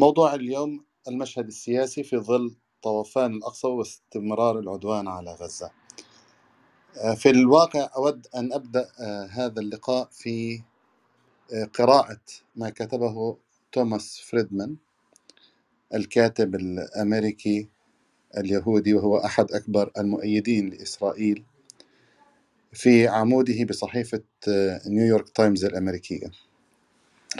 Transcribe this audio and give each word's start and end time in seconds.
موضوع 0.00 0.34
اليوم 0.34 0.84
المشهد 1.08 1.46
السياسي 1.46 2.02
في 2.02 2.16
ظل 2.16 2.54
طوفان 2.82 3.34
الأقصى 3.34 3.66
واستمرار 3.66 4.58
العدوان 4.58 5.08
على 5.08 5.34
غزة. 5.34 5.70
آه، 6.96 7.14
في 7.14 7.30
الواقع 7.30 7.88
أود 7.96 8.26
أن 8.36 8.52
أبدأ 8.52 8.88
آه، 9.00 9.26
هذا 9.26 9.60
اللقاء 9.60 10.08
في 10.12 10.62
آه، 11.52 11.64
قراءة 11.64 12.20
ما 12.56 12.70
كتبه 12.70 13.36
توماس 13.72 14.20
فريدمان 14.20 14.76
الكاتب 15.94 16.54
الأمريكي 16.54 17.68
اليهودي 18.36 18.94
وهو 18.94 19.16
أحد 19.18 19.52
أكبر 19.52 19.90
المؤيدين 19.98 20.70
لإسرائيل 20.70 21.44
في 22.72 23.08
عموده 23.08 23.64
بصحيفة 23.64 24.22
نيويورك 24.86 25.28
تايمز 25.28 25.64
الأمريكية. 25.64 26.30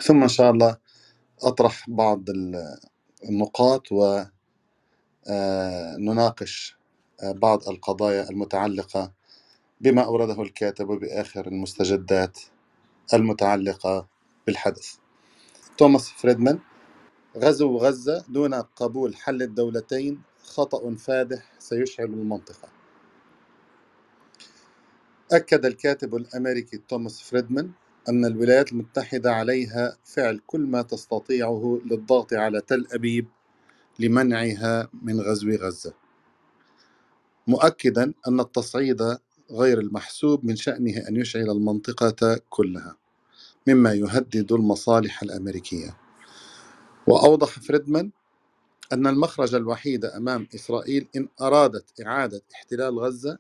ثم 0.03 0.23
إن 0.23 0.29
شاء 0.29 0.51
الله 0.51 0.90
أطرح 1.43 1.91
بعض 1.91 2.25
النقاط 3.25 3.89
ونناقش 5.99 6.79
بعض 7.25 7.69
القضايا 7.69 8.31
المتعلقة 8.31 9.13
بما 9.81 10.03
أورده 10.05 10.43
الكاتب 10.43 10.91
وبآخر 10.91 11.47
المستجدات 11.49 12.41
المتعلقة 13.15 14.09
بالحدث. 14.47 14.95
توماس 15.79 16.11
فريدمان 16.11 16.61
غزو 17.39 17.79
غزة 17.79 18.25
دون 18.29 18.55
قبول 18.55 19.17
حل 19.17 19.43
الدولتين 19.43 20.23
خطأ 20.45 20.95
فادح 20.97 21.53
سيشعل 21.61 22.07
المنطقة. 22.07 22.69
أكد 25.33 25.67
الكاتب 25.67 26.17
الأمريكي 26.17 26.79
توماس 26.79 27.23
فريدمان 27.23 27.73
أن 28.09 28.25
الولايات 28.25 28.73
المتحدة 28.73 29.33
عليها 29.33 29.97
فعل 30.05 30.41
كل 30.47 30.61
ما 30.61 30.83
تستطيعه 30.83 31.81
للضغط 31.85 32.33
على 32.33 32.61
تل 32.61 32.87
أبيب 32.93 33.27
لمنعها 33.99 34.89
من 35.03 35.21
غزو 35.21 35.51
غزة. 35.51 35.93
مؤكدا 37.47 38.15
أن 38.29 38.41
التصعيد 38.41 39.03
غير 39.51 39.81
المحسوب 39.81 40.45
من 40.45 40.57
شأنه 40.57 41.09
أن 41.09 41.17
يشعل 41.17 41.51
المنطقة 41.51 42.41
كلها 42.49 42.97
مما 43.69 43.93
يهدد 43.95 44.53
المصالح 44.53 45.23
الأمريكية. 45.23 45.97
وأوضح 47.07 47.61
فريدمان 47.61 48.11
أن 48.93 49.07
المخرج 49.07 49.55
الوحيد 49.55 50.05
أمام 50.05 50.49
إسرائيل 50.55 51.09
إن 51.17 51.29
أرادت 51.41 52.01
إعادة 52.07 52.43
احتلال 52.55 52.99
غزة 52.99 53.39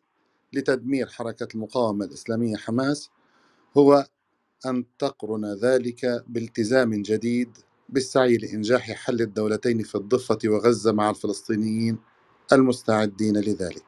لتدمير 0.52 1.06
حركة 1.08 1.48
المقاومة 1.54 2.04
الإسلامية 2.04 2.56
حماس 2.56 3.10
هو 3.76 4.06
أن 4.66 4.84
تقرن 4.98 5.54
ذلك 5.54 6.24
بالتزام 6.28 7.02
جديد 7.02 7.58
بالسعي 7.88 8.36
لإنجاح 8.36 8.92
حل 8.92 9.20
الدولتين 9.20 9.82
في 9.82 9.94
الضفة 9.94 10.38
وغزة 10.46 10.92
مع 10.92 11.10
الفلسطينيين 11.10 11.98
المستعدين 12.52 13.36
لذلك. 13.36 13.84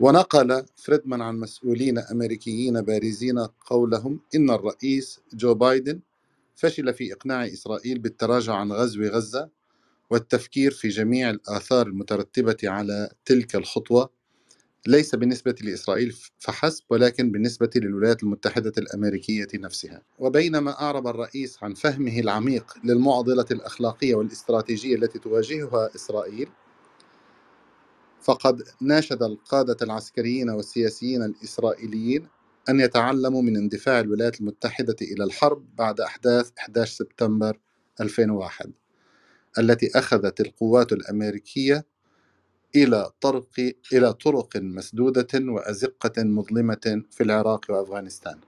ونقل 0.00 0.64
فريدمان 0.76 1.22
عن 1.22 1.38
مسؤولين 1.40 1.98
أمريكيين 1.98 2.80
بارزين 2.82 3.38
قولهم 3.38 4.20
إن 4.34 4.50
الرئيس 4.50 5.20
جو 5.34 5.54
بايدن 5.54 6.00
فشل 6.56 6.94
في 6.94 7.12
إقناع 7.12 7.46
إسرائيل 7.46 7.98
بالتراجع 7.98 8.54
عن 8.54 8.72
غزو 8.72 9.04
غزة 9.04 9.50
والتفكير 10.10 10.70
في 10.72 10.88
جميع 10.88 11.30
الآثار 11.30 11.86
المترتبة 11.86 12.56
على 12.64 13.10
تلك 13.24 13.56
الخطوة 13.56 14.10
ليس 14.86 15.14
بالنسبة 15.14 15.54
لإسرائيل 15.60 16.16
فحسب 16.38 16.84
ولكن 16.90 17.30
بالنسبة 17.30 17.70
للولايات 17.76 18.22
المتحدة 18.22 18.72
الأمريكية 18.78 19.48
نفسها. 19.54 20.02
وبينما 20.18 20.80
أعرب 20.80 21.06
الرئيس 21.06 21.58
عن 21.62 21.74
فهمه 21.74 22.18
العميق 22.18 22.74
للمعضلة 22.84 23.46
الأخلاقية 23.50 24.14
والاستراتيجية 24.14 24.96
التي 24.96 25.18
تواجهها 25.18 25.90
إسرائيل 25.94 26.48
فقد 28.22 28.62
ناشد 28.80 29.22
القادة 29.22 29.76
العسكريين 29.82 30.50
والسياسيين 30.50 31.22
الإسرائيليين 31.22 32.28
أن 32.68 32.80
يتعلموا 32.80 33.42
من 33.42 33.56
اندفاع 33.56 34.00
الولايات 34.00 34.40
المتحدة 34.40 34.96
إلى 35.02 35.24
الحرب 35.24 35.76
بعد 35.76 36.00
أحداث 36.00 36.50
11 36.58 36.94
سبتمبر 36.94 37.58
2001 38.00 38.72
التي 39.58 39.90
أخذت 39.94 40.40
القوات 40.40 40.92
الأمريكية 40.92 41.84
إلى 42.76 43.10
طرق 43.20 43.74
إلى 43.92 44.12
طرق 44.12 44.56
مسدودة 44.56 45.28
وأزقة 45.34 46.22
مظلمة 46.22 47.02
في 47.10 47.22
العراق 47.22 47.66
وأفغانستان. 47.70 48.38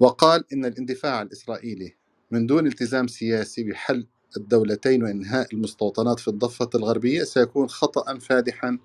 وقال 0.00 0.44
إن 0.52 0.64
الاندفاع 0.64 1.22
الإسرائيلي 1.22 1.96
من 2.30 2.46
دون 2.46 2.66
التزام 2.66 3.06
سياسي 3.08 3.64
بحل 3.64 4.06
الدولتين 4.36 5.02
وإنهاء 5.04 5.54
المستوطنات 5.54 6.20
في 6.20 6.28
الضفة 6.28 6.70
الغربية 6.74 7.24
سيكون 7.24 7.68
خطأ 7.68 8.18
فادحا 8.18 8.78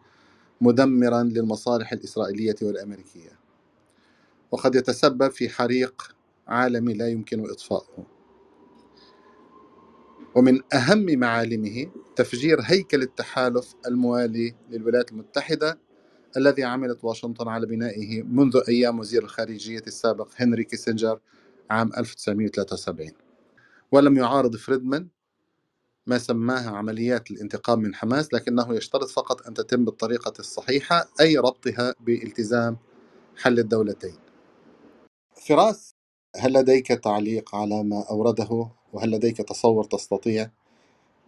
مدمرا 0.61 1.23
للمصالح 1.23 1.93
الإسرائيلية 1.93 2.55
والأمريكية. 2.61 3.39
وقد 4.51 4.75
يتسبب 4.75 5.31
في 5.31 5.49
حريق 5.49 6.15
عالمي 6.47 6.93
لا 6.93 7.09
يمكن 7.09 7.49
إطفاؤه. 7.49 8.14
ومن 10.35 10.59
أهم 10.73 11.19
معالمه 11.19 11.91
تفجير 12.15 12.59
هيكل 12.61 13.01
التحالف 13.01 13.75
الموالي 13.87 14.55
للولايات 14.71 15.11
المتحدة 15.11 15.79
الذي 16.37 16.63
عملت 16.63 17.03
واشنطن 17.03 17.47
على 17.47 17.65
بنائه 17.67 18.23
منذ 18.23 18.61
أيام 18.69 18.99
وزير 18.99 19.23
الخارجية 19.23 19.83
السابق 19.87 20.29
هنري 20.37 20.63
كيسنجر 20.63 21.19
عام 21.71 21.91
1973 21.97 23.11
ولم 23.91 24.17
يعارض 24.17 24.55
فريدمان 24.55 25.07
ما 26.07 26.17
سماها 26.17 26.71
عمليات 26.71 27.31
الانتقام 27.31 27.79
من 27.79 27.95
حماس 27.95 28.33
لكنه 28.33 28.75
يشترط 28.75 29.09
فقط 29.09 29.47
أن 29.47 29.53
تتم 29.53 29.85
بالطريقة 29.85 30.33
الصحيحة 30.39 31.09
أي 31.21 31.37
ربطها 31.37 31.95
بالتزام 31.99 32.77
حل 33.37 33.59
الدولتين. 33.59 34.15
فراس 35.47 35.95
هل 36.37 36.53
لديك 36.53 36.87
تعليق 36.87 37.55
على 37.55 37.83
ما 37.83 38.05
أورده؟ 38.11 38.71
وهل 38.95 39.11
لديك 39.11 39.37
تصور 39.37 39.83
تستطيع 39.83 40.49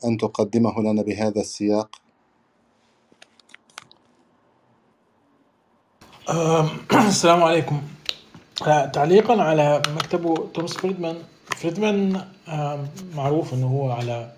أن 0.05 0.17
تقدمه 0.17 0.81
لنا 0.81 1.01
بهذا 1.01 1.41
السياق؟ 1.41 1.89
السلام 7.07 7.43
عليكم. 7.43 7.81
آه، 8.67 8.85
تعليقا 8.85 9.41
على 9.41 9.81
مكتبه 9.95 10.47
توماس 10.53 10.73
فريدمان. 10.73 11.17
فريدمان 11.57 12.27
معروف 13.15 13.53
إنه 13.53 13.67
هو 13.67 13.91
على 13.91 14.31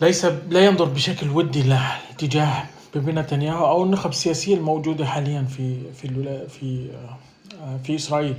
ليس 0.00 0.24
لا 0.24 0.66
ينظر 0.66 0.84
بشكل 0.84 1.30
ودي 1.30 1.62
لاتجاه 1.62 2.64
بن 2.94 3.18
نتنياهو 3.18 3.68
أو 3.68 3.84
النخب 3.84 4.10
السياسية 4.10 4.54
الموجودة 4.54 5.06
حاليا 5.06 5.42
في 5.42 5.92
في 5.92 6.08
في 6.48 6.90
آه، 7.60 7.78
في 7.84 7.94
إسرائيل. 7.96 8.36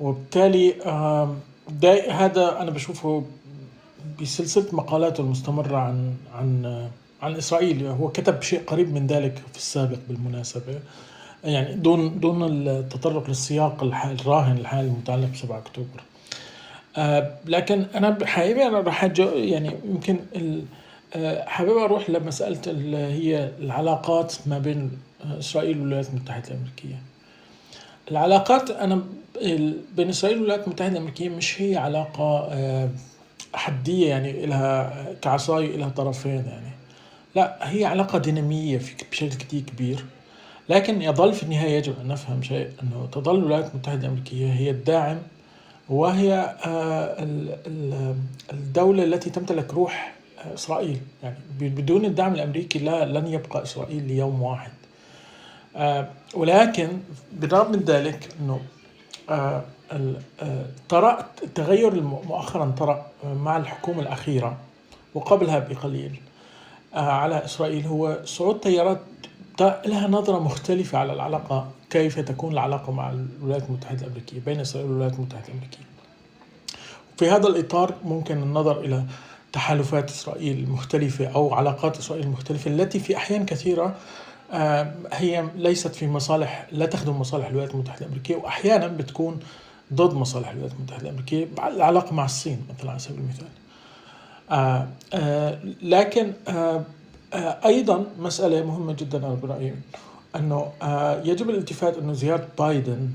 وبالتالي 0.00 0.74
هذا 2.10 2.60
أنا 2.60 2.70
بشوفه 2.70 3.24
بسلسلة 4.20 4.66
مقالاته 4.72 5.20
المستمرة 5.20 5.76
عن 5.76 6.14
عن 6.34 6.88
عن 7.22 7.36
إسرائيل. 7.36 7.86
هو 7.86 8.08
كتب 8.08 8.42
شيء 8.42 8.62
قريب 8.66 8.94
من 8.94 9.06
ذلك 9.06 9.42
في 9.52 9.56
السابق 9.58 9.98
بالمناسبة. 10.08 10.80
يعني 11.44 11.74
دون 11.74 12.20
دون 12.20 12.68
التطرق 12.68 13.28
للسياق 13.28 13.84
الراهن 13.84 14.58
الحالي 14.58 14.88
المتعلق 14.88 15.28
ب 15.28 15.36
7 15.36 15.58
أكتوبر. 15.58 16.02
آه 16.96 17.34
لكن 17.46 17.86
أنا 17.94 18.26
حقيقي 18.26 18.66
أنا 18.66 18.80
راح 18.80 19.04
يعني 19.20 19.76
يمكن 19.84 20.18
آه، 21.14 21.44
حابب 21.44 21.76
أروح 21.76 22.10
لمسألة 22.10 22.60
اللي 22.66 22.96
هي 22.96 23.50
العلاقات 23.58 24.34
ما 24.46 24.58
بين 24.58 24.90
إسرائيل 25.38 25.78
والولايات 25.78 26.08
المتحدة 26.08 26.48
الأمريكية. 26.48 27.02
العلاقات 28.10 28.70
أنا 28.70 29.02
بين 29.96 30.08
اسرائيل 30.08 30.38
والولايات 30.38 30.64
المتحدة 30.64 30.92
الأمريكية 30.92 31.28
مش 31.28 31.62
هي 31.62 31.76
علاقة 31.76 32.48
آه، 32.50 32.88
حدية 33.54 34.08
يعني 34.08 34.46
لها 34.46 35.06
كعصاي 35.22 35.76
لها 35.76 35.88
طرفين 35.88 36.44
يعني. 36.46 36.72
لا 37.34 37.56
هي 37.60 37.84
علاقة 37.84 38.18
دينامية 38.18 38.80
بشكل 39.10 39.28
كتير 39.28 39.60
كبير. 39.60 40.04
لكن 40.68 41.02
يظل 41.02 41.32
في 41.32 41.42
النهاية 41.42 41.76
يجب 41.76 41.94
أن 42.00 42.08
نفهم 42.08 42.42
شيء 42.42 42.68
أنه 42.82 43.08
تظل 43.12 43.38
الولايات 43.38 43.70
المتحدة 43.70 44.00
الأمريكية 44.00 44.52
هي 44.52 44.70
الداعم 44.70 45.18
وهي 45.88 46.56
آه، 46.66 47.26
الدولة 48.52 49.04
التي 49.04 49.30
تمتلك 49.30 49.74
روح 49.74 50.14
آه، 50.38 50.54
إسرائيل. 50.54 51.00
يعني 51.22 51.36
بدون 51.60 52.04
الدعم 52.04 52.34
الأمريكي 52.34 52.78
لا 52.78 53.04
لن 53.04 53.26
يبقى 53.26 53.62
إسرائيل 53.62 54.08
ليوم 54.08 54.42
واحد. 54.42 54.72
ولكن 56.34 56.88
بالرغم 57.32 57.72
من 57.72 57.78
ذلك 57.78 58.28
إنه 58.40 58.60
آه، 59.30 59.62
آه، 60.42 60.66
طرأ 60.88 61.26
تغير 61.54 62.00
مؤخرا 62.00 62.74
طرأ 62.78 63.06
مع 63.24 63.56
الحكومة 63.56 64.02
الأخيرة 64.02 64.56
وقبلها 65.14 65.58
بقليل 65.58 66.20
آه، 66.94 66.98
على 67.10 67.44
إسرائيل 67.44 67.86
هو 67.86 68.18
صعود 68.24 68.60
تيارات 68.60 69.00
لها 69.60 70.08
نظرة 70.08 70.38
مختلفة 70.38 70.98
على 70.98 71.12
العلاقة 71.12 71.70
كيف 71.90 72.18
تكون 72.18 72.52
العلاقة 72.52 72.92
مع 72.92 73.10
الولايات 73.10 73.62
المتحدة 73.68 74.00
الأمريكية 74.00 74.40
بين 74.40 74.60
إسرائيل 74.60 74.90
والولايات 74.90 75.14
المتحدة 75.14 75.48
الأمريكية. 75.48 75.78
في 77.18 77.30
هذا 77.30 77.48
الإطار 77.48 77.94
ممكن 78.04 78.42
النظر 78.42 78.80
إلى 78.80 79.04
تحالفات 79.52 80.10
إسرائيل 80.10 80.58
المختلفة 80.58 81.26
أو 81.26 81.54
علاقات 81.54 81.98
إسرائيل 81.98 82.24
المختلفة 82.24 82.70
التي 82.70 83.00
في 83.00 83.16
أحيان 83.16 83.46
كثيرة 83.46 83.84
آه، 83.84 83.94
هي 85.12 85.48
ليست 85.56 85.94
في 85.94 86.06
مصالح 86.06 86.66
لا 86.72 86.86
تخدم 86.86 87.20
مصالح 87.20 87.46
الولايات 87.46 87.74
المتحدة 87.74 88.00
الأمريكية 88.00 88.36
وأحيانا 88.36 88.86
بتكون 88.86 89.40
ضد 89.94 90.14
مصالح 90.14 90.48
الولايات 90.48 90.72
المتحدة 90.72 91.02
الأمريكية 91.02 91.48
العلاقة 91.58 92.14
مع 92.14 92.24
الصين 92.24 92.66
مثلا 92.78 92.90
على 92.90 92.98
سبيل 92.98 93.18
المثال. 93.18 93.46
آه 94.50 94.88
آه 95.14 95.58
لكن 95.82 96.32
آه 96.48 96.82
آه 97.34 97.58
أيضا 97.66 98.06
مسألة 98.18 98.66
مهمة 98.66 98.92
جدا 98.92 99.18
أنا 99.18 99.34
برايي 99.34 99.74
أنه 100.36 100.72
آه 100.82 101.22
يجب 101.22 101.50
الالتفات 101.50 101.98
أنه 101.98 102.12
زيارة 102.12 102.48
بايدن 102.58 103.10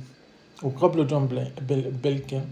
وقبله 0.63 1.03
جون 1.03 1.49
بلينكن 2.03 2.37
آه 2.37 2.43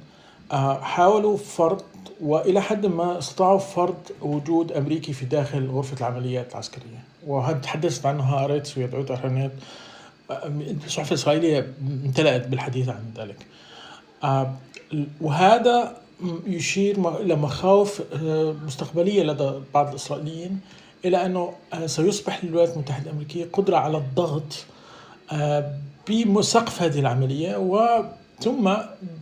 حاولوا 0.82 1.38
فرض 1.38 1.82
وإلى 2.22 2.62
حد 2.62 2.86
ما 2.86 3.18
استطاعوا 3.18 3.60
فرض 3.60 3.96
وجود 4.22 4.72
أمريكي 4.72 5.14
في 5.14 5.26
داخل 5.26 5.68
غرفة 5.70 5.98
العمليات 5.98 6.52
العسكرية. 6.52 7.04
وهذا 7.28 7.58
تحدثت 7.58 8.06
عنه 8.06 8.24
هآرتس 8.24 8.78
ويديعوت 8.78 9.02
أحرونوت 9.02 9.52
الصحف 10.86 11.12
الاسرائيليه 11.12 11.74
امتلأت 12.06 12.48
بالحديث 12.48 12.90
عن 12.90 13.04
ذلك. 13.18 13.46
آه 14.24 14.54
وهذا 15.22 15.98
يشير 16.48 17.20
إلى 17.22 17.36
مخاوف 17.36 18.02
آه، 18.14 18.56
مستقبلية 18.66 19.24
لدى 19.24 19.52
بعض 19.74 19.90
الإسرائيليين 19.90 20.60
إلى 21.06 21.26
أنه 21.26 21.54
آه، 21.74 21.86
سيصبح 21.86 22.44
للولايات 22.44 22.74
المتحدة 22.74 23.06
الأمريكية 23.06 23.48
قدرة 23.54 23.78
على 23.78 23.98
الضغط 23.98 24.66
آه، 25.32 25.72
بسقف 26.10 26.82
هذه 26.82 27.00
العملية. 27.00 27.58
وثم 28.40 28.74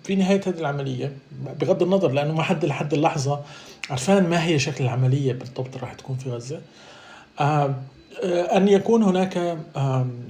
في 0.03 0.15
نهاية 0.15 0.41
هذه 0.47 0.59
العملية 0.59 1.17
بغض 1.59 1.83
النظر 1.83 2.11
لأنه 2.11 2.33
ما 2.33 2.43
حد 2.43 2.65
لحد 2.65 2.93
اللحظة 2.93 3.39
عرفان 3.89 4.29
ما 4.29 4.45
هي 4.45 4.59
شكل 4.59 4.83
العملية 4.83 5.33
بالضبط 5.33 5.77
راح 5.77 5.93
تكون 5.93 6.15
في 6.17 6.29
غزة. 6.29 6.61
أن 8.23 8.67
يكون 8.67 9.03
هناك 9.03 9.57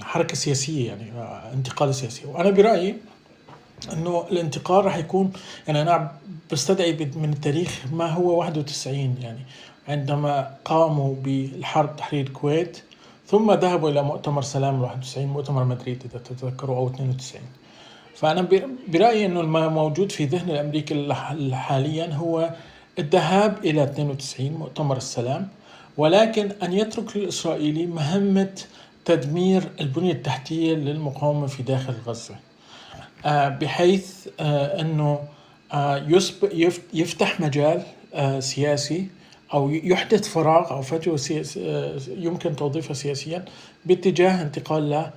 حركة 0.02 0.34
سياسية 0.34 0.88
يعني 0.88 1.12
انتقال 1.54 1.94
سياسي. 1.94 2.26
وأنا 2.26 2.50
برأيي 2.50 2.96
أنه 3.92 4.24
الانتقال 4.30 4.84
راح 4.84 4.96
يكون 4.96 5.32
يعني 5.66 5.82
أنا 5.82 6.12
بستدعي 6.52 7.10
من 7.16 7.32
التاريخ 7.32 7.84
ما 7.92 8.06
هو 8.06 8.38
91 8.38 9.16
يعني 9.20 9.40
عندما 9.88 10.54
قاموا 10.64 11.14
بالحرب 11.14 11.96
تحرير 11.96 12.26
الكويت 12.26 12.82
ثم 13.26 13.52
ذهبوا 13.52 13.90
إلى 13.90 14.02
مؤتمر 14.02 14.42
سلام 14.42 14.82
91 14.82 15.26
مؤتمر 15.26 15.64
مدريد 15.64 16.02
إذا 16.04 16.18
تتذكروا 16.18 16.76
أو 16.76 16.88
92 16.88 17.42
فأنا 18.16 18.48
برأيي 18.88 19.26
إنه 19.26 19.42
ما 19.42 19.68
موجود 19.68 20.12
في 20.12 20.24
ذهن 20.24 20.50
الأمريكي 20.50 21.14
حاليا 21.52 22.14
هو 22.14 22.54
الذهاب 22.98 23.58
إلى 23.64 23.82
92 23.82 24.52
مؤتمر 24.52 24.96
السلام 24.96 25.48
ولكن 25.96 26.50
أن 26.62 26.72
يترك 26.72 27.16
للإسرائيلي 27.16 27.86
مهمة 27.86 28.60
تدمير 29.04 29.62
البنية 29.80 30.12
التحتية 30.12 30.74
للمقاومة 30.74 31.46
في 31.46 31.62
داخل 31.62 31.94
غزة. 32.06 32.34
آه، 33.24 33.48
بحيث 33.48 34.28
آه، 34.40 34.80
إنه 34.80 35.20
آه، 35.72 36.20
يفتح 36.94 37.40
مجال 37.40 37.82
سياسي 38.38 39.08
أو 39.54 39.70
يحدث 39.70 40.28
فراغ 40.28 40.70
أو 40.70 40.82
فجوه 40.82 41.20
يمكن 42.08 42.56
توظيفها 42.56 42.94
سياسيا 42.94 43.44
باتجاه 43.84 44.42
انتقال 44.42 44.90
ل 44.90 45.10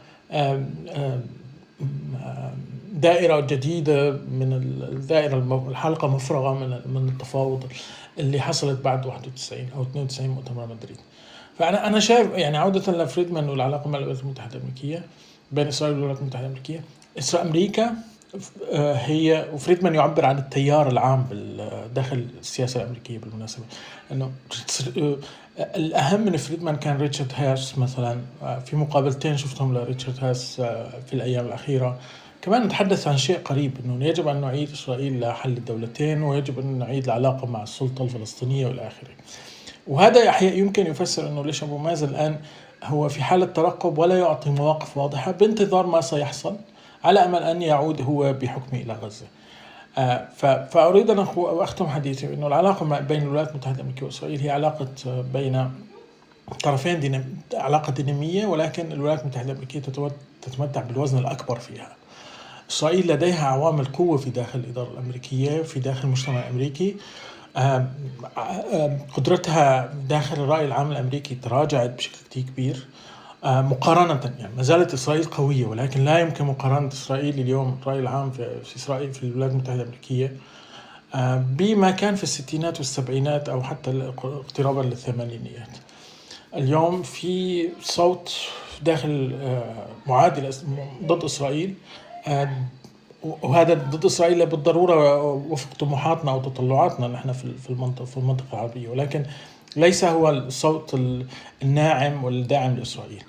دائرة 2.97 3.39
جديدة 3.39 4.11
من 4.11 4.53
الدائرة 4.91 5.67
الحلقة 5.69 6.07
مفرغة 6.07 6.53
من 6.53 6.93
من 6.93 7.09
التفاوض 7.09 7.63
اللي 8.19 8.41
حصلت 8.41 8.81
بعد 8.81 9.05
91 9.05 9.69
أو 9.75 9.81
92 9.81 10.29
مؤتمر 10.29 10.65
مدريد. 10.65 10.97
فأنا 11.59 11.87
أنا 11.87 11.99
شايف 11.99 12.31
يعني 12.31 12.57
عودة 12.57 13.03
لفريدمان 13.03 13.49
والعلاقة 13.49 13.89
مع 13.89 13.97
الولايات 13.97 14.21
المتحدة 14.23 14.55
الأمريكية 14.55 15.03
بين 15.51 15.67
إسرائيل 15.67 15.95
والولايات 15.95 16.21
المتحدة 16.21 16.45
الأمريكية. 16.45 16.81
إسرائيل 17.19 17.47
أمريكا 17.47 17.93
آه، 18.71 18.93
هي 18.93 19.45
وفريدمان 19.53 19.95
يعبر 19.95 20.25
عن 20.25 20.37
التيار 20.37 20.91
العام 20.91 21.25
داخل 21.95 22.27
السياسة 22.39 22.81
الأمريكية 22.81 23.17
بالمناسبة. 23.17 23.63
أنه 24.11 24.31
آه، 24.97 25.17
الأهم 25.59 26.21
من 26.21 26.37
فريدمان 26.37 26.75
كان 26.75 26.97
ريتشارد 26.97 27.31
هاس 27.35 27.77
مثلا. 27.77 28.17
آه، 28.43 28.59
في 28.59 28.75
مقابلتين 28.75 29.37
شفتهم 29.37 29.77
لريتشارد 29.77 30.17
هاس 30.21 30.61
في 31.07 31.13
الأيام 31.13 31.45
الأخيرة. 31.45 31.99
كمان 32.47 32.63
نتحدث 32.63 33.07
عن 33.07 33.17
شيء 33.17 33.39
قريب 33.39 33.77
إنه 33.85 34.05
يجب 34.05 34.27
أن 34.27 34.41
نعيد 34.41 34.71
إسرائيل 34.71 35.19
لحل 35.19 35.57
الدولتين 35.57 36.23
ويجب 36.23 36.59
أن 36.59 36.79
نعيد 36.79 37.03
العلاقة 37.03 37.47
مع 37.47 37.63
السلطة 37.63 38.03
الفلسطينية 38.03 38.67
وإلى 38.67 38.87
آخره. 38.87 39.09
وهذا 39.87 40.41
يمكن 40.41 40.87
يفسر 40.87 41.27
إنه 41.27 41.45
ليش 41.45 41.63
أبو 41.63 41.77
مازن 41.77 42.09
الآن 42.09 42.39
هو 42.83 43.09
في 43.09 43.23
حالة 43.23 43.45
ترقب 43.45 43.97
ولا 43.97 44.17
يعطي 44.19 44.49
مواقف 44.49 44.97
واضحة 44.97 45.31
بانتظار 45.31 45.85
ما 45.85 46.01
سيحصل 46.01 46.55
على 47.03 47.19
أمل 47.19 47.43
أن 47.43 47.61
يعود 47.61 48.01
هو 48.01 48.33
بحكمه 48.33 48.81
إلى 48.81 48.93
غزة. 48.93 49.25
آه، 49.97 50.27
فأريد 50.71 51.09
أن 51.09 51.19
اختم 51.37 51.87
حديثي 51.87 52.33
إنه 52.33 52.47
العلاقة 52.47 52.99
بين 52.99 53.21
الولايات 53.21 53.51
المتحدة 53.51 53.75
الأمريكية 53.75 54.05
وإسرائيل 54.05 54.39
هي 54.39 54.49
علاقة 54.49 54.87
بين 55.33 55.71
طرفين 56.63 56.99
دينام... 56.99 57.37
علاقة 57.53 57.91
دينامية 57.91 58.45
ولكن 58.45 58.91
الولايات 58.91 59.21
المتحدة 59.21 59.51
الأمريكية 59.51 59.81
تتمتع 60.41 60.81
بالوزن 60.81 61.17
الأكبر 61.17 61.59
فيها. 61.59 61.97
اسرائيل 62.69 63.11
لديها 63.11 63.47
عوامل 63.47 63.85
قوة 63.85 64.17
في 64.17 64.29
داخل 64.29 64.59
الإدارة 64.59 64.91
الأمريكية 64.91 65.61
في 65.61 65.79
داخل 65.79 66.03
المجتمع 66.03 66.39
الأمريكي. 66.39 66.95
آه، 67.57 67.87
قدرتها 69.13 69.93
داخل 70.09 70.43
الرأي 70.43 70.65
العام 70.65 70.91
الأمريكي 70.91 71.35
تراجعت 71.35 71.89
بشكل 71.89 72.41
كبير. 72.41 72.87
مقارنة 73.43 74.33
يعني 74.39 74.55
ما 74.55 74.63
زالت 74.63 74.93
إسرائيل 74.93 75.23
قوية 75.23 75.65
ولكن 75.65 76.05
لا 76.05 76.19
يمكن 76.19 76.45
مقارنة 76.45 76.87
إسرائيل 76.87 77.39
اليوم 77.39 77.77
الرأي 77.81 77.99
العام 77.99 78.31
في, 78.31 78.61
إسرائيل 78.75 79.13
في 79.13 79.23
الولايات 79.23 79.51
المتحدة 79.51 79.81
الأمريكية. 79.81 80.37
بما 81.37 81.91
كان 81.91 82.15
في 82.15 82.23
الستينات 82.23 82.77
والسبعينات 82.77 83.49
أو 83.49 83.63
حتى 83.63 84.11
اقترابا 84.23 84.81
للثمانينيات. 84.81 85.69
اليوم 86.55 87.03
في 87.03 87.67
صوت 87.81 88.33
داخل 88.81 89.35
آه، 89.41 89.85
معادل 90.07 90.49
ضد 91.05 91.23
إسرائيل. 91.23 91.73
وهذا 93.23 93.73
ضد 93.73 94.05
إسرائيل 94.05 94.45
بالضرورة 94.45 95.21
وفق 95.23 95.73
طموحاتنا 95.79 96.31
أو 96.31 96.41
تطلعاتنا 96.41 97.07
نحن 97.07 97.31
في 97.33 97.69
المنطقة 97.69 98.05
في 98.05 98.17
المنطقة 98.17 98.45
العربية 98.53 98.89
ولكن 98.89 99.25
ليس 99.75 100.03
هو 100.03 100.29
الصوت 100.29 100.99
الناعم 101.63 102.23
والداعم 102.23 102.75
لإسرائيل. 102.75 103.23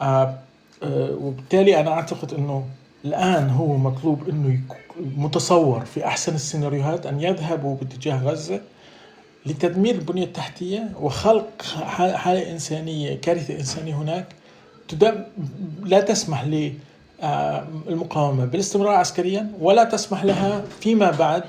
آه، 0.00 0.38
آه، 0.82 1.16
وبالتالي 1.20 1.80
أنا 1.80 1.90
أعتقد 1.90 2.34
إنه 2.34 2.64
الآن 3.04 3.50
هو 3.50 3.76
مطلوب 3.76 4.28
إنه 4.28 4.60
متصور 5.16 5.84
في 5.84 6.06
أحسن 6.06 6.34
السيناريوهات 6.34 7.06
أن 7.06 7.20
يذهبوا 7.20 7.76
باتجاه 7.76 8.22
غزة 8.24 8.60
لتدمير 9.46 9.94
البنية 9.94 10.24
التحتية 10.24 10.90
وخلق 11.00 11.62
حالة 11.92 12.52
إنسانية 12.52 13.20
كارثة 13.20 13.54
إنسانية 13.58 13.94
هناك 13.94 14.26
لا 15.82 16.00
تسمح 16.00 16.44
للمقاومه 17.88 18.44
بالاستمرار 18.44 18.94
عسكريا 18.94 19.52
ولا 19.60 19.84
تسمح 19.84 20.24
لها 20.24 20.64
فيما 20.80 21.10
بعد 21.10 21.44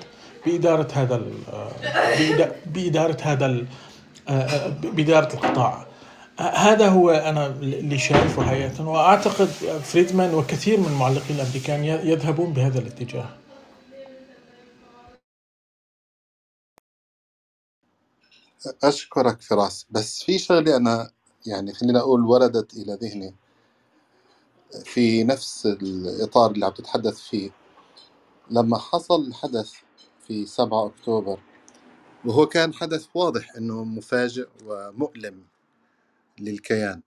بإدارة 0.45 0.88
هذا 0.93 1.21
بإدارة 2.65 3.17
هذا 3.21 3.65
بإدارة 4.83 5.33
القطاع. 5.33 5.88
هذا 6.39 6.89
هو 6.89 7.09
أنا 7.09 7.47
اللي 7.47 7.97
شايفه 7.97 8.43
حقيقة 8.43 8.88
وأعتقد 8.88 9.47
فريدمان 9.83 10.35
وكثير 10.35 10.79
من 10.79 10.85
المعلقين 10.88 11.35
الأمريكان 11.39 11.83
يذهبون 11.83 12.53
بهذا 12.53 12.79
الاتجاه. 12.79 13.29
أشكرك 18.83 19.41
فراس 19.41 19.88
بس 19.89 20.23
في 20.23 20.39
شغلة 20.39 20.77
أنا 20.77 21.11
يعني 21.47 21.73
خلينا 21.73 21.99
أقول 21.99 22.25
وردت 22.25 22.73
إلى 22.73 22.93
ذهني. 23.01 23.35
في 24.85 25.23
نفس 25.23 25.65
الإطار 25.65 26.51
اللي 26.51 26.65
عم 26.65 26.73
تتحدث 26.73 27.19
فيه. 27.19 27.51
لما 28.51 28.77
حصل 28.77 29.27
الحدث 29.27 29.71
في 30.27 30.45
7 30.45 30.85
أكتوبر 30.88 31.39
وهو 32.25 32.45
كان 32.47 32.73
حدث 32.73 33.07
واضح 33.15 33.55
إنه 33.57 33.83
مفاجئ 33.83 34.47
ومؤلم 34.65 35.43
للكيان 36.39 37.01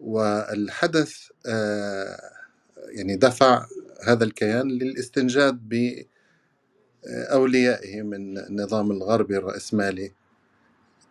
والحدث 0.00 1.16
آه، 1.46 2.20
يعني 2.88 3.16
دفع 3.16 3.66
هذا 4.08 4.24
الكيان 4.24 4.68
للاستنجاد 4.68 5.68
بأوليائه 7.04 8.02
من 8.02 8.38
النظام 8.38 8.90
الغربي 8.92 9.36
الرأسمالي 9.36 10.12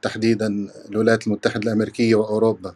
تحديدا 0.01 0.47
الولايات 0.89 1.27
المتحدة 1.27 1.59
الأمريكية 1.63 2.15
وأوروبا. 2.15 2.75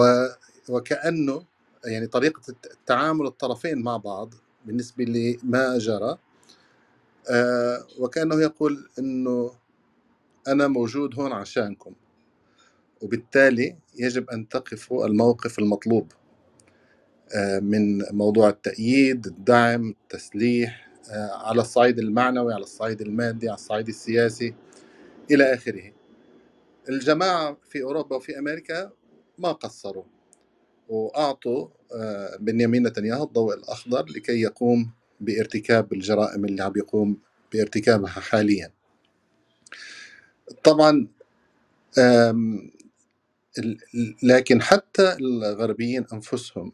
آه، 0.00 0.36
وكأنه 0.68 1.44
يعني 1.84 2.06
طريقة 2.06 2.54
تعامل 2.86 3.26
الطرفين 3.26 3.82
مع 3.82 3.96
بعض 3.96 4.34
بالنسبة 4.66 5.04
لما 5.04 5.78
جرى 5.78 6.18
آه، 7.30 7.86
وكأنه 7.98 8.40
يقول 8.42 8.88
أنه 8.98 9.52
أنا 10.48 10.68
موجود 10.68 11.20
هون 11.20 11.32
عشانكم 11.32 11.92
وبالتالي 13.02 13.76
يجب 13.94 14.30
أن 14.30 14.48
تقفوا 14.48 15.06
الموقف 15.06 15.58
المطلوب 15.58 16.12
آه، 17.34 17.58
من 17.58 18.02
موضوع 18.10 18.48
التأييد 18.48 19.26
الدعم 19.26 19.88
التسليح 19.90 20.88
آه، 21.10 21.48
على 21.48 21.60
الصعيد 21.60 21.98
المعنوي 21.98 22.54
على 22.54 22.62
الصعيد 22.62 23.00
المادي 23.00 23.48
على 23.48 23.54
الصعيد 23.54 23.88
السياسي 23.88 24.54
إلى 25.30 25.54
آخره. 25.54 25.92
الجماعة 26.88 27.56
في 27.64 27.82
أوروبا 27.82 28.16
وفي 28.16 28.38
أمريكا 28.38 28.90
ما 29.38 29.52
قصروا. 29.52 30.04
وأعطوا 30.88 31.68
آه، 31.94 32.36
بنيامين 32.36 32.86
نتنياهو 32.86 33.24
الضوء 33.24 33.54
الأخضر 33.54 34.04
لكي 34.06 34.40
يقوم 34.40 34.90
بارتكاب 35.20 35.92
الجرائم 35.92 36.44
اللي 36.44 36.62
عم 36.62 36.72
يقوم 36.76 37.18
بارتكابها 37.52 38.08
حاليا. 38.08 38.70
طبعا 40.64 41.08
لكن 44.22 44.62
حتى 44.62 45.12
الغربيين 45.12 46.06
أنفسهم 46.12 46.72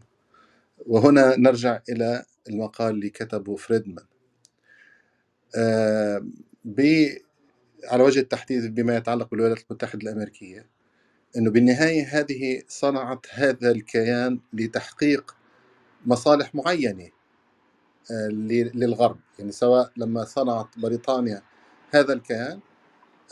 وهنا 0.86 1.36
نرجع 1.36 1.80
إلى 1.88 2.24
المقال 2.48 2.94
اللي 2.94 3.10
كتبه 3.10 3.56
فريدمان 3.56 4.04
على 7.84 8.02
وجه 8.02 8.20
التحديد 8.20 8.74
بما 8.74 8.96
يتعلق 8.96 9.30
بالولايات 9.30 9.58
المتحدة 9.70 10.02
الأمريكية 10.02 10.66
أنه 11.36 11.50
بالنهاية 11.50 12.06
هذه 12.20 12.62
صنعت 12.68 13.26
هذا 13.30 13.70
الكيان 13.70 14.40
لتحقيق 14.52 15.36
مصالح 16.06 16.54
معينة 16.54 17.08
آه، 18.10 18.28
للغرب. 18.74 19.18
يعني 19.38 19.52
سواء 19.52 19.92
لما 19.96 20.24
صنعت 20.24 20.78
بريطانيا 20.78 21.42
هذا 21.90 22.12
الكيان 22.12 22.60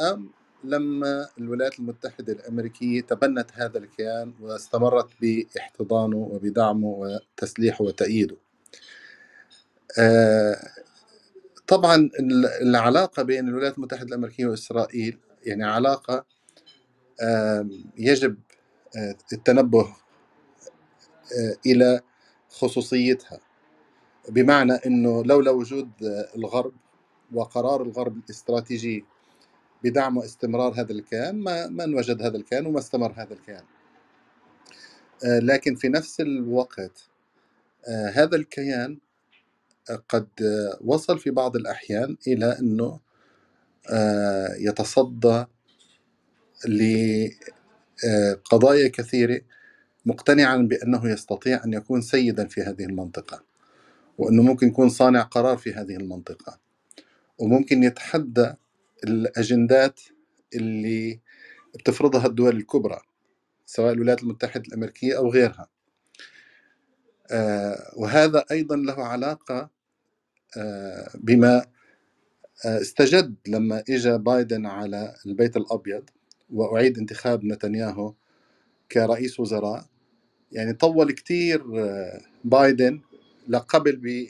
أم 0.01 0.31
لما 0.65 1.29
الولايات 1.39 1.79
المتحدة 1.79 2.33
الأمريكية 2.33 3.01
تبنت 3.01 3.51
هذا 3.55 3.79
الكيان 3.79 4.35
واستمرت 4.41 5.09
باحتضانه 5.21 6.17
وبدعمه 6.17 6.87
وتسليحه 6.89 7.85
وتأييده. 7.85 8.37
آه، 9.99 10.57
طبعا 11.67 12.11
العلاقة 12.63 13.23
بين 13.23 13.49
الولايات 13.49 13.79
المتحدة 13.79 14.09
الأمريكية 14.09 14.47
وإسرائيل 14.47 15.19
يعني 15.43 15.65
علاقة 15.65 16.25
يجب 17.99 18.37
آه، 18.97 19.17
التنبه 19.33 19.81
آه، 21.39 21.57
إلى 21.67 22.01
خصوصيتها. 22.49 23.41
بمعنى 24.29 24.73
أنه 24.73 25.25
لولا 25.25 25.51
وجود 25.51 25.91
الغرب 26.37 26.73
وقرار 27.33 27.83
الغرب 27.83 28.17
الاستراتيجي 28.17 29.05
بدعم 29.85 30.17
واستمرار 30.17 30.81
هذا 30.81 30.93
الكيان 30.93 31.35
ما 31.35 31.67
ما 31.67 31.85
انوجد 31.85 32.23
هذا 32.23 32.37
الكيان 32.37 32.67
وما 32.67 32.79
استمر 32.79 33.13
هذا 33.17 33.33
الكيان. 33.35 33.65
آه، 35.25 35.39
لكن 35.39 35.75
في 35.75 35.89
نفس 35.89 36.21
الوقت 36.21 37.09
هذا 38.13 38.37
الكيان 38.37 38.99
قد 40.09 40.29
وصل 40.85 41.19
في 41.19 41.31
بعض 41.31 41.57
الأحيان 41.57 42.17
إلى 42.27 42.59
أنه 42.59 43.01
يتصدى 44.59 45.45
لقضايا 48.45 48.89
كثيرة 48.89 49.41
مقتنعا 50.07 50.57
بأنه 50.57 51.11
يستطيع 51.11 51.65
أن 51.65 51.73
يكون 51.73 52.01
سيدا 52.03 52.49
في 52.49 52.63
هذه 52.63 52.85
المنطقة 52.85 53.45
وأنه 54.19 54.43
ممكن 54.43 54.69
يكون 54.69 54.89
صانع 54.89 55.23
قرار 55.23 55.57
في 55.59 55.73
هذه 55.75 55.97
المنطقة. 55.97 56.59
وممكن 57.39 57.83
يتحدى 57.83 58.55
الأجندات 59.05 60.01
اللي 60.55 61.21
بتفرضها 61.75 62.27
الدول 62.27 62.57
الكبرى 62.57 63.01
سواء 63.67 63.93
الولايات 63.93 64.23
المتحدة 64.23 64.65
الأمريكية 64.69 65.17
أو 65.17 65.31
غيرها. 65.31 65.69
آه، 67.31 67.93
وهذا 67.97 68.45
أيضا 68.51 68.77
له 68.77 69.05
علاقة 69.05 69.71
آه، 70.57 71.11
بما 71.15 71.67
آه، 72.67 72.81
استجد 72.81 73.37
لما 73.49 73.85
اجى 73.91 74.19
بايدن 74.19 74.67
على 74.67 75.15
البيت 75.27 75.57
الأبيض. 75.57 76.11
وأعيد 76.53 76.99
انتخاب 76.99 77.45
نتنياهو 77.45 78.15
كرئيس 78.93 79.41
وزراء. 79.41 79.87
يعني 80.53 80.73
طول 80.73 81.13
كثير 81.13 81.81
آه، 81.81 82.21
بايدن 82.45 83.01
لقبل 83.49 84.29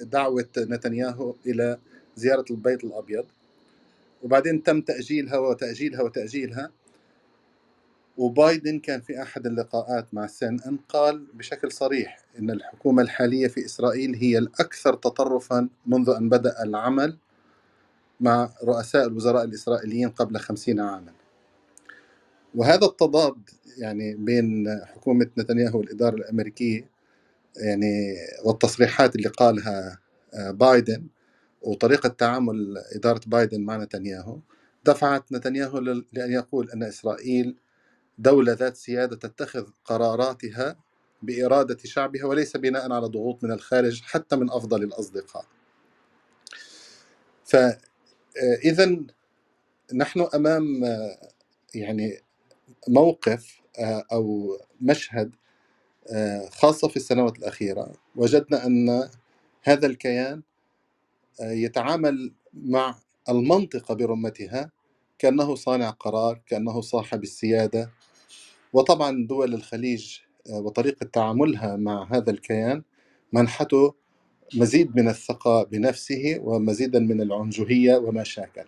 بدعوة 0.00 0.48
نتنياهو 0.58 1.34
إلى 1.46 1.78
زيارة 2.16 2.44
البيت 2.50 2.84
الأبيض. 2.84 3.26
وبعدين 4.22 4.62
تم 4.62 4.80
تأجيلها 4.80 5.38
وتأجيلها 5.38 6.02
وتأجيلها. 6.02 6.70
وبايدن 8.18 8.78
كان 8.78 9.00
في 9.00 9.22
أحد 9.22 9.46
اللقاءات 9.46 10.14
مع 10.14 10.26
سن 10.26 10.60
إن 10.66 10.76
قال 10.88 11.26
بشكل 11.34 11.72
صريح 11.72 12.24
إن 12.38 12.50
الحكومة 12.50 13.02
الحالية 13.02 13.48
في 13.48 13.64
إسرائيل 13.64 14.14
هي 14.14 14.38
الأكثر 14.38 14.94
تطرفا 14.94 15.68
منذ 15.86 16.10
أن 16.10 16.28
بدأ 16.28 16.62
العمل 16.62 17.18
مع 18.20 18.50
رؤساء 18.64 19.06
الوزراء 19.06 19.44
الإسرائيليين 19.44 20.08
قبل 20.08 20.38
خمسين 20.38 20.80
عاما. 20.80 21.12
وهذا 22.54 22.86
التضاد 22.86 23.50
يعني 23.78 24.14
بين 24.14 24.80
حكومة 24.84 25.26
نتنياهو 25.38 25.78
والإدارة 25.78 26.14
الأمريكية 26.14 26.90
يعني 27.56 28.16
والتصريحات 28.44 29.16
اللي 29.16 29.28
قالها 29.28 29.98
آه، 30.34 30.50
بايدن 30.50 31.06
وطريقة 31.62 32.08
تعامل 32.08 32.78
إدارة 32.94 33.20
بايدن 33.26 33.60
مع 33.60 33.76
نتنياهو 33.76 34.38
دفعت 34.84 35.32
نتنياهو 35.32 35.78
لأن 36.12 36.32
يقول 36.32 36.70
أن 36.70 36.82
إسرائيل 36.82 37.56
دولة 38.18 38.52
ذات 38.52 38.76
سيادة 38.76 39.16
تتخذ 39.16 39.66
قراراتها 39.84 40.76
بإرادة 41.22 41.78
شعبها 41.84 42.24
وليس 42.24 42.56
بناء 42.56 42.92
على 42.92 43.06
ضغوط 43.06 43.44
من 43.44 43.52
الخارج 43.52 44.02
حتى 44.02 44.36
من 44.36 44.50
أفضل 44.50 44.82
الأصدقاء. 44.82 45.44
ف 47.44 47.56
آه، 47.56 49.06
نحن 49.94 50.28
أمام 50.34 50.84
آه، 50.84 51.18
يعني 51.74 52.22
موقف 52.88 53.60
آه، 53.78 54.04
أو 54.12 54.56
مشهد 54.80 55.34
خاصة 56.50 56.88
في 56.88 56.96
السنوات 56.96 57.38
الأخيرة 57.38 57.92
وجدنا 58.16 58.66
أن 58.66 59.08
هذا 59.62 59.86
الكيان 59.86 60.42
يتعامل 61.40 62.32
مع 62.54 62.98
المنطقة 63.28 63.94
برمتها 63.94 64.70
كأنه 65.18 65.54
صانع 65.54 65.90
قرار 65.90 66.40
كأنه 66.46 66.80
صاحب 66.80 67.22
السيادة. 67.22 67.90
وطبعا 68.72 69.26
دول 69.26 69.54
الخليج 69.54 70.18
وطريقة 70.50 71.06
تعاملها 71.06 71.76
مع 71.76 72.08
هذا 72.12 72.30
الكيان 72.30 72.82
منحته 73.32 73.94
مزيد 74.54 74.96
من 74.96 75.08
الثقة 75.08 75.62
بنفسه 75.64 76.38
ومزيدا 76.40 76.98
من 76.98 77.20
العنجهية 77.20 77.96
وما 77.96 78.24
شاكل. 78.24 78.64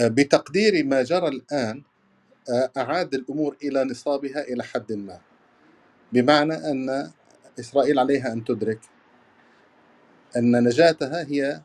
آه، 0.00 0.08
بتقديري 0.08 0.82
ما 0.82 1.02
جرى 1.02 1.28
الآن 1.28 1.78
آه، 1.78 1.95
أعاد 2.76 3.14
الأمور 3.14 3.56
إلى 3.62 3.84
نصابها 3.84 4.40
إلى 4.42 4.62
حد 4.64 4.92
ما. 4.92 5.20
بمعنى 6.12 6.54
أن 6.54 7.10
إسرائيل 7.60 7.98
عليها 7.98 8.32
أن 8.32 8.44
تدرك 8.44 8.80
أن 10.36 10.64
نجاتها 10.64 11.22
هي 11.28 11.62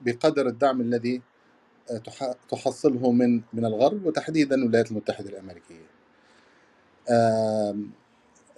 بقدر 0.00 0.46
الدعم 0.46 0.80
الذي 0.80 1.22
آه، 1.90 2.02
تحصله 2.50 3.12
من 3.12 3.42
من 3.52 3.64
الغرب 3.64 4.06
وتحديدا 4.06 4.56
الولايات 4.56 4.90
المتحدة 4.90 5.30
الأمريكية. 5.30 5.86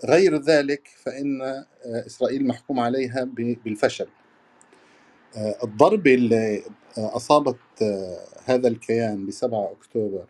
غير 0.05 0.37
ذلك 0.43 0.89
فإن 0.89 1.43
آه، 1.43 1.67
إسرائيل 1.85 2.47
محكوم 2.47 2.81
عليها 2.81 3.25
بالفشل. 3.65 4.09
آه، 5.37 5.59
الضربة 5.65 6.15
اللي 6.15 6.63
أصابت 6.99 7.57
هذا 8.45 8.69
الكيان 8.69 9.27
ب 9.27 9.31
7 9.31 9.73
أكتوبر 9.73 10.27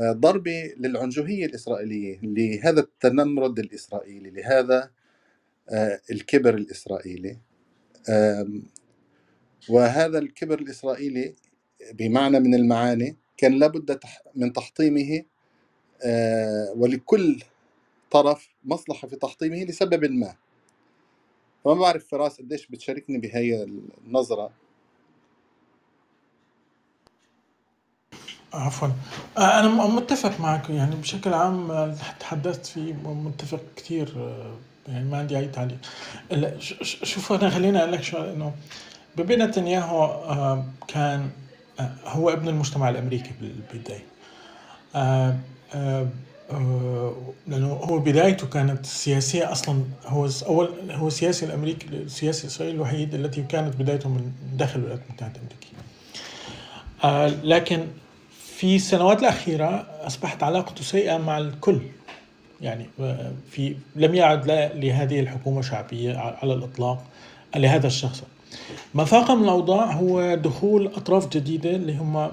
ضربة 0.00 0.74
للعنجهية 0.78 1.46
الإسرائيلية 1.46 2.20
لهذا 2.22 2.80
التنمرد 2.80 3.58
الإسرائيلي 3.58 4.30
لهذا 4.30 4.90
الكبر 6.10 6.54
الإسرائيلي. 6.54 7.38
وهذا 9.68 10.18
الكبر 10.18 10.58
الإسرائيلي 10.58 11.34
بمعنى 11.92 12.40
من 12.40 12.54
المعاني 12.54 13.16
كان 13.36 13.58
لابد 13.58 14.00
من 14.34 14.52
تحطيمه 14.52 15.24
ولكل 16.76 17.42
طرف 18.10 18.48
مصلحة 18.64 19.08
في 19.08 19.16
تحطيمه 19.16 19.64
لسبب 19.64 20.04
ما. 20.10 20.36
فما 21.64 21.74
بعرف 21.74 22.06
فراس 22.08 22.40
قديش 22.40 22.66
بتشاركني 22.66 23.18
بهي 23.18 23.64
النظرة. 24.06 24.52
عفوا. 28.54 28.88
آه، 29.38 29.60
أنا 29.60 29.68
متفق 29.68 30.40
معك 30.40 30.70
يعني 30.70 30.96
بشكل 30.96 31.34
عام 31.34 31.94
تحدثت 32.20 32.66
فيه 32.66 32.92
متفق 33.04 33.60
كثير 33.76 34.12
آه، 34.16 34.54
يعني 34.88 35.04
ما 35.04 35.18
عندي 35.18 35.38
أي 35.38 35.48
تعليق. 35.48 35.78
شوف 36.82 37.32
أنا 37.32 37.50
خليني 37.50 37.78
أقول 37.78 37.92
لك 37.92 38.02
شغله 38.02 38.32
إنه 38.32 38.52
بيبي 39.16 39.36
نتنياهو 39.36 40.04
آه، 40.04 40.64
كان 40.88 41.30
آه، 41.80 41.90
هو 42.04 42.30
ابن 42.30 42.48
المجتمع 42.48 42.88
الأمريكي 42.88 43.30
بالبداية. 43.40 44.04
لأنه 47.46 47.72
هو 47.72 47.98
بدايته 47.98 48.46
كانت 48.46 48.86
سياسية 48.86 49.52
أصلا 49.52 49.82
هو 50.06 50.28
أول 50.46 50.90
هو 50.90 51.06
السياسي 51.06 51.46
الأمريكي 51.46 51.86
السياسي 51.88 52.42
الإسرائيلي 52.44 52.76
الوحيد 52.76 53.14
التي 53.14 53.42
كانت 53.42 53.76
بدايته 53.76 54.08
من 54.08 54.32
داخل 54.52 54.80
الولايات 54.80 55.00
المتحدة 55.08 55.32
الأمريكية. 55.36 55.70
لكن 57.44 57.86
في 58.60 58.76
السنوات 58.76 59.20
الأخيرة 59.20 59.86
أصبحت 60.06 60.42
علاقته 60.42 60.84
سيئة 60.84 61.16
مع 61.18 61.38
الكل. 61.38 61.80
يعني 62.60 62.86
في 63.50 63.76
لم 63.96 64.14
يعد 64.14 64.50
لهذه 64.74 65.20
الحكومة 65.20 65.62
شعبية 65.62 66.16
على 66.16 66.54
الإطلاق 66.54 67.04
لهذا 67.56 67.86
الشخص. 67.86 68.22
ما 68.94 69.04
فاق 69.04 69.30
من 69.30 69.44
الأوضاع 69.44 69.92
هو 69.92 70.34
دخول 70.34 70.86
أطراف 70.86 71.28
جديدة 71.28 71.70
اللي 71.70 71.96
هم 71.96 72.30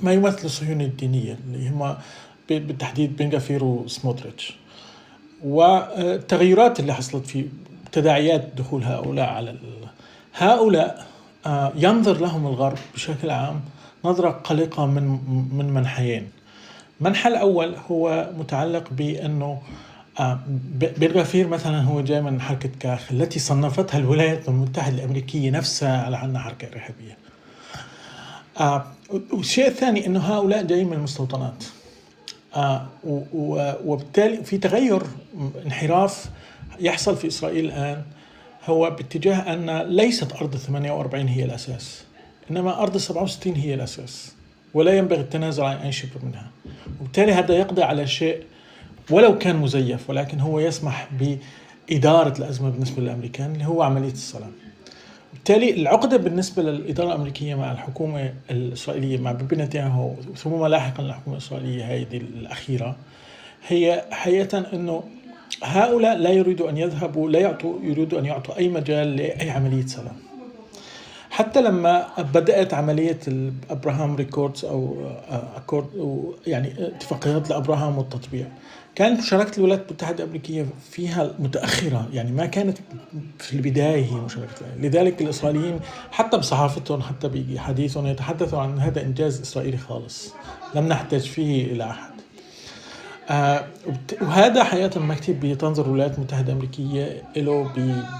ما 0.00 0.12
يمثل 0.12 0.44
الصهيونية 0.44 0.86
الدينية 0.86 1.38
اللي 1.46 1.68
هم 1.68 1.96
بالتحديد 2.48 3.16
بن 3.16 3.36
غفير 3.36 3.64
وسموتريتش. 3.64 4.56
والتغيرات 5.44 6.80
اللي 6.80 6.94
حصلت 6.94 7.26
في 7.26 7.48
تداعيات 7.92 8.48
دخول 8.56 8.84
هؤلاء 8.84 9.28
على 9.28 9.56
هؤلاء 10.34 11.06
آه، 11.46 11.72
ينظر 11.76 12.20
لهم 12.20 12.46
الغرب 12.46 12.78
بشكل 12.94 13.30
عام 13.30 13.60
نظرة 14.04 14.30
قلقة 14.30 14.86
من 14.86 15.18
من 15.52 15.70
منحيين. 15.74 16.28
المنحى 17.00 17.28
الأول 17.28 17.74
هو 17.90 18.30
متعلق 18.38 18.90
بأنه 18.90 19.60
آه، 20.20 20.40
بالغفير 20.72 21.48
مثلا 21.48 21.82
هو 21.82 22.00
جاي 22.00 22.22
من 22.22 22.40
حركة 22.40 22.70
كاخ 22.80 23.12
التي 23.12 23.38
صنفتها 23.38 23.98
الولايات 23.98 24.48
المتحدة 24.48 24.94
الأمريكية 24.94 25.50
نفسها 25.50 26.02
على 26.04 26.24
أنها 26.24 26.40
حركة 26.40 26.68
إرهابية. 26.68 27.16
آه، 28.60 28.86
والشيء 29.32 29.66
الثاني 29.66 30.06
أنه 30.06 30.20
هؤلاء 30.20 30.62
جايين 30.62 30.86
من 30.86 30.92
المستوطنات. 30.92 31.64
آه، 32.56 32.86
وبالتالي 33.84 34.44
في 34.44 34.58
تغير 34.58 35.02
انحراف 35.66 36.30
يحصل 36.80 37.16
في 37.16 37.26
إسرائيل 37.26 37.64
الآن. 37.64 38.02
هو 38.66 38.90
باتجاه 38.90 39.52
أن 39.52 39.78
ليست 39.80 40.32
أرض 40.32 40.56
48 40.56 41.28
هي 41.28 41.44
الأساس. 41.44 42.04
إنما 42.50 42.82
أرض 42.82 42.96
67 42.96 43.54
هي 43.54 43.74
الأساس 43.74 44.32
ولا 44.74 44.98
ينبغي 44.98 45.20
التنازل 45.20 45.62
عن 45.62 45.76
أي 45.76 45.92
شبر 45.92 46.20
منها. 46.22 46.50
وبالتالي 47.00 47.32
هذا 47.32 47.54
يقضي 47.54 47.82
على 47.82 48.06
شيء 48.06 48.42
ولو 49.10 49.38
كان 49.38 49.56
مزيف 49.56 50.10
ولكن 50.10 50.40
هو 50.40 50.60
يسمح 50.60 51.08
بإدارة 51.90 52.38
الأزمة 52.38 52.70
بالنسبة 52.70 53.02
للأمريكان 53.02 53.52
اللي 53.52 53.64
هو 53.64 53.82
عملية 53.82 54.12
السلام 54.12 54.52
بالتالي 55.32 55.70
العقدة 55.70 56.16
بالنسبة 56.16 56.62
للإدارة 56.62 57.06
الأمريكية 57.08 57.54
مع 57.54 57.72
الحكومة 57.72 58.34
الإسرائيلية 58.50 59.18
مع 59.18 59.32
بيبي 59.32 59.56
نتنياهو 59.56 60.14
ثم 60.36 60.66
لاحقا 60.66 61.02
الحكومة 61.02 61.36
الإسرائيلية 61.36 61.84
هذه 61.84 62.16
الأخيرة 62.16 62.96
هي 63.68 64.04
حقيقة 64.10 64.66
أنه 64.72 65.02
هؤلاء 65.62 66.16
لا 66.16 66.30
يريدوا 66.30 66.70
أن 66.70 66.76
يذهبوا 66.76 67.30
لا 67.30 67.38
يعطوا 67.38 67.78
يريدوا 67.82 68.18
أن 68.18 68.26
يعطوا 68.26 68.58
أي 68.58 68.68
مجال 68.68 69.16
لأي 69.16 69.50
عملية 69.50 69.86
سلام 69.86 70.16
حتى 71.38 71.62
لما 71.62 72.06
بدأت 72.18 72.74
عملية 72.74 73.18
الابراهام 73.28 74.16
ريكوردز 74.16 74.64
أو 74.64 74.96
أكورد 75.56 75.86
يعني 76.46 76.86
اتفاقيات 76.86 77.50
لأبراهام 77.50 77.98
والتطبيع 77.98 78.46
كانت 78.94 79.20
مشاركة 79.20 79.58
الولايات 79.58 79.88
المتحدة 79.88 80.24
الأمريكية 80.24 80.66
فيها 80.90 81.34
متأخرة 81.38 82.08
يعني 82.12 82.32
ما 82.32 82.46
كانت 82.46 82.78
في 83.38 83.52
البداية 83.52 84.04
هي 84.04 84.14
مشاركة 84.14 84.66
لذلك 84.78 85.22
الإسرائيليين 85.22 85.80
حتى 86.10 86.36
بصحافتهم 86.36 87.02
حتى 87.02 87.28
بحديثهم 87.28 88.06
يتحدثوا 88.06 88.60
عن 88.60 88.78
هذا 88.78 89.02
إنجاز 89.02 89.40
إسرائيلي 89.40 89.76
خالص. 89.76 90.34
لم 90.74 90.88
نحتاج 90.88 91.20
فيه 91.20 91.72
إلى 91.72 91.90
أحد. 91.90 92.10
آه 92.10 92.17
وهذا 94.22 94.64
حقيقة 94.64 94.96
المكتب 94.96 95.40
بتنظر 95.40 95.86
الولايات 95.86 96.14
المتحدة 96.18 96.52
الأمريكية 96.52 97.22
له 97.36 97.70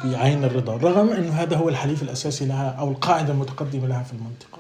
بعين 0.05 0.44
الرضا 0.44 0.77
رغم 0.77 1.09
أنه 1.09 1.33
هذا 1.33 1.57
هو 1.57 1.68
الحليف 1.68 2.03
الأساسي 2.03 2.47
لها 2.47 2.71
أو 2.71 2.90
القاعدة 2.90 3.33
المتقدمة 3.33 3.87
لها 3.87 4.03
في 4.03 4.12
المنطقة. 4.12 4.59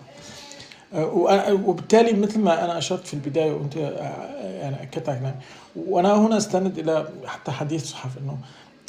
آه 0.94 1.52
وبالتالي 1.54 2.12
مثل 2.12 2.40
ما 2.40 2.64
أنا 2.64 2.78
أشرت 2.78 3.06
في 3.06 3.14
البداية 3.14 3.52
وأنت 3.52 3.76
آه، 3.76 4.60
يعني 4.60 4.82
أكدت 4.82 5.08
وأنا 5.76 6.14
هنا 6.14 6.36
أستند 6.36 6.78
إلى 6.78 7.08
حتى 7.26 7.52
حديث 7.52 7.84
صحف 7.84 8.18
أنه 8.18 8.38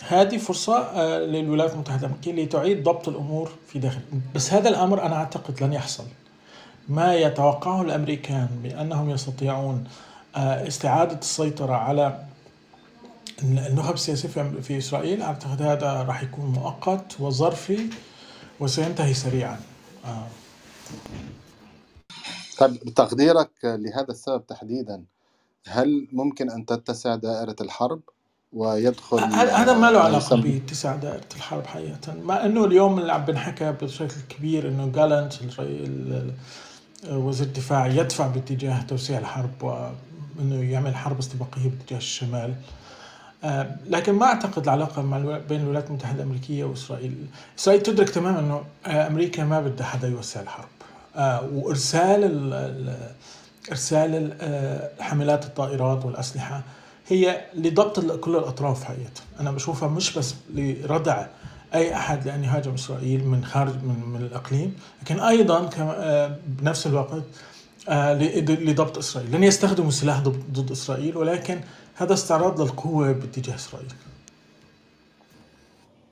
هذه 0.07 0.37
فرصة 0.37 0.77
آه، 0.77 1.19
للولايات 1.19 1.73
المتحدة 1.73 2.07
الأمريكية 2.07 2.43
لتعيد 2.43 2.83
ضبط 2.83 3.09
الأمور 3.09 3.51
في 3.67 3.79
داخل 3.79 3.99
بس 4.35 4.53
هذا 4.53 4.69
الأمر 4.69 5.05
أنا 5.05 5.15
أعتقد 5.15 5.63
لن 5.63 5.73
يحصل. 5.73 6.03
ما 6.89 7.15
يتوقعه 7.15 7.81
الأمريكان 7.81 8.47
بأنهم 8.63 9.09
يستطيعون 9.09 9.83
آه، 9.85 10.08
استعادة 10.35 11.19
السيطرة 11.19 11.73
على 11.73 12.23
النخب 13.43 13.93
السياسية 13.93 14.43
في 14.61 14.77
إسرائيل. 14.77 15.21
أعتقد 15.21 15.61
هذا 15.61 16.03
راح 16.03 16.23
يكون 16.23 16.45
مؤقت 16.45 17.19
وظرفي 17.19 17.89
وسينتهي 18.59 19.13
سريعا. 19.13 19.59
آه. 20.05 20.27
طيب 22.57 22.71
بتقديرك 22.85 23.49
لهذا 23.63 24.09
السبب 24.09 24.47
تحديدا 24.47 25.03
هل 25.67 26.07
ممكن 26.11 26.49
أن 26.49 26.65
تتسع 26.65 27.15
دائرة 27.15 27.55
الحرب 27.61 27.99
ويدخل 28.53 29.19
هذا 29.33 29.73
ما 29.73 29.91
له 29.91 29.99
علاقة 29.99 30.35
باتساع 30.35 30.95
دائرة 30.95 31.25
الحرب 31.35 31.65
حقيقة. 31.65 32.13
مع 32.13 32.45
أنه 32.45 32.65
اليوم 32.65 32.99
اللي 32.99 33.11
عم 33.11 33.25
بنحكى 33.25 33.71
بشكل 33.71 34.21
كبير 34.29 34.67
أنه 34.67 34.87
جالنت 34.87 35.33
وزير 37.09 37.47
الدفاع 37.47 37.87
يدفع 37.87 38.27
باتجاه 38.27 38.81
توسيع 38.81 39.19
الحرب 39.19 39.91
إنه 40.39 40.71
يعمل 40.71 40.95
حرب 40.95 41.19
استباقية 41.19 41.69
باتجاه 41.69 41.97
الشمال. 41.97 42.53
آه، 43.43 43.75
لكن 43.89 44.13
ما 44.13 44.25
أعتقد 44.25 44.63
العلاقة 44.63 45.01
مع 45.01 45.39
بين 45.49 45.61
الولايات 45.61 45.87
المتحدة 45.87 46.23
الأمريكية 46.23 46.63
وإسرائيل، 46.63 47.25
إسرائيل 47.59 47.83
تدرك 47.83 48.09
تماما 48.09 48.39
إنه 48.39 48.63
آه، 48.85 49.07
أمريكا 49.07 49.43
ما 49.43 49.61
بدها 49.61 49.85
حدا 49.85 50.07
يوسع 50.07 50.41
الحرب. 50.41 50.67
آه، 51.15 51.49
وإرسال 51.53 52.53
إرسال 53.71 54.33
حملات 54.99 55.45
الطائرات 55.45 56.05
والأسلحة 56.05 56.63
هي 57.07 57.41
لضبط 57.55 57.99
كل 57.99 58.35
الأطراف 58.35 58.83
حقيقه، 58.83 59.21
أنا 59.39 59.51
بشوفها 59.51 59.89
مش 59.89 60.17
بس 60.17 60.35
لردع 60.53 61.25
أي 61.73 61.95
أحد 61.95 62.25
لأن 62.27 62.43
يهاجم 62.43 62.73
إسرائيل 62.73 63.27
من 63.27 63.45
خارج 63.45 63.73
من, 63.83 64.03
من 64.05 64.21
الإقليم، 64.21 64.75
لكن 65.01 65.19
أيضا 65.19 65.69
بنفس 66.47 66.87
الوقت 66.87 67.23
لضبط 67.89 68.97
إسرائيل، 68.97 69.35
لن 69.35 69.43
يستخدموا 69.43 69.89
السلاح 69.89 70.23
ضد 70.23 70.71
إسرائيل 70.71 71.17
ولكن 71.17 71.61
هذا 71.95 72.13
استعراض 72.13 72.61
للقوة 72.61 73.11
باتجاه 73.11 73.55
إسرائيل. 73.55 73.93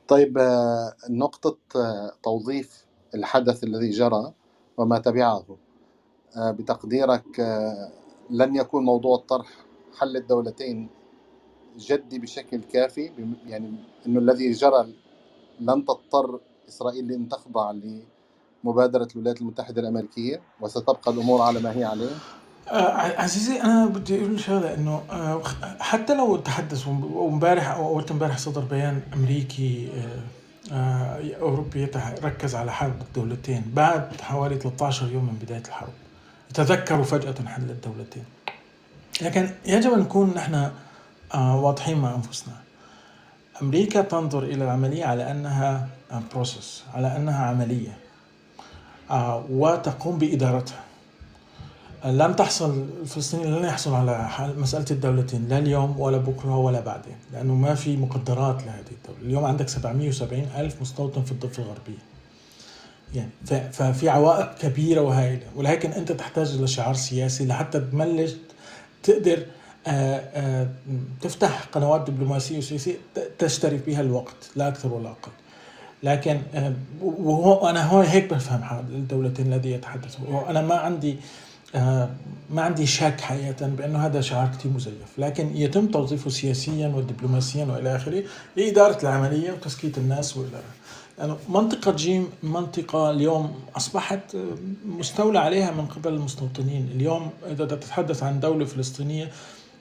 طيب 0.07 0.37
آه، 0.37 0.93
نقطة 1.09 1.57
آه، 1.75 2.11
توظيف 2.23 2.85
الحدث 3.15 3.63
الذي 3.63 3.89
جرى 3.89 4.33
وما 4.77 4.99
تبعه. 4.99 5.57
بتقديرك 6.37 7.39
لن 8.29 8.55
يكون 8.55 8.85
موضوع 8.85 9.15
الطرح 9.15 9.47
حل 9.97 10.17
الدولتين 10.17 10.89
جدي 11.77 12.19
بشكل 12.19 12.63
كافي؟ 12.63 13.11
يعني 13.45 13.73
إنه 14.05 14.19
الذي 14.19 14.51
جرى 14.51 14.93
لن 15.59 15.85
تضطر 15.85 16.39
إسرائيل 16.67 17.07
لأن 17.07 17.29
تخضع 17.29 17.71
مبادرة 18.63 19.07
الولايات 19.15 19.41
المتحدة 19.41 19.81
الأمريكية 19.81 20.41
وستبقى 20.61 21.11
الأمور 21.11 21.41
على 21.41 21.59
ما 21.59 21.71
هي 21.77 21.83
عليه؟ 21.83 22.09
آه 22.69 22.91
عزيزي 23.21 23.61
أنا 23.61 23.85
بدي 23.85 24.19
أقول 24.19 24.39
شغلة 24.39 24.73
إنه 24.73 25.01
آه 25.11 25.41
حتى 25.79 26.15
لو 26.15 26.35
تحدث 26.35 26.87
وامبارح 26.87 27.69
أو 27.69 27.87
اول 27.87 28.05
امبارح 28.11 28.37
صدر 28.37 28.61
بيان 28.61 29.01
أمريكي 29.13 29.89
آه, 29.93 30.19
آه، 30.73 31.35
أوروبي 31.41 31.85
ركز 32.23 32.55
على 32.55 32.71
حرب 32.71 33.01
الدولتين 33.01 33.63
بعد 33.73 34.21
حوالي 34.21 34.55
13 34.55 35.07
يوم 35.11 35.23
من 35.25 35.39
بداية 35.41 35.63
الحرب. 35.67 35.93
تذكروا 36.53 37.03
فجأة 37.03 37.35
حل 37.45 37.61
الدولتين. 37.69 38.23
لكن 39.21 39.49
يجب 39.65 39.91
أن 39.93 39.99
نكون 39.99 40.33
نحن 40.33 40.71
آه 41.33 41.59
واضحين 41.61 41.97
مع 41.97 42.15
أنفسنا. 42.15 42.53
أمريكا 43.61 44.01
تنظر 44.01 44.43
إلى 44.43 44.63
العملية 44.65 45.05
على 45.05 45.31
أنها 45.31 45.87
بروسس 46.33 46.83
على 46.93 47.17
أنها 47.17 47.45
عملية. 47.45 47.89
آه، 47.89 48.06
وتقوم 49.49 50.17
بإدارتها. 50.17 50.83
لن 52.05 52.35
تحصل 52.35 52.85
الفلسطينيين 53.01 53.55
لن 53.55 53.65
يحصلوا 53.65 53.97
على 53.97 54.29
مسألة 54.57 54.85
الدولتين 54.91 55.47
لا 55.47 55.57
اليوم 55.57 55.99
ولا 55.99 56.17
بكرة 56.17 56.57
ولا 56.57 56.79
بعدين 56.79 57.15
لأنه 57.33 57.55
ما 57.55 57.75
في 57.75 57.97
مقدرات 57.97 58.63
لهذه 58.63 58.91
الدولة. 58.91 59.21
اليوم 59.21 59.45
عندك 59.45 59.69
770 59.69 60.47
ألف 60.57 60.81
مستوطن 60.81 61.23
في 61.23 61.31
الضفة 61.31 61.63
الغربية. 61.63 62.03
يعني 63.15 63.29
ففي 63.71 64.09
عوائق 64.09 64.55
كبيرة 64.55 65.01
وهائلة. 65.01 65.45
ولكن 65.55 65.91
أنت 65.91 66.11
تحتاج 66.11 66.51
إلى 66.51 66.67
شعار 66.67 66.93
سياسي 66.93 67.45
لحتى 67.45 67.79
تبلش 67.79 68.31
تقدر 69.03 69.45
آه، 69.87 70.21
آه، 70.33 70.67
تفتح 71.21 71.63
قنوات 71.63 72.09
دبلوماسية 72.09 72.57
وسياسية 72.57 72.97
تشتري 73.39 73.79
فيها 73.79 74.01
الوقت 74.01 74.49
لا 74.55 74.67
أكثر 74.67 74.93
ولا 74.93 75.09
أقل. 75.09 75.31
لكن 76.03 76.41
آه، 76.55 76.73
وهو 77.01 77.69
أنا 77.69 77.85
هو 77.85 78.01
هيك 78.01 78.33
بفهم 78.33 78.85
الدولتين 78.89 79.53
الذي 79.53 79.71
يتحدثوا 79.71 80.49
أنا 80.49 80.61
ما 80.61 80.75
عندي 80.75 81.15
ما 82.49 82.61
عندي 82.61 82.85
شك 82.85 83.21
حقيقة 83.21 83.67
بأنه 83.67 84.05
هذا 84.05 84.21
شعار 84.21 84.47
كثير 84.47 84.71
مزيف. 84.71 84.93
لكن 85.17 85.57
يتم 85.57 85.87
توظيفه 85.87 86.29
سياسيا 86.29 86.87
ودبلوماسيا 86.87 87.65
وإلى 87.65 87.95
آخره 87.95 88.23
لإدارة 88.57 89.01
العملية 89.03 89.51
وتسكيت 89.51 89.97
الناس 89.97 90.37
وإلى 90.37 90.49
يعني 91.19 91.33
منطقة 91.49 91.91
جيم 91.91 92.29
منطقة 92.43 93.11
اليوم 93.11 93.59
أصبحت 93.77 94.37
مستولى 94.85 95.39
عليها 95.39 95.71
من 95.71 95.85
قبل 95.85 96.13
المستوطنين. 96.13 96.89
اليوم 96.95 97.29
إذا 97.51 97.65
تتحدث 97.65 98.23
عن 98.23 98.39
دولة 98.39 98.65
فلسطينية 98.65 99.31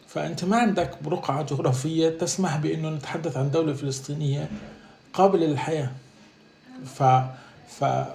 فأنت 0.09 0.45
ما 0.45 0.57
عندك 0.57 0.91
رقعة 1.07 1.43
جغرافية 1.43 2.09
تسمح 2.09 2.57
بأنه 2.57 2.91
نتحدث 2.91 3.37
عن 3.37 3.51
دولة 3.51 3.73
فلسطينية 3.73 4.49
قابلة 5.13 5.47
للحياة. 5.47 5.91
ف 6.85 7.03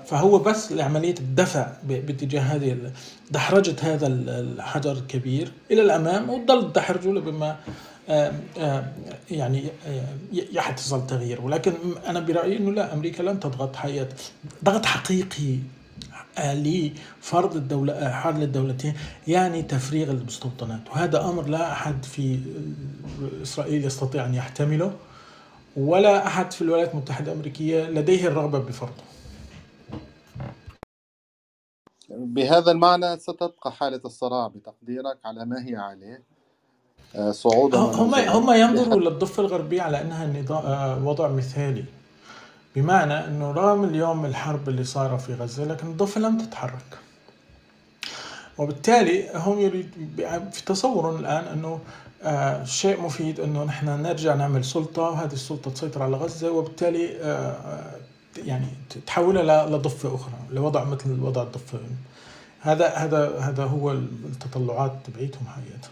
فهو 0.06 0.38
بس 0.38 0.74
عملية 0.74 1.16
الدفع 1.20 1.68
باتجاه 1.84 2.42
هذه 2.42 2.92
دحرجة 3.32 3.76
هذا 3.82 4.08
الحجر 4.08 4.92
الكبير 4.92 5.52
إلى 5.72 5.82
الأمام 5.82 6.30
وتضل 6.30 6.72
تدحرجه 6.74 7.20
بما 7.20 7.58
يعني 9.32 9.64
يحدث 10.32 10.94
التغيير 10.94 11.42
ولكن 11.42 11.74
أنا 12.08 12.20
برأيي 12.20 12.58
أنه 12.58 12.72
لا 12.72 12.94
أمريكا 12.94 13.24
لن 13.24 13.40
تضغط 13.40 13.76
حقيقة 13.76 14.08
ضغط 14.64 14.86
حقيقي 14.86 15.58
لفرض 16.40 17.56
الدولة 17.56 18.10
حل 18.10 18.44
الدولتين 18.44 18.94
يعني 19.28 19.62
تفريغ 19.62 20.12
المستوطنات. 20.12 20.90
وهذا 20.90 21.22
أمر 21.26 21.48
لا 21.48 21.72
أحد 21.72 22.06
في 22.06 22.40
إسرائيل 23.44 23.86
يستطيع 23.86 24.26
أن 24.26 24.34
يحتمله. 24.34 24.94
ولا 25.78 26.28
أحد 26.28 26.52
في 26.52 26.62
الولايات 26.62 26.92
المتحدة 26.92 27.32
الأمريكية 27.32 27.90
لديه 27.90 28.28
الرغبة 28.28 28.60
بفرضه 28.60 29.04
بهذا 32.10 32.72
المعنى 32.72 33.18
ستبقى 33.20 33.72
حالة 33.72 34.02
الصراع 34.06 34.48
بتقديرك 34.48 35.18
على 35.26 35.46
ما 35.46 35.66
هي 35.68 35.76
عليه. 35.76 36.24
آه، 37.16 37.32
صعودا 37.32 37.78
هم 37.78 38.16
هم 38.16 38.52
ينظروا 38.52 39.00
للضفة 39.00 39.42
الغربية 39.44 39.82
على 39.82 40.02
أنها 40.02 40.44
آه، 40.52 41.06
وضع 41.06 41.28
مثالي. 41.28 41.86
بمعنى 42.76 43.14
أنه 43.14 43.52
رغم 43.52 43.84
اليوم 43.84 44.26
الحرب 44.26 44.70
اللي 44.70 44.84
صار 44.84 45.18
في 45.18 45.34
غزة 45.34 45.66
لكن 45.66 45.88
الضفة 45.88 46.22
لم 46.22 46.38
تتحرك. 46.38 46.98
وبالتالي 48.58 49.30
هم 49.36 49.60
يريد 49.60 49.92
في 50.52 50.66
تصورهم 50.66 51.20
الآن 51.20 51.44
أنه 51.44 51.80
آه 52.24 52.64
شيء 52.64 53.02
مفيد 53.02 53.40
إنه 53.40 53.64
نحن 53.64 53.90
نرجع 53.90 54.36
نعمل 54.36 54.66
سلطة 54.66 55.02
وهذه 55.02 55.34
السلطة 55.34 55.72
تسيطر 55.72 56.04
على 56.04 56.18
غزة 56.18 56.52
وبالتالي 56.52 57.18
آه 57.22 57.96
يعني 58.38 58.68
تحولها 59.08 59.66
لضفة 59.66 60.16
أخرى 60.16 60.34
لوضع 60.52 60.84
مثل 60.84 61.20
وضع 61.20 61.44
الضفة. 61.44 61.80
هذا 62.62 62.88
هذا 62.88 63.40
هذا 63.40 63.64
هو 63.64 63.92
التطلعات 63.92 64.94
تبعيتهم 65.04 65.48
حقيقة. 65.48 65.90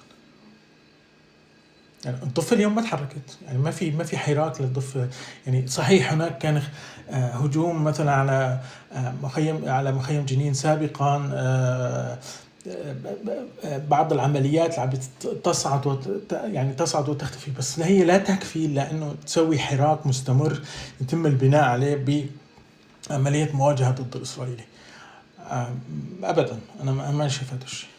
يعني 2.05 2.23
الضفة 2.23 2.55
اليوم 2.55 2.75
ما 2.75 2.81
تحركت. 2.81 3.37
يعني 3.45 3.57
ما 3.57 3.71
في 3.71 3.91
ما 3.91 4.03
في 4.03 4.17
حراك 4.17 4.61
للضفة. 4.61 5.09
يعني 5.47 5.67
صحيح 5.67 6.13
هناك 6.13 6.37
كان 6.37 6.61
آه، 7.09 7.29
هجوم 7.29 7.83
مثلا 7.83 8.11
على 8.11 8.59
آه، 8.93 9.13
مخيم 9.23 9.69
على 9.69 9.91
مخيم 9.91 10.25
جنين 10.25 10.53
سابقا 10.53 11.31
آه، 11.33 12.17
بعض 13.65 14.13
العمليات 14.13 14.79
اللي 14.79 14.81
عم 14.81 14.89
تصعد 15.43 15.99
يعني 16.31 16.73
تصعد 16.73 17.09
وتختفي. 17.09 17.51
بس 17.51 17.79
هي 17.79 18.03
لا 18.03 18.17
تكفي 18.17 18.67
لأنه 18.67 19.15
تسوي 19.25 19.59
حراك 19.59 20.07
مستمر 20.07 20.61
يتم 21.01 21.25
البناء 21.25 21.63
عليه 21.63 22.25
بعملية 23.09 23.51
مواجهة 23.53 23.91
ضد 23.91 24.15
الإسرائيلي. 24.15 24.63
ابدا 26.23 26.59
أنا 26.81 27.11
ما 27.11 27.27
شايف 27.27 27.53
هذا 27.53 27.63
الشيء. 27.63 27.89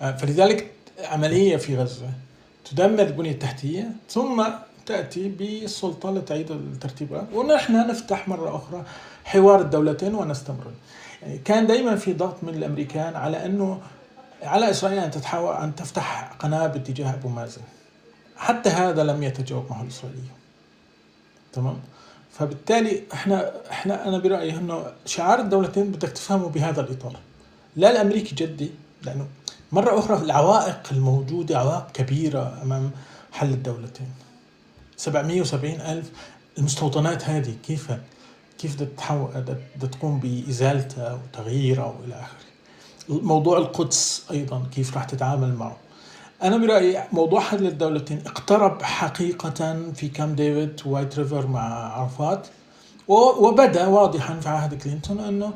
فلذلك 0.00 0.70
عملية 1.04 1.56
في 1.56 1.76
غزة 1.76 2.10
تدمر 2.70 3.02
البنية 3.02 3.30
التحتية 3.30 3.90
ثم 4.08 4.44
تأتي 4.86 5.28
بالسلطة 5.28 6.10
لتعيد 6.10 6.50
الترتيبات 6.50 7.26
ونحن 7.34 7.88
نفتح 7.90 8.28
مرة 8.28 8.56
أخرى 8.56 8.84
حوار 9.24 9.60
الدولتين 9.60 10.14
ونستمر. 10.14 10.64
يعني 11.22 11.38
كان 11.38 11.66
دائما 11.66 11.96
في 11.96 12.12
ضغط 12.12 12.36
من 12.42 12.54
الأمريكان 12.54 13.16
على 13.16 13.44
أنه 13.44 13.80
على 14.42 14.70
إسرائيل 14.70 14.98
أن 14.98 15.10
تتحاول 15.10 15.56
أن 15.56 15.74
تفتح 15.74 16.32
قناة 16.38 16.66
باتجاه 16.66 17.14
أبو 17.14 17.28
مازن. 17.28 17.62
حتى 18.36 18.70
هذا 18.70 19.02
لم 19.04 19.22
يتجاوب 19.22 19.66
معه 19.70 19.82
الإسرائيليون. 19.82 20.28
تمام؟ 21.52 21.78
فبالتالي 22.32 23.02
إحنا 23.12 23.52
إحنا 23.70 24.08
أنا 24.08 24.18
برأيي 24.18 24.56
إنه 24.56 24.86
شعار 25.06 25.40
الدولتين 25.40 25.90
بدك 25.92 26.08
تفهمه 26.08 26.48
بهذا 26.48 26.80
الإطار. 26.80 27.16
لا 27.76 27.90
الأمريكي 27.90 28.34
جدي 28.34 28.70
لأنه 29.02 29.26
مرة 29.72 29.98
أخرى 29.98 30.16
العوائق 30.16 30.80
الموجودة 30.92 31.58
عوائق 31.58 31.92
كبيرة 31.92 32.58
أمام 32.62 32.90
حل 33.32 33.50
الدولتين. 33.50 34.12
770 34.96 35.80
ألف 35.80 36.10
المستوطنات 36.58 37.24
هذه 37.24 37.54
كيف 37.66 37.92
كيف 38.58 38.82
بدها 38.82 39.88
تقوم 39.92 40.20
بإزالتها 40.20 41.14
وتغييرها 41.14 41.84
وإلى 41.84 42.14
آخره. 42.14 42.49
موضوع 43.10 43.58
القدس 43.58 44.26
أيضا 44.30 44.62
كيف 44.74 44.94
راح 44.94 45.04
تتعامل 45.04 45.54
معه. 45.54 45.76
أنا 46.42 46.56
برأيي 46.56 47.04
موضوع 47.12 47.40
حل 47.40 47.66
الدولتين 47.66 48.22
اقترب 48.26 48.82
حقيقة 48.82 49.76
في 49.94 50.08
كامب 50.08 50.34
ديفيد 50.34 50.80
واي 50.86 51.18
ريفر 51.18 51.46
مع 51.46 51.92
عرفات 51.92 52.46
وبدأ 53.08 53.86
واضحا 53.86 54.40
في 54.40 54.48
عهد 54.48 54.82
كلينتون 54.82 55.20
أنه 55.20 55.52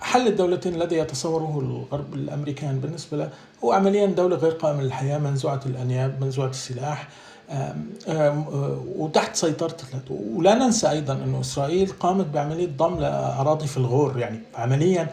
حل 0.00 0.26
الدولتين 0.26 0.74
الذي 0.74 0.96
يتصوره 0.96 1.60
الغرب 1.60 2.14
الأمريكان 2.14 2.80
بالنسبة 2.80 3.16
له 3.16 3.30
هو 3.64 3.72
عمليا 3.72 4.06
دولة 4.06 4.36
غير 4.36 4.52
قابلة 4.52 4.82
للحياة 4.82 5.18
منزوعة 5.18 5.60
الأنياب 5.66 6.20
منزوعة 6.20 6.48
السلاح 6.48 7.08
آم 8.08 8.44
وتحت 8.96 9.36
سيطرة 9.36 9.76
ولا 10.10 10.54
ننسى 10.54 10.90
أيضا 10.90 11.12
أن 11.12 11.36
إسرائيل 11.40 11.92
قامت 12.00 12.26
بعملية 12.26 12.68
ضم 12.76 12.98
لأراضي 12.98 13.66
في 13.66 13.76
الغور 13.76 14.18
يعني 14.18 14.40
عمليا 14.54 15.08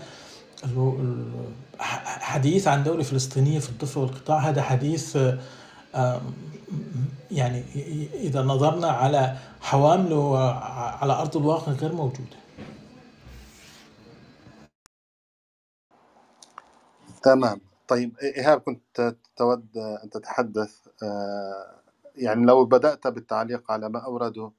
حديث 2.19 2.67
عن 2.67 2.83
دولة 2.83 3.03
فلسطينية 3.03 3.59
في 3.59 3.69
الضفة 3.69 4.01
والقطاع 4.01 4.37
هذا 4.39 4.61
حديث 4.61 5.17
يعني 7.31 7.63
إذا 8.13 8.41
نظرنا 8.41 8.87
على 8.87 9.37
حوامله 9.61 10.37
على 11.01 11.13
أرض 11.13 11.37
الواقع 11.37 11.71
غير 11.71 11.93
موجودة. 11.93 12.37
تمام. 17.23 17.61
طيب 17.87 18.17
إيهاب 18.19 18.61
كنت 18.61 19.15
تود 19.37 19.77
أن 20.03 20.09
تتحدث 20.09 20.75
آه، 21.03 21.81
يعني 22.15 22.45
لو 22.45 22.65
بدأت 22.65 23.07
بالتعليق 23.07 23.71
على 23.71 23.89
ما 23.89 23.99
أورده 23.99 24.51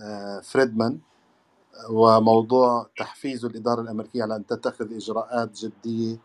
آه، 0.00 0.40
فريدمان 0.40 0.98
وموضوع 1.90 2.90
تحفيز 2.98 3.44
الإدارة 3.44 3.80
الأمريكية 3.80 4.22
على 4.22 4.36
أن 4.36 4.46
تتخذ 4.46 4.94
إجراءات 4.96 5.50
جدية 5.52 6.18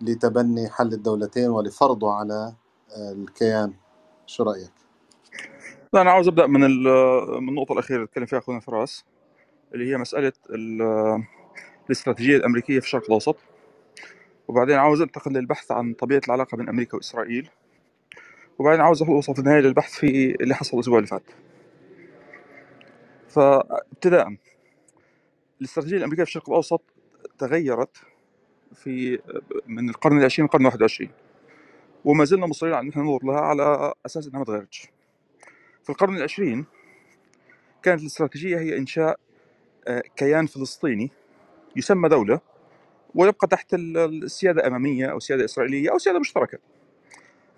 لتبني 0.00 0.68
حل 0.70 0.92
الدولتين 0.92 1.48
ولفرضه 1.48 2.12
على 2.12 2.54
آه، 2.96 3.12
الكيان. 3.12 3.74
شو 4.26 4.42
رأيك؟ 4.42 4.72
لا 5.92 6.00
أنا 6.00 6.10
عاوز 6.10 6.28
أبدأ 6.28 6.46
من 6.46 6.60
من 6.60 7.48
النقطة 7.48 7.72
الأخيرة 7.72 7.96
اللي 7.96 8.06
تكلم 8.06 8.26
فيها 8.26 8.38
أخونا 8.38 8.60
فراس 8.60 9.04
اللي 9.74 9.90
هي 9.92 9.96
مسألة 9.96 10.32
الاستراتيجية 11.86 12.36
الأمريكية 12.36 12.80
في 12.80 12.86
الشرق 12.86 13.04
الأوسط. 13.04 13.36
وبعدين 14.48 14.76
عاوز 14.76 15.00
أنتقل 15.00 15.32
للبحث 15.32 15.72
عن 15.72 15.94
طبيعة 15.94 16.20
العلاقة 16.26 16.56
بين 16.56 16.68
أمريكا 16.68 16.96
وإسرائيل. 16.96 17.50
وبعدين 18.58 18.80
عاوز 18.80 19.02
أوصل 19.02 19.34
في 19.34 19.40
النهاية 19.40 19.60
للبحث 19.60 19.92
في 19.92 20.36
اللي 20.40 20.54
حصل 20.54 20.76
الأسبوع 20.76 20.98
اللي 20.98 21.08
فات. 21.08 21.22
فابتداء 23.28 24.36
الاستراتيجية 25.60 25.96
الأمريكية 25.96 26.24
في 26.24 26.28
الشرق 26.28 26.48
الأوسط 26.50 26.82
تغيرت 27.38 27.96
في 28.74 29.18
من 29.66 29.88
القرن 29.88 30.18
العشرين 30.18 30.44
للقرن 30.46 30.60
الواحد 30.60 30.80
وعشرين. 30.82 31.10
وما 32.04 32.24
زلنا 32.24 32.46
مصرين 32.46 32.72
على 32.74 32.82
أن 32.84 32.88
إحنا 32.88 33.02
ننظر 33.02 33.26
لها 33.26 33.40
على 33.40 33.92
أساس 34.06 34.26
أنها 34.26 34.38
ما 34.38 34.44
تغيرتش. 34.44 34.88
في 35.82 35.90
القرن 35.90 36.16
العشرين 36.16 36.66
كانت 37.82 38.00
الاستراتيجية 38.00 38.58
هي 38.58 38.76
إنشاء 38.78 39.20
آه، 39.88 40.02
كيان 40.16 40.46
فلسطيني 40.46 41.10
يسمى 41.76 42.08
دولة 42.08 42.40
ويبقى 43.14 43.46
تحت 43.46 43.74
السيادة 43.74 44.66
أمامية 44.66 45.06
أو 45.06 45.18
سيادة 45.18 45.44
إسرائيلية 45.44 45.90
أو 45.92 45.98
سيادة 45.98 46.18
مشتركة. 46.18 46.58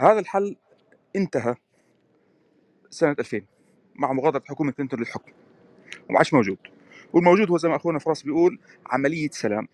هذا 0.01 0.19
الحل 0.19 0.57
انتهى 1.17 1.55
سنة 2.91 3.17
2000 3.19 3.43
مع 3.95 4.13
مغادرة 4.13 4.43
حكومة 4.49 4.73
كلينتون 4.73 5.01
للحكم. 5.01 5.33
وما 6.09 6.19
عادش 6.19 6.35
موجود. 6.35 6.59
والموجود 7.13 7.51
هو 7.51 7.59
زي 7.59 7.69
ما 7.69 7.77
أخونا 7.77 7.99
فراس 7.99 8.23
بيقول 8.23 8.59
عملية 8.87 9.31
سلام. 9.33 9.69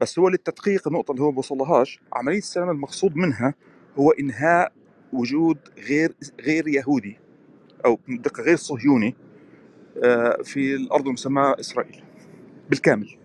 بس 0.00 0.18
هو 0.18 0.28
للتدقيق 0.28 0.88
النقطة 0.88 1.12
اللي 1.12 1.22
هو 1.22 1.30
بوصلهاش 1.32 2.00
عملية 2.12 2.38
السلام 2.38 2.70
المقصود 2.70 3.16
منها 3.16 3.54
هو 3.98 4.10
إنهاء 4.10 4.72
وجود 5.12 5.58
غير 5.78 6.14
غير 6.40 6.68
يهودي 6.68 7.18
أو 7.84 7.98
بدقه 8.08 8.42
غير 8.42 8.56
صهيوني 8.56 9.14
آه، 10.04 10.42
في 10.42 10.74
الأرض 10.74 11.06
المسماة 11.06 11.56
إسرائيل 11.60 12.02
بالكامل. 12.70 13.16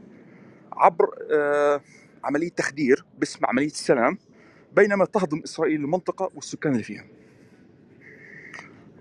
عبر 0.73 1.09
آه، 1.31 1.81
عملية 2.23 2.49
تخدير 2.49 3.05
باسم 3.19 3.45
عملية 3.45 3.65
السلام 3.67 4.17
بينما 4.75 5.05
تهضم 5.05 5.39
إسرائيل 5.43 5.81
المنطقة 5.81 6.29
والسكان 6.35 6.71
اللي 6.71 6.83
فيها. 6.83 7.05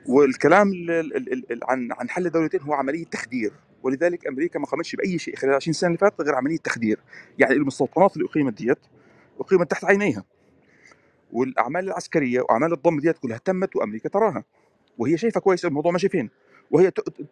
والكلام 0.07 0.69
ال- 0.73 0.91
ال- 0.91 1.33
ال- 1.33 1.53
ال- 1.53 1.61
عن 1.65 1.93
عن 1.93 2.11
حل 2.11 2.27
الدولتين 2.27 2.61
هو 2.61 2.73
عملية 2.75 3.05
تخدير. 3.05 3.53
ولذلك 3.85 4.27
أمريكا 4.27 4.59
ما 4.59 4.67
قامتش 4.67 4.97
بأي 4.97 5.19
شيء 5.19 5.37
خلال 5.37 5.55
20 5.55 5.73
سنة 5.73 5.89
اللي 5.89 5.99
فاتت 5.99 6.21
غير 6.21 6.35
عملية 6.35 6.57
تخدير. 6.57 7.01
يعني 7.39 7.55
المستوطنات 7.55 8.17
اللي 8.17 8.29
أقيمت 8.29 8.53
ديت 8.53 8.79
أقيمت 9.41 9.71
تحت 9.71 9.85
عينيها. 9.85 10.25
والأعمال 11.33 11.85
العسكرية 11.85 12.41
وأعمال 12.41 12.73
الضم 12.73 13.01
ديت 13.01 13.19
كلها 13.19 13.39
تمت 13.39 13.77
وأمريكا 13.77 14.09
تراها. 14.09 14.45
وهي 14.99 15.17
شايفة 15.17 15.41
كويس 15.41 15.65
الموضوع 15.65 15.93
ماشي 15.93 16.09
فين؟ 16.09 16.31
وهي 16.71 16.91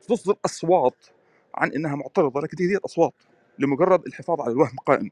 تصدر 0.08 0.36
أصوات 0.44 1.06
عن 1.54 1.72
إنها 1.72 1.96
معترضة 1.96 2.40
لكن 2.40 2.56
ديت 2.56 2.80
أصوات 2.80 3.14
لمجرد 3.58 4.06
الحفاظ 4.06 4.40
على 4.40 4.52
الوهم 4.52 4.76
قائم. 4.86 5.10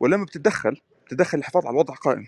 ولما 0.00 0.24
بتتدخل 0.24 0.80
بتتدخل 1.06 1.38
الحفاظ 1.38 1.66
على 1.66 1.74
الوضع 1.74 1.94
قائم. 1.94 2.26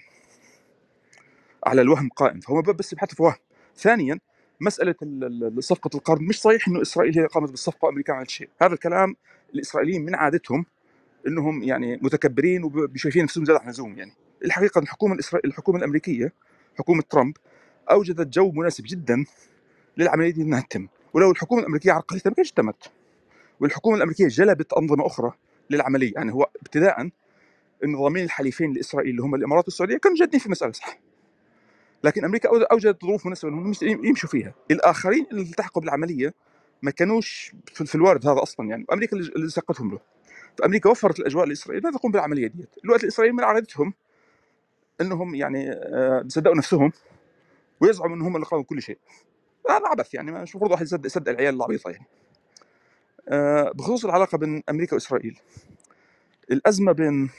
على 1.66 1.80
الوهم 1.82 2.08
قائم. 2.08 2.40
فهم 2.40 2.60
بس 2.62 2.90
بيبحثوا 2.94 3.16
في 3.16 3.22
وهم. 3.22 3.36
ثانيا 3.76 4.18
مسألة 4.60 4.94
ال- 5.02 5.44
ال- 5.58 5.64
صفقة 5.64 5.90
القرن 5.96 6.24
مش 6.24 6.40
صحيح 6.40 6.68
إنه 6.68 6.82
إسرائيل 6.82 7.18
هي 7.18 7.26
قامت 7.26 7.50
بالصفقة 7.50 7.86
وأمريكا 7.86 8.12
عملت 8.12 8.30
شيء. 8.30 8.48
هذا 8.62 8.74
الكلام 8.74 9.16
الإسرائيليين 9.54 10.04
من 10.04 10.14
عادتهم 10.14 10.66
إنهم 11.26 11.62
يعني 11.62 11.96
متكبرين 12.02 12.64
وبشايفين 12.64 13.24
نفسهم 13.24 13.44
زيادة 13.44 13.60
عن 13.60 13.66
اللزوم 13.66 13.98
يعني. 13.98 14.12
الحقيقة 14.44 14.78
الحكومة 14.78 15.14
الإسرائيل 15.14 15.50
الحكومة 15.50 15.78
الأمريكية 15.78 16.32
حكومة 16.78 17.02
ترامب 17.10 17.36
أوجدت 17.90 18.26
جو 18.34 18.52
مناسب 18.52 18.84
جدا 18.86 19.24
للعملية 19.96 20.30
دي 20.30 20.42
إنها 20.42 20.60
تتم. 20.60 20.88
ولو 21.14 21.30
الحكومة 21.30 21.60
الأمريكية 21.60 21.92
عرقلتها 21.92 22.30
ما 22.30 22.34
كانتش 22.34 22.52
تمت. 22.52 22.90
والحكومة 23.60 23.96
الأمريكية 23.96 24.28
جلبت 24.28 24.72
أنظمة 24.72 25.06
أخرى 25.06 25.32
للعملية. 25.70 26.12
يعني 26.14 26.32
هو 26.32 26.50
ابتداء 26.62 27.08
النظامين 27.84 28.24
الحليفين 28.24 28.72
لإسرائيل 28.72 29.10
اللي 29.10 29.22
هم 29.22 29.34
الإمارات 29.34 29.64
والسعودية 29.64 29.98
كانوا 29.98 30.16
جادين 30.16 30.40
في 30.40 30.46
المسألة 30.46 30.72
صح؟ 30.72 30.98
لكن 32.04 32.24
أمريكا 32.24 32.48
أوجدت 32.72 33.02
ظروف 33.02 33.26
مناسبة 33.26 33.50
إنهم 33.50 33.72
يمشوا 33.82 34.28
فيها. 34.28 34.54
الآخرين 34.70 35.26
اللي 35.32 35.42
التحقوا 35.42 35.82
بالعملية 35.82 36.34
ما 36.82 36.90
كانوش 36.90 37.54
في 37.72 37.94
الوارد 37.94 38.26
هذا 38.26 38.42
أصلا 38.42 38.68
يعني 38.68 38.86
أمريكا 38.92 39.16
اللي 39.16 39.48
سقتهم 39.48 39.90
له. 39.90 40.00
فأمريكا 40.58 40.90
وفرت 40.90 41.20
الأجواء 41.20 41.46
لإسرائيل 41.46 41.82
لا 41.82 41.90
تقوم 41.90 42.12
بالعملية 42.12 42.46
ديت. 42.46 42.68
الوقت 42.84 43.02
الاسرائيليين 43.04 43.36
من 43.36 43.44
عادتهم 43.44 43.94
إنهم 45.00 45.34
يعني 45.34 45.72
آه، 45.72 46.22
بيصدقوا 46.22 46.56
نفسهم 46.56 46.92
ويزعموا 47.80 48.16
انهم 48.16 48.36
اللي 48.36 48.46
قاموا 48.46 48.64
بكل 48.64 48.82
شيء. 48.82 48.98
هذا 49.70 49.86
عبث 49.86 50.14
يعني 50.14 50.32
مش 50.32 50.50
المفروض 50.50 50.70
واحد 50.70 50.82
يصدق 50.82 51.06
يصدق 51.06 51.30
العيال 51.32 51.54
العبيطة 51.54 51.90
يعني. 51.90 52.06
آه، 53.28 53.72
بخصوص 53.74 54.04
العلاقة 54.04 54.38
بين 54.38 54.62
أمريكا 54.70 54.94
وإسرائيل 54.94 55.40
الأزمة 56.50 56.92
بين 56.92 57.30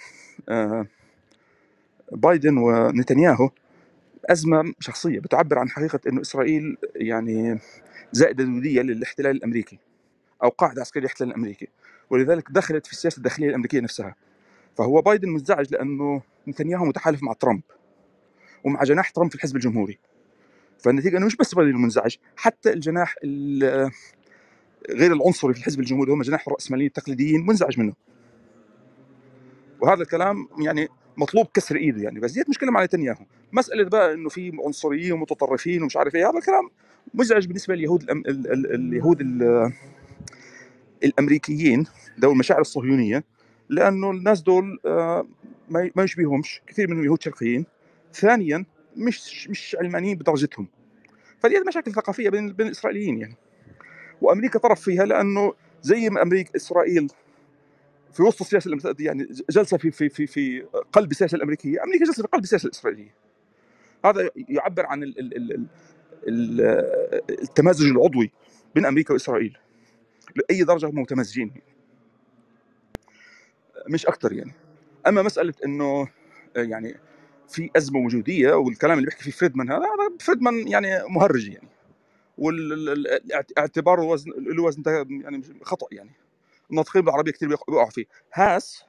آه، 0.50 0.86
بايدن 2.12 2.58
ونتنياهو 2.58 3.50
أزمة 4.30 4.74
شخصية 4.80 5.20
بتعبر 5.20 5.60
عن 5.60 5.70
حقيقة 5.70 6.00
إنه 6.08 6.22
إسرائيل 6.22 6.78
يعني 6.96 7.60
زائده 8.12 8.44
دوديه 8.44 8.82
للاحتلال 8.82 9.32
الأمريكي 9.36 9.80
أو 10.44 10.50
قاعدة 10.50 10.82
عسكرية 10.82 11.02
للاحتلال 11.02 11.30
الأمريكي 11.30 11.68
ولذلك 12.10 12.52
دخلت 12.52 12.86
في 12.88 12.92
السياسة 12.94 13.18
الداخلية 13.18 13.50
الأمريكية 13.50 13.80
نفسها. 13.80 14.16
فهو 14.78 15.02
بايدن 15.02 15.30
منزعج 15.30 15.74
لأنه 15.74 16.22
نتنياهو 16.48 16.86
متحالف 16.86 17.24
مع 17.24 17.34
ترامب 17.34 17.62
ومع 18.64 18.84
جناح 18.84 19.10
ترامب 19.10 19.30
في 19.30 19.36
الحزب 19.36 19.56
الجمهوري. 19.56 20.00
فالنتيجة 20.80 21.18
إنه 21.18 21.26
مش 21.26 21.36
بس 21.36 21.56
بايدن 21.56 21.72
المنزعج 21.72 22.16
حتى 22.38 22.74
الجناح 22.74 23.16
ال- 23.24 23.92
غير 24.90 25.14
العنصري 25.14 25.54
في 25.54 25.60
الحزب 25.60 25.80
الجمهوري 25.80 26.12
هم 26.12 26.22
جناح 26.22 26.48
الرأسماليين 26.48 26.88
التقليديين 26.88 27.46
منزعج 27.46 27.80
منه. 27.80 27.94
وهذا 29.82 30.02
الكلام 30.02 30.48
يعني 30.66 30.88
مطلوب 31.18 31.48
كسر 31.54 31.76
إيده 31.76 32.02
يعني 32.02 32.20
بس 32.20 32.32
دي 32.32 32.44
مشكلة 32.50 32.72
مع 32.72 32.84
نتنياهو. 32.84 33.26
مسألة 33.54 33.84
بقى 33.90 34.14
إنه 34.14 34.30
في 34.30 34.52
عنصريين 34.66 35.12
ومتطرفين 35.12 35.84
ومش 35.84 35.98
عارف 35.98 36.16
إيه 36.16 36.30
هذا 36.30 36.38
الكلام 36.38 36.70
مزعج 37.14 37.46
بالنسبة 37.48 37.76
لليهود 37.76 38.04
الأم... 38.04 38.24
ال... 38.28 38.52
ال... 38.52 38.74
اليهود 38.76 39.22
ال... 39.22 39.72
الأمريكيين 41.04 41.86
ذوي 42.20 42.34
المشاعر 42.34 42.62
الصهيونية 42.62 43.24
لأنه 43.70 44.12
الناس 44.12 44.42
دول 44.42 44.80
آه، 44.86 45.28
ما 45.70 45.92
ما 45.96 46.04
يشبههمش 46.04 46.62
كثير 46.68 46.90
منهم 46.90 47.04
يهود 47.04 47.22
شرقيين. 47.22 47.66
ثانيا 48.14 48.66
مش 48.98 49.50
مش 49.50 49.76
علمانيين 49.80 50.18
بدرجتهم. 50.18 50.68
فدي 51.40 51.60
مشاكل 51.68 51.92
ثقافية 51.92 52.30
بين 52.30 52.54
بين 52.54 52.68
الإسرائيليين 52.68 53.18
يعني. 53.18 53.36
وأمريكا 54.22 54.60
طرف 54.60 54.82
فيها 54.82 55.06
لأنه 55.06 55.54
زي 55.82 56.10
ما 56.10 56.22
أمريكا 56.22 56.56
إسرائيل 56.56 57.08
في 58.14 58.24
وسط 58.24 58.42
السياسة 58.42 58.96
يعني 59.00 59.28
جلسة 59.50 59.78
في 59.78 59.92
في 59.92 60.10
في 60.10 60.28
في 60.28 60.62
قلب 60.94 61.12
السياسة 61.12 61.36
الأمريكية، 61.36 61.84
أمريكا 61.84 62.06
جلسة 62.06 62.24
في 62.24 62.28
قلب 62.28 62.44
السياسة 62.44 62.66
الإسرائيلية. 62.66 63.14
هذا 64.06 64.30
يعبر 64.36 64.86
عن 64.86 65.04
ال 65.04 65.20
ال 65.20 65.38
ال 65.38 65.68
ال 66.28 66.62
التمازج 67.30 67.86
العضوي 67.88 68.32
بين 68.76 68.86
أمريكا 68.86 69.14
وإسرائيل. 69.14 69.58
لأي 70.36 70.64
درجة 70.64 70.86
هم 70.86 71.00
متمازجين 71.00 71.52
مش 73.90 74.06
أكثر 74.06 74.34
يعني. 74.34 74.54
أما 75.08 75.22
مسألة 75.22 75.54
إنه 75.66 76.08
يعني 76.56 76.96
في 77.48 77.70
أزمة 77.78 78.00
وجودية 78.00 78.54
والكلام 78.54 78.98
اللي 78.98 79.06
بيحكي 79.06 79.24
فيه 79.24 79.32
فريدمان 79.32 79.72
هذا 79.72 79.80
هذا 79.80 80.18
فريدمان 80.20 80.68
يعني 80.68 80.88
مهرج 81.10 81.50
يعني. 81.50 81.68
والاعتبار 82.38 84.00
وزن 84.00 84.32
له 84.38 84.64
وزن 84.64 84.84
يعني 85.10 85.42
خطأ 85.64 85.88
يعني. 85.92 86.12
الناطقين 86.72 87.02
بالعربية 87.02 87.32
كثير 87.32 87.50
بيقعوا 87.50 87.90
فيه. 87.90 88.06
هاس 88.34 88.84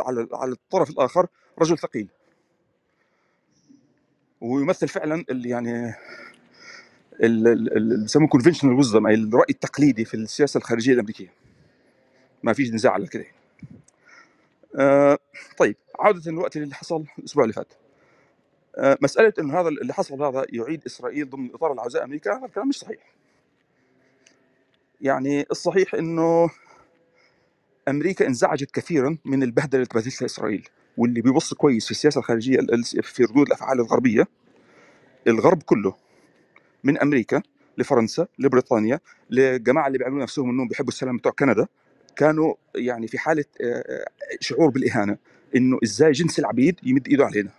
على 0.00 0.28
على 0.32 0.52
الطرف 0.52 0.90
الآخر 0.90 1.26
رجل 1.58 1.78
ثقيل. 1.78 2.08
ويمثل 4.40 4.88
فعلا 4.88 5.24
اللي 5.30 5.48
يعني 5.48 5.94
ال- 7.22 7.48
ال- 7.48 7.76
اللي 7.76 8.02
بيسموه 8.02 8.28
كونفشنال 8.28 8.72
ويزدم 8.72 9.06
أي 9.06 9.14
الرأي 9.14 9.46
التقليدي 9.50 10.04
في 10.04 10.14
السياسة 10.14 10.58
الخارجية 10.58 10.92
الأمريكية. 10.92 11.32
ما 12.42 12.52
فيش 12.52 12.70
نزاع 12.70 12.92
على 12.92 13.06
كده. 13.06 13.26
آه 14.76 15.18
طيب 15.58 15.76
عودة 16.00 16.30
للوقت 16.30 16.56
اللي 16.56 16.74
حصل 16.74 17.04
الأسبوع 17.18 17.44
اللي 17.44 17.52
فات. 17.54 17.72
آه 18.76 18.98
مسألة 19.02 19.32
إنه 19.38 19.60
هذا 19.60 19.68
اللي 19.68 19.94
حصل 19.94 20.22
هذا 20.22 20.46
يعيد 20.48 20.82
إسرائيل 20.86 21.30
ضمن 21.30 21.54
إطار 21.54 21.72
العزاء 21.72 22.04
أمريكا 22.04 22.38
هذا 22.38 22.46
الكلام 22.46 22.68
مش 22.68 22.78
صحيح. 22.78 23.14
يعني 25.00 25.46
الصحيح 25.50 25.94
إنه 25.94 26.50
أمريكا 27.88 28.26
انزعجت 28.26 28.70
كثيرا 28.70 29.18
من 29.24 29.42
البهدلة 29.42 29.74
اللي 29.74 29.86
تبهدلتها 29.86 30.26
إسرائيل 30.26 30.68
واللي 30.96 31.20
بيبص 31.20 31.54
كويس 31.54 31.84
في 31.84 31.90
السياسة 31.90 32.18
الخارجية 32.18 32.58
ال- 32.58 33.02
في 33.02 33.24
ردود 33.24 33.46
الأفعال 33.46 33.80
الغربية. 33.80 34.26
الغرب 35.26 35.62
كله 35.62 35.94
من 36.84 36.98
أمريكا 36.98 37.42
لفرنسا 37.78 38.26
لبريطانيا 38.38 39.00
للجماعه 39.30 39.86
اللي 39.86 39.98
بيعملوا 39.98 40.22
نفسهم 40.22 40.50
إنهم 40.50 40.68
بيحبوا 40.68 40.88
السلام 40.88 41.16
بتوع 41.16 41.32
كندا 41.32 41.66
كانوا 42.16 42.54
يعني 42.74 43.08
في 43.08 43.18
حالة 43.18 43.44
آه، 43.60 43.64
آه، 43.64 44.06
شعور 44.40 44.70
بالإهانة 44.70 45.18
إنه 45.56 45.78
إزاي 45.84 46.12
جنس 46.12 46.38
العبيد 46.38 46.80
يمد 46.82 47.08
إيده 47.08 47.24
علينا. 47.26 47.50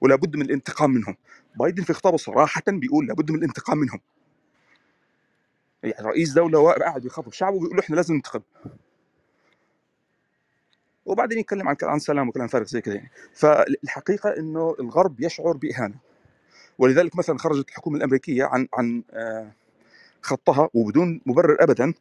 ولا 0.00 0.16
بد 0.16 0.36
من 0.36 0.42
الانتقام 0.42 0.90
منهم. 0.90 1.16
بايدن 1.56 1.82
في 1.82 1.92
خطابه 1.92 2.16
صراحة 2.16 2.62
بيقول 2.68 3.06
لابد 3.06 3.30
من 3.30 3.38
الانتقام 3.38 3.78
منهم. 3.78 4.00
يعني 5.82 6.06
رئيس 6.08 6.32
دولة 6.32 6.58
واقف 6.58 6.82
قاعد 6.82 7.02
بيخاطب 7.02 7.32
شعبه 7.32 7.56
وبيقول 7.56 7.76
له 7.76 7.82
إحنا 7.82 7.96
لازم 7.96 8.14
ننتقم. 8.14 8.40
وبعدين 11.06 11.38
يتكلم 11.38 11.68
عن 11.68 11.76
عن 11.82 11.98
سلام 11.98 12.28
وكلام 12.28 12.46
فارغ 12.46 12.64
زي 12.64 12.80
كده 12.80 12.94
يعني. 12.94 13.10
فالحقيقة 13.34 14.36
إنه 14.38 14.76
الغرب 14.80 15.20
يشعر 15.20 15.56
بإهانة. 15.56 15.94
ولذلك 16.78 17.16
مثلا 17.16 17.38
خرجت 17.38 17.68
الحكومة 17.68 17.96
الأمريكية 17.96 18.44
عن 18.44 18.68
عن 18.74 19.02
آه، 19.10 19.52
خطها 20.22 20.68
وبدون 20.74 21.20
مبرر 21.26 21.56
ابدا 21.60 21.94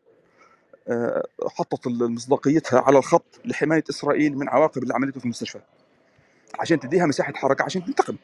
آه، 0.88 1.28
حطت 1.48 1.88
مصداقيتها 1.88 2.82
على 2.82 2.98
الخط 2.98 3.40
لحماية 3.46 3.84
إسرائيل 3.90 4.38
من 4.38 4.50
عواقب 4.50 4.84
اللي 4.84 4.94
عملته 4.94 5.20
في 5.20 5.26
المستشفى. 5.26 5.60
عشان 6.60 6.80
تديها 6.80 7.06
مساحة 7.06 7.34
حركة 7.34 7.64
عشان 7.64 7.86
تنتقم. 7.86 8.16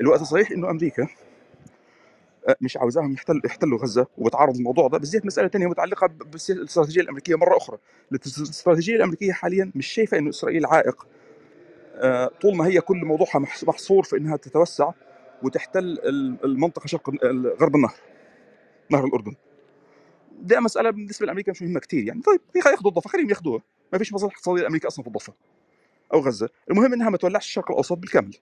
الوقت 0.00 0.22
صحيح 0.22 0.50
إنه 0.50 0.70
أمريكا 0.70 1.08
مش 2.60 2.76
عاوزاهم 2.76 3.12
يحتل 3.12 3.40
يحتلوا 3.44 3.78
غزة 3.78 4.06
وبتعارض 4.18 4.56
الموضوع 4.56 4.88
ده 4.88 4.98
ديت 4.98 5.26
مسألة 5.26 5.48
ثانية 5.48 5.66
متعلقة 5.66 6.06
بالاستراتيجيه 6.06 7.00
الأمريكية 7.00 7.34
مرة 7.34 7.56
أخرى. 7.56 7.78
الاستراتيجيه 8.12 8.96
الأمريكية 8.96 9.32
حاليا 9.32 9.72
مش 9.74 9.86
شايفة 9.86 10.18
إنه 10.18 10.30
إسرائيل 10.30 10.66
عائق. 10.66 11.06
آه، 11.94 12.30
طول 12.42 12.56
ما 12.56 12.66
هي 12.66 12.80
كل 12.80 12.96
موضوعها 13.04 13.38
محص- 13.38 13.64
محصور 13.64 14.02
في 14.02 14.16
إنها 14.16 14.36
تتوسع 14.36 14.90
وتحتل 15.42 15.78
ال- 15.84 16.44
المنطقة 16.44 16.86
شرق 16.86 17.10
غرب 17.60 17.76
النهر 17.76 17.94
نهر 18.90 19.04
الأردن. 19.04 19.34
ده 20.42 20.60
مسألة 20.60 20.90
بالنسبة 20.90 21.26
لامريكا 21.26 21.52
مش 21.52 21.62
مهمة 21.62 21.80
كثير 21.80 22.04
يعني. 22.04 22.22
طيب 22.22 22.40
ياخذوا 22.56 22.90
الضفة 22.90 23.10
خليهم 23.10 23.28
ياخذوها 23.30 23.62
ما 23.92 23.98
فيش 23.98 24.12
مصالح 24.12 24.34
اقتصادية 24.34 24.62
لأمريكا 24.62 24.88
أصلا 24.88 25.02
في 25.02 25.08
الضفة 25.08 25.32
أو 26.14 26.20
غزة. 26.20 26.48
المهم 26.70 26.92
إنها 26.92 27.10
ما 27.10 27.16
تولعش 27.16 27.46
الشرق 27.46 27.70
الأوسط 27.70 27.98
بالكامل. 27.98 28.36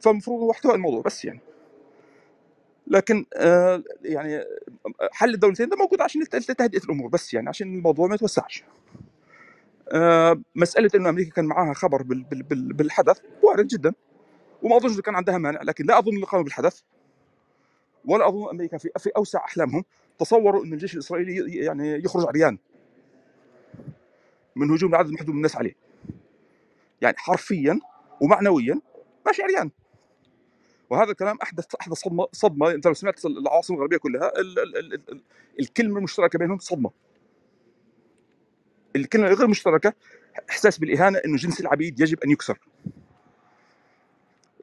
فالمفروض 0.00 0.40
هو 0.40 0.50
احتواء 0.50 0.74
الموضوع 0.74 1.02
بس 1.02 1.24
يعني. 1.24 1.40
لكن 2.86 3.26
آه 3.36 3.82
يعني 4.02 4.44
حل 5.12 5.34
الدولتين 5.34 5.68
ده 5.68 5.76
موجود 5.76 6.00
عشان 6.00 6.28
تهدئة 6.28 6.84
الأمور 6.84 7.08
بس 7.08 7.34
يعني 7.34 7.48
عشان 7.48 7.74
الموضوع 7.76 8.08
ما 8.08 8.14
يتوسعش. 8.14 8.64
آه 9.92 10.40
مسألة 10.54 10.90
إنه 10.94 11.08
أمريكا 11.08 11.30
كان 11.30 11.44
معاها 11.44 11.74
خبر 11.74 12.02
بال 12.02 12.22
بال 12.24 12.42
بال 12.42 12.72
بالحدث 12.72 13.20
وارد 13.42 13.66
جدا 13.66 13.92
وما 14.62 14.76
أظنش 14.76 15.00
كان 15.00 15.14
عندها 15.16 15.38
مانع 15.38 15.62
لكن 15.62 15.84
لا 15.86 15.98
أظن 15.98 16.14
اللي 16.14 16.26
قاموا 16.26 16.44
بالحدث 16.44 16.80
ولا 18.04 18.28
أظن 18.28 18.48
أمريكا 18.48 18.78
في 18.78 18.90
في 18.98 19.10
أوسع 19.16 19.44
أحلامهم 19.44 19.84
تصوروا 20.18 20.64
إن 20.64 20.72
الجيش 20.72 20.94
الإسرائيلي 20.94 21.54
يعني 21.56 22.04
يخرج 22.04 22.26
عريان 22.26 22.58
من 24.56 24.70
هجوم 24.70 24.90
لعدد 24.90 25.10
محدود 25.10 25.30
من 25.30 25.36
الناس 25.36 25.56
عليه. 25.56 25.74
يعني 27.02 27.16
حرفيا 27.18 27.80
ومعنويا 28.20 28.80
ماشي 29.26 29.42
عريان. 29.42 29.70
وهذا 30.94 31.10
الكلام 31.10 31.38
أحدث 31.42 31.74
أحدث 31.80 31.98
صدمة 31.98 32.26
صدمة 32.32 32.70
أنت 32.70 32.86
لو 32.86 32.94
سمعت 32.94 33.24
العواصم 33.26 33.74
الغربية 33.74 33.96
كلها 33.96 34.32
ال 34.40 34.58
ال 34.58 34.76
ال 34.76 34.94
ال 34.94 35.22
الكلمة 35.60 35.98
المشتركة 35.98 36.38
بينهم 36.38 36.58
صدمة. 36.58 36.90
الكلمة 38.96 39.26
غير 39.26 39.42
المشتركه 39.42 39.92
إحساس 40.50 40.78
بالإهانة 40.78 41.18
إنه 41.24 41.36
جنس 41.36 41.60
العبيد 41.60 42.00
يجب 42.00 42.20
أن 42.24 42.30
يكسر. 42.30 42.58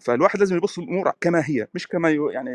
فالواحد 0.02 0.40
لازم 0.40 0.58
يبص 0.58 0.80
الأمور 0.80 1.12
كما 1.22 1.44
هي 1.46 1.68
مش 1.76 1.88
كما 1.88 2.10
يعني 2.10 2.52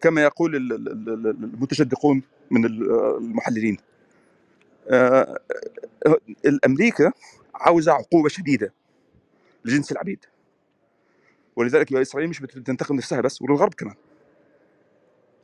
كما 0.00 0.22
يقول 0.22 0.56
المتشدقون 0.56 2.22
من 2.50 2.64
المحللين. 2.64 3.76
الأمريكا 6.44 7.12
عاوزة 7.54 7.92
عقوبة 7.92 8.28
شديدة 8.28 8.72
لجنس 9.64 9.92
العبيد. 9.92 10.24
ولذلك 11.60 11.92
إسرائيل 11.92 12.30
مش 12.30 12.40
بتنتقم 12.40 12.96
نفسها 12.96 13.20
بس 13.20 13.42
والغرب 13.42 13.74
كمان. 13.74 13.94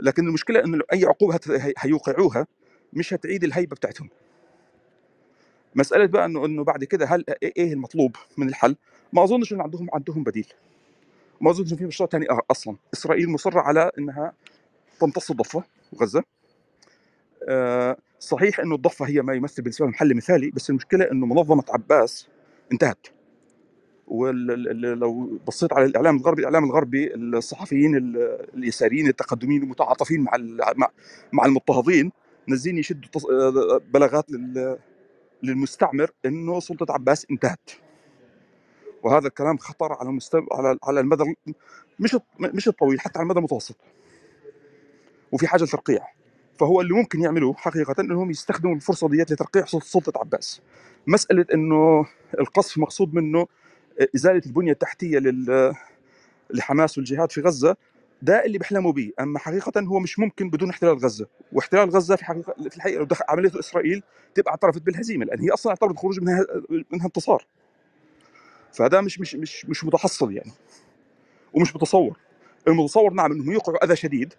لكن 0.01 0.29
المشكلة 0.29 0.65
إنه 0.65 0.85
أي 0.93 1.05
عقوبة 1.05 1.41
هيوقعوها 1.79 2.47
مش 2.93 3.15
هتعيد 3.15 3.45
الهيبة 3.45 3.77
بتاعتهم. 3.77 4.09
مسألة 5.75 6.07
بقى 6.07 6.25
إنه 6.25 6.45
إنه 6.47 6.65
بعد 6.65 6.85
كده 6.85 7.07
هل 7.07 7.25
إيه 7.43 7.73
المطلوب 7.73 8.17
من 8.39 8.49
الحل؟ 8.49 8.77
ما 9.13 9.25
أظنش 9.25 9.53
إن 9.53 9.61
عندهم 9.61 9.89
عندهم 9.95 10.25
بديل. 10.25 10.47
ما 11.41 11.51
أظنش 11.51 11.73
إن 11.73 11.77
في 11.79 11.85
مشروع 11.85 12.09
ثاني 12.09 12.27
أصلا. 12.51 12.77
إسرائيل 12.95 13.31
مصرة 13.31 13.61
على 13.61 13.91
إنها 13.99 14.33
تمتص 15.01 15.31
الضفة 15.31 15.65
وغزه 15.93 16.23
آه 17.49 17.97
صحيح 18.21 18.61
إنه 18.61 18.75
الضفة 18.75 19.09
هي 19.09 19.23
ما 19.23 19.35
يمثل 19.35 19.63
بالنسبة 19.63 19.87
لهم 19.87 19.95
حل 19.95 20.15
مثالي 20.17 20.51
بس 20.51 20.71
المشكلة 20.71 21.11
إنه 21.13 21.27
منظمة 21.27 21.65
عباس 21.71 22.29
انتهت. 22.73 23.07
ولو 24.07 25.39
بصيت 25.47 25.73
على 25.73 25.85
الإعلام 25.85 26.17
الغربي 26.17 26.41
الإعلام 26.41 26.65
الغربي 26.65 27.15
الصحفيين 27.15 27.97
اليساريين 28.55 29.09
التقدميين 29.09 29.63
المتعاطفين 29.63 30.21
مع 30.21 30.33
مع 31.33 31.45
المضطهدين 31.47 32.13
نازلين 32.47 32.79
يشدوا 32.79 33.79
بلاغات 33.79 34.27
للمستعمر 35.43 36.11
إنه 36.27 36.61
سلطة 36.61 36.93
عباس 36.93 37.27
انتهت. 37.31 37.71
وهذا 39.03 39.27
الكلام 39.27 39.57
خطر 39.59 39.93
على 39.93 40.09
المستوى 40.09 40.47
على 40.53 40.79
على 40.85 41.01
المدى 41.01 41.35
مش 42.01 42.17
مش 42.41 42.69
الطويل 42.69 43.01
حتى 43.01 43.19
على 43.19 43.25
المدى 43.25 43.39
المتوسط. 43.39 43.77
وفي 45.33 45.47
حاجة 45.47 45.63
لترقيع. 45.65 46.07
فهو 46.59 46.81
اللي 46.81 46.95
ممكن 46.95 47.21
يعملوه 47.23 47.55
حقيقة 47.55 47.95
إنهم 48.01 48.31
يستخدموا 48.31 48.75
الفرصة 48.75 49.09
ديت 49.09 49.33
لترقيع 49.33 49.65
سلطة 49.65 50.13
عباس. 50.21 50.61
مسألة 51.07 51.47
إنه 51.55 52.07
القصف 52.41 52.79
مقصود 52.79 53.15
منه 53.15 53.47
إزالة 54.15 54.43
البنية 54.47 54.73
التحتية 54.73 55.19
لل 55.19 55.75
لحماس 56.51 56.99
والجهاد 56.99 57.33
في 57.33 57.41
غزة 57.41 57.77
ده 58.23 58.45
اللي 58.45 58.59
بيحلموا 58.59 58.93
به 58.93 59.13
أما 59.21 59.39
حقيقة 59.39 59.81
هو 59.81 59.99
مش 59.99 60.19
ممكن 60.19 60.51
بدون 60.51 60.71
احتلال 60.71 60.99
غزة. 60.99 61.27
واحتلال 61.53 61.91
غزة 61.91 62.17
في 62.17 62.25
حقيقة 62.25 62.55
في 62.71 62.77
الحقيقة 62.77 62.99
لو 62.99 63.05
دخل 63.05 63.25
عملية 63.29 63.59
إسرائيل 63.59 64.03
تبقى 64.35 64.51
اعترفت 64.51 64.83
بالهزيمة 64.83 65.25
لأن 65.25 65.41
هي 65.41 65.51
أصلا 65.51 65.71
اعتبرت 65.71 65.91
الخروج 65.93 66.21
منها 66.21 66.47
منها 66.93 67.07
انتصار. 67.07 67.47
فهذا 68.73 69.01
مش 69.01 69.21
مش 69.21 69.35
مش 69.35 69.67
مش 69.67 69.85
متحصل 69.85 70.33
يعني. 70.33 70.51
ومش 71.55 71.77
متصور. 71.77 72.19
المتصور 72.69 73.13
نعم 73.13 73.33
إنهم 73.33 73.53
يوقعوا 73.53 73.85
أذى 73.85 73.97
شديد 73.97 74.35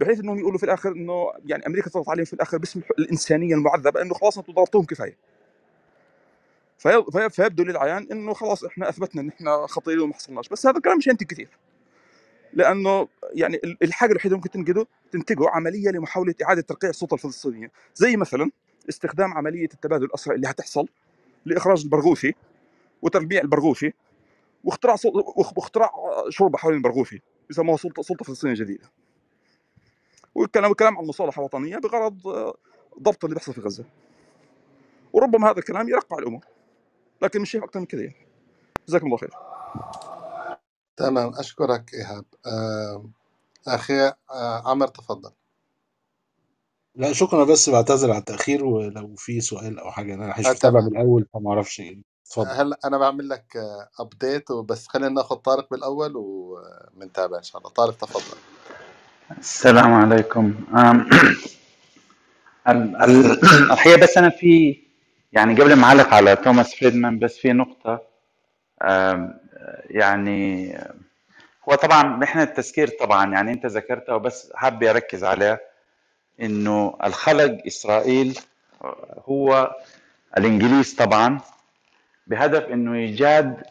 بحيث 0.00 0.20
إنهم 0.20 0.38
يقولوا 0.38 0.58
في 0.58 0.64
الآخر 0.64 0.92
إنه 0.92 1.32
يعني 1.46 1.66
أمريكا 1.66 1.90
تضغط 1.90 2.08
عليهم 2.08 2.24
في 2.24 2.32
الآخر 2.32 2.58
باسم 2.58 2.80
الإنسانية 2.98 3.54
المعذبة 3.54 4.02
إنه 4.02 4.14
خلاص 4.14 4.38
أنتم 4.38 4.52
ضربتوهم 4.52 4.84
كفاية. 4.84 5.16
فيبدو 6.78 7.64
للعيان 7.64 8.08
إنه 8.12 8.34
خلاص 8.34 8.64
إحنا 8.64 8.88
أثبتنا 8.88 9.22
إن 9.22 9.28
إحنا 9.28 9.66
خطيرين 9.66 10.00
وما 10.00 10.14
حصلناش. 10.14 10.48
بس 10.48 10.66
هذا 10.66 10.76
الكلام 10.76 10.98
مش 10.98 11.06
ينتج 11.06 11.26
كثير. 11.26 11.48
لأنه 12.52 13.08
يعني 13.34 13.60
الحاجة 13.82 14.10
الوحيدة 14.10 14.36
ممكن 14.36 14.50
تنتجه 14.50 14.86
تنتجه 15.12 15.48
عملية 15.48 15.90
لمحاولة 15.90 16.34
إعادة 16.42 16.62
ترقيع 16.62 16.90
السلطه 16.90 17.14
الفلسطينية. 17.14 17.70
زي 17.94 18.16
مثلا 18.16 18.50
استخدام 18.88 19.34
عملية 19.34 19.68
التبادل 19.74 20.04
الاسرى 20.04 20.34
اللي 20.34 20.48
هتحصل 20.50 20.88
لإخراج 21.44 21.82
البرغوثي 21.82 22.34
وتربيع 23.02 23.40
البرغوثي 23.40 23.92
واختراع 24.64 24.96
واختراع 25.36 25.90
شوربه 26.28 26.58
حوالين 26.58 26.78
البرغوثي. 26.78 27.22
يسموها 27.50 27.76
سلطه 27.76 28.02
سلطة 28.02 28.24
فلسطينية 28.24 28.54
جديدة. 28.54 28.90
والكلام 30.34 30.70
الكلام 30.70 30.98
عن 30.98 31.04
مصالحه 31.04 31.42
وطنيه 31.42 31.76
بغرض 31.76 32.20
ضبط 33.02 33.24
اللي 33.24 33.34
بيحصل 33.34 33.52
في 33.52 33.60
غزة. 33.60 33.84
وربما 35.12 35.50
هذا 35.50 35.58
الكلام 35.58 35.88
يرقع 35.88 36.18
الأمور. 36.18 36.44
لكن 37.22 37.40
مش 37.40 37.50
شايف 37.50 37.64
أكثر 37.64 37.80
من 37.80 37.86
كذا 37.86 38.02
يعني. 38.02 38.26
جزاكم 38.88 39.06
الله 39.06 39.16
خير. 39.16 39.34
تمام 40.96 41.32
أشكرك 41.34 41.94
إيهاب. 41.94 42.24
أخي 43.68 44.12
عمر 44.64 44.88
تفضل. 44.88 45.32
لا 46.94 47.12
شكرا 47.12 47.44
بس 47.44 47.70
بعتذر 47.70 48.10
على 48.10 48.18
التأخير 48.18 48.64
ولو 48.64 49.14
في 49.16 49.40
سؤال 49.40 49.78
أو 49.78 49.90
حاجة 49.90 50.14
أنا 50.14 50.34
مش 50.38 50.46
متابع 50.46 50.80
من 50.80 50.86
الأول 50.86 51.26
فما 51.34 51.50
أعرفش 51.50 51.82
اتفضل. 52.26 52.48
هلا 52.50 52.78
أنا 52.84 52.98
بعمل 52.98 53.28
لك 53.28 53.56
ابديت 54.00 54.50
وبس 54.50 54.86
خلينا 54.86 55.08
ناخذ 55.08 55.36
طارق 55.36 55.70
بالاول 55.70 56.12
ومنتابع 56.16 57.38
إن 57.38 57.42
شاء 57.42 57.58
الله. 57.58 57.70
طارق 57.70 57.96
تفضل. 57.96 58.36
السلام 59.38 59.94
عليكم. 59.94 60.54
الحقيقة 62.68 64.00
بس 64.02 64.18
أنا 64.18 64.30
في 64.30 64.85
يعني 65.36 65.54
قبل 65.54 65.72
ما 65.76 65.84
أعلق 65.84 66.14
على 66.14 66.36
توماس 66.36 66.74
فريدمان 66.74 67.18
بس 67.18 67.38
في 67.38 67.52
نقطة 67.52 68.02
يعني 69.90 70.72
هو 71.68 71.74
طبعا 71.74 72.02
نحن 72.16 72.40
التذكير 72.40 72.88
طبعا 73.00 73.32
يعني 73.32 73.52
أنت 73.52 73.66
ذكرتها 73.66 74.14
وبس 74.14 74.52
حابب 74.54 74.84
اركز 74.84 75.24
عليه 75.24 75.60
إنه 76.40 76.96
الخلق 77.04 77.58
إسرائيل 77.66 78.38
هو 79.28 79.76
الإنجليز 80.38 80.94
طبعا 80.94 81.40
بهدف 82.26 82.62
إنه 82.64 82.94
إيجاد 82.94 83.62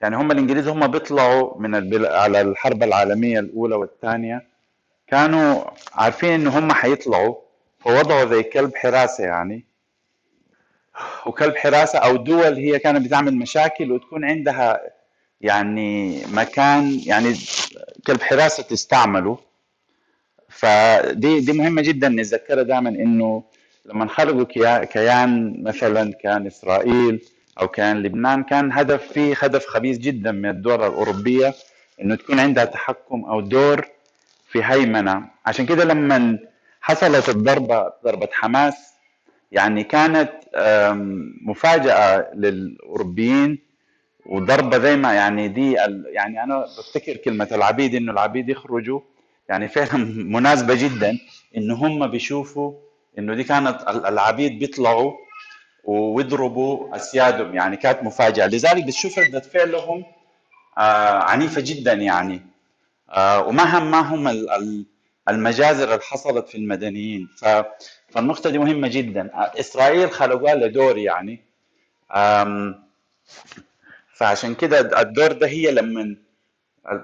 يعني 0.00 0.16
هم 0.16 0.30
الإنجليز 0.32 0.68
هم 0.68 0.86
بيطلعوا 0.86 1.60
من 1.60 1.74
البل... 1.74 2.06
على 2.06 2.40
الحرب 2.40 2.82
العالمية 2.82 3.40
الأولى 3.40 3.74
والثانية 3.74 4.46
كانوا 5.06 5.64
عارفين 5.94 6.30
إنه 6.30 6.58
هم 6.58 6.72
حيطلعوا 6.72 7.34
فوضعوا 7.80 8.24
زي 8.24 8.42
كلب 8.42 8.76
حراسة 8.76 9.24
يعني 9.24 9.64
وكلب 11.26 11.56
حراسة 11.56 11.98
أو 11.98 12.16
دول 12.16 12.54
هي 12.54 12.78
كانت 12.78 13.06
بتعمل 13.06 13.34
مشاكل 13.36 13.92
وتكون 13.92 14.24
عندها 14.24 14.80
يعني 15.40 16.20
مكان 16.32 17.00
يعني 17.06 17.34
كلب 18.06 18.22
حراسة 18.22 18.62
تستعمله. 18.62 19.38
فدي 20.48 21.40
دي 21.40 21.52
مهمة 21.52 21.82
جدا 21.82 22.08
نتذكرها 22.08 22.62
دائما 22.62 22.88
إنه 22.88 23.42
لما 23.86 24.08
خلقوا 24.08 24.84
كيان 24.84 25.62
مثلا 25.62 26.12
كان 26.12 26.46
إسرائيل 26.46 27.20
أو 27.60 27.68
كان 27.68 28.02
لبنان 28.02 28.42
كان 28.42 28.72
هدف 28.72 29.12
فيه 29.12 29.34
هدف 29.38 29.66
خبيث 29.66 29.98
جدا 29.98 30.32
من 30.32 30.50
الدول 30.50 30.74
الأوروبية 30.74 31.54
إنه 32.02 32.14
تكون 32.14 32.40
عندها 32.40 32.64
تحكم 32.64 33.24
أو 33.24 33.40
دور 33.40 33.86
في 34.48 34.64
هيمنة. 34.64 35.22
عشان 35.46 35.66
كده 35.66 35.84
لما 35.84 36.38
حصلت 36.80 37.28
الضربة 37.28 37.92
ضربة 38.04 38.28
حماس 38.32 38.93
يعني 39.54 39.84
كانت 39.84 40.30
مفاجأة 41.42 42.30
للأوروبيين 42.34 43.58
وضربة 44.26 44.78
زي 44.78 44.96
ما 44.96 45.14
يعني 45.14 45.48
دي 45.48 45.72
يعني 46.12 46.42
أنا 46.42 46.66
بفتكر 46.78 47.16
كلمة 47.16 47.48
العبيد 47.52 47.94
إنه 47.94 48.12
العبيد 48.12 48.48
يخرجوا. 48.48 49.00
يعني 49.48 49.68
فعلا 49.68 50.04
مناسبة 50.36 50.74
جدا 50.74 51.18
انه 51.56 51.74
هم 51.74 52.06
بيشوفوا 52.06 52.72
إنه 53.18 53.34
دي 53.34 53.44
كانت 53.44 53.82
العبيد 53.88 54.58
بيطلعوا 54.58 55.12
ويضربوا 55.84 56.96
أسيادهم. 56.96 57.54
يعني 57.54 57.76
كانت 57.76 58.02
مفاجأة. 58.02 58.46
لذلك 58.46 58.84
بتشوف 58.84 59.18
ردة 59.18 59.40
فعلهم 59.40 60.04
آه 60.78 61.22
عنيفة 61.22 61.60
جدا 61.60 61.92
يعني. 61.92 62.42
آه 63.10 63.46
وما 63.46 63.78
همهم 63.78 64.28
المجازر 65.28 65.84
اللي 65.84 66.00
حصلت 66.02 66.48
في 66.48 66.58
المدنيين. 66.58 67.28
فالنقطة 68.14 68.50
دي 68.50 68.58
مهمة 68.58 68.88
جدا. 68.88 69.30
إسرائيل 69.60 70.10
خلقوها 70.10 70.54
لدور 70.54 70.98
يعني. 70.98 71.44
فعشان 74.14 74.54
كده 74.54 75.00
الدور 75.00 75.32
ده 75.32 75.46
هي 75.46 75.70
لما 75.70 76.16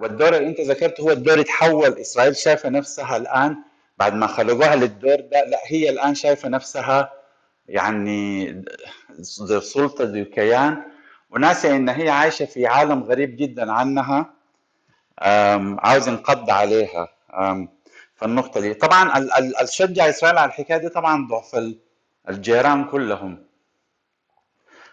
والدور 0.01 0.37
اللي 0.37 0.49
أنت 0.49 0.61
ذكرته 0.61 1.03
هو 1.03 1.11
الدور 1.11 1.39
يتحول. 1.39 1.99
إسرائيل 1.99 2.37
شايفة 2.37 2.69
نفسها 2.69 3.17
الآن 3.17 3.57
بعد 3.99 4.15
ما 4.15 4.27
خلقوها 4.27 4.77
للدور 4.77 5.17
ده 5.17 5.45
لا 5.45 5.59
هي 5.67 5.91
الآن 5.91 6.15
شايفة 6.15 6.49
نفسها 6.49 7.13
يعني 7.69 8.51
ذو 9.21 9.61
سلطة 9.61 10.05
ذو 10.05 10.25
كيان. 10.25 10.83
وناسيه 11.31 11.77
إن 11.77 11.89
هي 11.89 12.09
عايشة 12.11 12.45
في 12.45 12.67
عالم 12.67 13.03
غريب 13.03 13.37
جدا 13.37 13.73
عنها. 13.73 14.31
عاوز 15.79 16.09
ينقض 16.09 16.51
عليها. 16.51 17.09
فالنقطة 18.21 18.61
دي. 18.61 18.75
طبعا 18.75 19.19
ال- 19.19 19.33
ال- 19.33 19.57
اللي 19.57 19.67
شجع 19.71 20.09
إسرائيل 20.09 20.39
على 20.39 20.49
الحكاية 20.49 20.79
دي 20.79 20.89
طبعا 20.89 21.27
ضعف 21.31 21.55
ال- 21.55 21.79
الجيران 22.29 22.85
كلهم. 22.85 23.45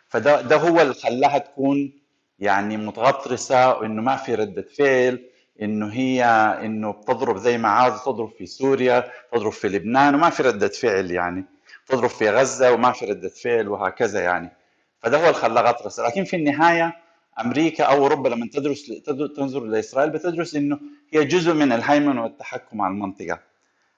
فده 0.09 0.41
ده 0.41 0.55
هو 0.55 0.81
اللي 0.81 0.93
خلاها 0.93 1.37
تكون 1.37 1.93
يعني 2.39 2.77
متغطرسة 2.77 3.77
وإنه 3.77 4.01
ما 4.01 4.15
في 4.15 4.35
ردة 4.35 4.65
فعل 4.77 5.25
إنه 5.61 5.93
هي 5.93 6.23
إنه 6.65 6.91
بتضرب 6.91 7.37
زي 7.37 7.57
ما 7.57 7.69
عاوزه 7.69 8.03
تضرب 8.05 8.29
في 8.37 8.45
سوريا 8.45 9.11
تضرب 9.33 9.51
في 9.51 9.69
لبنان 9.69 10.15
وما 10.15 10.29
في 10.29 10.43
ردة 10.43 10.67
فعل 10.67 11.11
يعني. 11.11 11.45
تضرب 11.87 12.09
في 12.09 12.29
غزة 12.29 12.71
وما 12.71 12.91
في 12.91 13.05
ردة 13.05 13.29
فعل 13.29 13.67
وهكذا 13.67 14.21
يعني. 14.21 14.51
فده 14.99 15.17
هو 15.17 15.21
اللي 15.23 15.33
خلاها 15.33 15.63
غطرسة. 15.63 16.07
لكن 16.07 16.23
في 16.23 16.35
النهاية 16.35 16.95
أمريكا 17.41 17.83
أو 17.83 17.97
أوروبا 17.97 18.29
لما 18.29 18.49
تدرس 18.53 18.87
تد- 19.05 19.33
تنظر 19.35 19.59
لاسرائيل 19.63 20.09
بتدرس 20.09 20.55
إنه 20.55 20.79
هي 21.13 21.25
جزء 21.25 21.53
من 21.53 21.71
الهيمنة 21.71 22.23
والتحكم 22.23 22.81
على 22.81 22.91
المنطقة. 22.91 23.39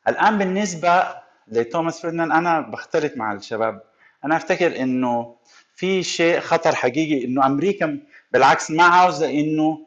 الآن 0.08 0.38
بالنسبة 0.38 1.04
لتوماس 1.48 2.02
فريدمان 2.02 2.32
أنا 2.32 2.60
بختلف 2.62 3.18
مع 3.18 3.34
الشباب. 3.34 3.82
أنا 4.26 4.36
أفتكر 4.36 4.80
إنه 4.82 5.36
في 5.76 6.04
شيء 6.04 6.40
خطر 6.40 6.76
حقيقي 6.76 7.26
إنه 7.26 7.46
أمريكا 7.46 8.00
بالعكس 8.32 8.72
ما 8.72 8.84
عاوزة 8.84 9.30
إنه 9.30 9.86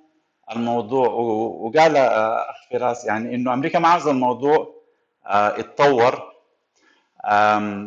الموضوع 0.53 1.09
وقال 1.09 1.97
أخ 1.97 2.57
فراس 2.71 3.05
يعني 3.05 3.35
إنه 3.35 3.55
أمريكا 3.55 3.79
ما 3.79 3.89
عاوزة 3.89 4.11
الموضوع 4.11 4.75
آه، 5.27 5.59
يتطور. 5.59 6.33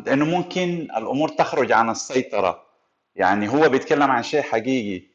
لأنه 0.05 0.25
ممكن 0.25 0.87
الأمور 0.97 1.29
تخرج 1.29 1.71
عن 1.71 1.89
السيطرة. 1.89 2.65
يعني 3.15 3.49
هو 3.49 3.69
بيتكلم 3.69 4.11
عن 4.11 4.23
شيء 4.23 4.41
حقيقي. 4.41 5.05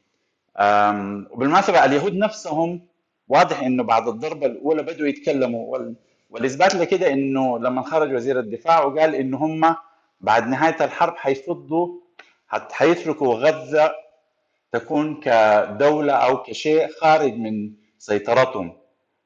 وبالمناسبة 1.32 1.84
اليهود 1.84 2.14
نفسهم 2.16 2.86
واضح 3.28 3.60
إنه 3.62 3.82
بعد 3.82 4.08
الضربة 4.08 4.46
الأولى 4.46 4.82
بدوا 4.82 5.06
يتكلموا 5.06 5.72
وال- 5.72 5.94
والإثبات 6.30 6.74
لكده 6.74 7.12
إنه 7.12 7.58
لما 7.58 7.82
خرج 7.82 8.12
وزير 8.14 8.38
الدفاع 8.38 8.84
وقال 8.84 9.14
إنه 9.14 9.36
هم 9.36 9.76
بعد 10.20 10.46
نهاية 10.48 10.76
الحرب 10.84 11.16
حيفضوا 11.16 11.88
حيتركوا 12.48 13.34
غزة 13.34 13.92
تكون 14.72 15.20
كدولة 15.20 16.12
أو 16.12 16.42
كشيء 16.42 16.88
خارج 17.00 17.34
من 17.34 17.72
سيطرتهم. 17.98 18.72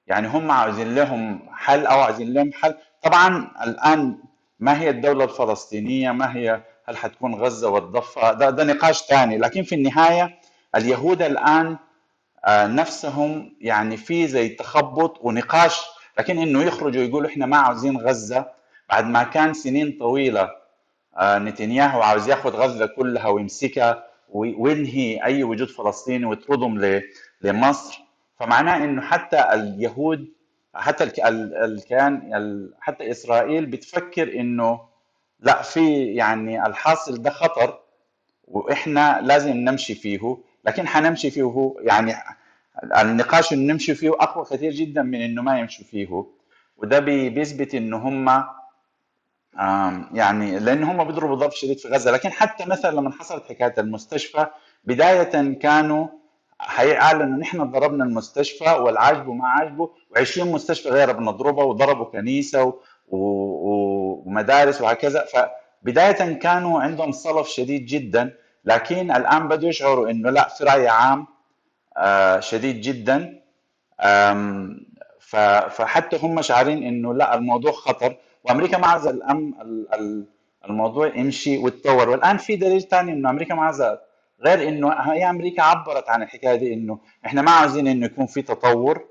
يعني 0.07 0.29
هم 0.29 0.51
عاوزين 0.51 0.95
لهم 0.95 1.49
حل 1.53 1.87
أو 1.87 2.01
عايزين 2.01 2.33
لهم 2.33 2.53
حل. 2.53 2.75
طبعا 3.03 3.51
الآن 3.65 4.19
ما 4.59 4.81
هي 4.81 4.91
الدولة 4.91 5.25
الفلسطينية 5.25 6.11
ما 6.13 6.37
هي 6.37 6.63
هل 6.85 6.97
حتكون 6.97 7.35
غزة 7.35 7.69
والضفة؟ 7.71 8.33
ده, 8.33 8.51
ده 8.51 8.65
نقاش 8.65 9.03
ثاني 9.03 9.39
لكن 9.39 9.63
في 9.63 9.75
النهاية 9.75 10.39
اليهود 10.77 11.23
الآن 11.23 11.77
آه، 12.45 12.67
نفسهم 12.67 13.57
يعني 13.61 13.97
في 13.97 14.27
زي 14.27 14.49
تخبط 14.49 15.19
ونقاش 15.23 15.81
لكن 16.19 16.39
إنه 16.39 16.63
يخرجوا 16.63 17.03
يقولوا 17.03 17.31
إحنا 17.31 17.47
ما 17.47 17.57
عاوزين 17.57 17.97
غزة. 17.99 18.47
بعد 18.91 19.07
ما 19.07 19.23
كان 19.23 19.55
سنين 19.55 19.97
طويلة 20.01 20.51
آه، 21.17 21.39
نتنياهو 21.39 22.03
عاوز 22.03 22.29
ياخذ 22.29 22.51
غزة 22.51 22.87
كلها 22.87 23.29
ويمسكها 23.29 24.05
وي- 24.29 24.55
وينهي 24.59 25.25
أي 25.25 25.45
وجود 25.45 25.69
فلسطيني 25.69 26.25
ويطردهم 26.27 27.01
لمصر. 27.43 28.01
فمعناه 28.41 28.77
إنه 28.85 29.03
حتى 29.03 29.41
اليهود 29.53 30.29
حتى 30.75 31.05
الك- 31.05 31.21
ال- 31.21 31.55
الكيان 31.57 32.35
ال- 32.35 32.75
حتى 32.81 33.11
إسرائيل 33.11 33.67
بتفكر 33.67 34.41
إنه 34.41 34.81
لا 35.41 35.63
في 35.63 36.05
يعني 36.15 36.67
الحاصل 36.67 37.23
ده 37.23 37.31
خطر 37.31 37.79
وإحنا 38.49 39.21
لازم 39.23 39.57
نمشي 39.57 39.95
فيه. 39.95 40.37
لكن 40.67 40.87
حنمشي 40.89 41.31
فيه 41.31 41.75
يعني 41.81 42.15
النقاش 43.01 43.53
اللي 43.53 43.73
نمشي 43.73 43.95
فيه 43.95 44.11
أقوى 44.11 44.45
كثير 44.45 44.73
جدا 44.73 45.03
من 45.03 45.21
إنه 45.21 45.43
ما 45.43 45.59
يمشوا 45.59 45.85
فيه 45.85 46.25
وده 46.77 46.99
بي- 46.99 47.31
بيثبت 47.31 47.75
إنه 47.75 47.97
هم 47.97 48.45
يعني 50.17 50.59
لأن 50.59 50.83
هم 50.83 51.05
بيضربوا 51.05 51.35
ضرب 51.37 51.53
شديد 51.53 51.79
في 51.79 51.89
غزة. 51.89 52.11
لكن 52.11 52.31
حتى 52.33 52.65
مثلا 52.67 52.91
لما 52.97 53.11
حصلت 53.13 53.45
حكاية 53.49 53.75
المستشفى 53.79 54.47
بداية 54.85 55.55
كانوا 55.55 56.07
حيعلنوا 56.59 57.39
نحن 57.39 57.71
ضربنا 57.71 58.05
المستشفى 58.05 58.71
والعاجبه 58.71 59.33
ما 59.33 59.49
عاجبه 59.49 59.91
و20 60.19 60.39
مستشفى 60.39 60.89
غيرها 60.89 61.13
بنضربها 61.13 61.65
وضربوا 61.65 62.05
كنيسة. 62.05 62.75
ومدارس 63.09 64.81
وهكذا. 64.81 65.25
فبداية 65.33 66.33
كانوا 66.33 66.81
عندهم 66.81 67.13
صلف 67.13 67.49
شديد 67.49 67.87
جدا. 67.87 68.35
لكن 68.65 69.11
الآن 69.11 69.49
بدوا 69.49 69.69
يشعروا 69.69 70.11
إنه 70.11 70.31
لا 70.31 70.49
في 70.49 70.65
رأي 70.65 70.89
عام 70.89 71.27
آه، 71.97 72.41
شديد 72.41 72.81
جدا. 72.81 73.41
فحتى 75.71 76.17
هم 76.23 76.43
شعارين 76.43 76.83
إنه 76.83 77.15
لا 77.15 77.35
الموضوع 77.35 77.73
خطر. 77.73 78.17
وأمريكا 78.45 78.79
ما 78.79 78.87
عايزه 78.87 79.11
الأم 79.11 79.55
ال- 79.63 79.95
ال- 79.95 80.25
الموضوع 80.65 81.17
يمشي 81.17 81.59
ويتطور 81.59 82.09
والآن 82.09 82.37
في 82.37 82.57
دليل 82.57 82.83
ثاني 82.83 83.13
إنه 83.13 83.31
أمريكا 83.31 83.55
ما 83.55 83.63
عايزه 83.63 83.99
غير 84.45 84.69
إنه 84.69 84.93
هي 84.93 85.31
أمريكا 85.31 85.63
عبرت 85.63 86.09
عن 86.09 86.23
الحكاية 86.23 86.57
دي 86.57 86.75
إنه 86.75 86.99
إحنا 87.27 87.43
ما 87.43 87.51
عاوزين 87.51 87.87
إنه 87.89 88.07
يكون 88.07 88.27
في 88.27 88.43
تطور. 88.43 89.05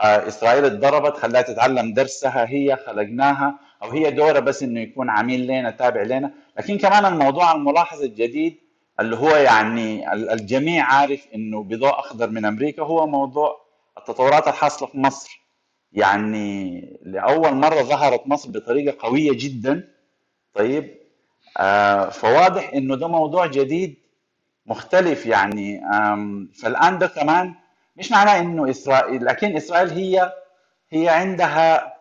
آه، 0.00 0.28
إسرائيل 0.28 0.64
اتضربت 0.64 1.16
خلاها 1.16 1.42
تتعلم 1.42 1.94
درسها 1.94 2.46
هي 2.48 2.76
خلقناها 2.86 3.58
أو 3.82 3.90
هي 3.90 4.10
دورها 4.10 4.40
بس 4.40 4.62
إنه 4.62 4.80
يكون 4.80 5.10
عميل 5.10 5.46
لنا 5.46 5.70
تابع 5.70 6.02
لنا. 6.02 6.30
لكن 6.58 6.78
كمان 6.78 7.04
الموضوع 7.06 7.52
الملاحظ 7.52 8.02
الجديد 8.02 8.58
اللي 9.00 9.16
هو 9.16 9.36
يعني 9.36 10.12
ال- 10.12 10.30
الجميع 10.30 10.84
عارف 10.84 11.26
إنه 11.34 11.62
بضوء 11.64 11.98
أخضر 11.98 12.30
من 12.30 12.44
أمريكا 12.44 12.82
هو 12.82 13.06
موضوع 13.06 13.60
التطورات 13.98 14.48
الحاصلة 14.48 14.88
في 14.88 14.98
مصر. 14.98 15.40
يعني 15.92 16.80
لأول 17.02 17.54
مرة 17.54 17.82
ظهرت 17.82 18.22
مصر 18.26 18.50
بطريقة 18.50 18.96
قوية 19.08 19.30
جدا. 19.34 19.88
طيب 20.54 21.00
آه 21.58 22.08
فواضح 22.08 22.70
إنه 22.74 22.96
ده 22.96 23.08
موضوع 23.08 23.46
جديد 23.46 23.96
مختلف 24.66 25.26
يعني 25.26 25.80
فالآن 26.62 26.98
ده 26.98 27.06
كمان 27.06 27.54
مش 27.96 28.12
معناه 28.12 28.40
إنه 28.40 28.70
إسرائيل 28.70 29.24
لكن 29.24 29.56
إسرائيل 29.56 29.90
هي 29.90 30.32
هي 30.90 31.08
عندها 31.08 31.94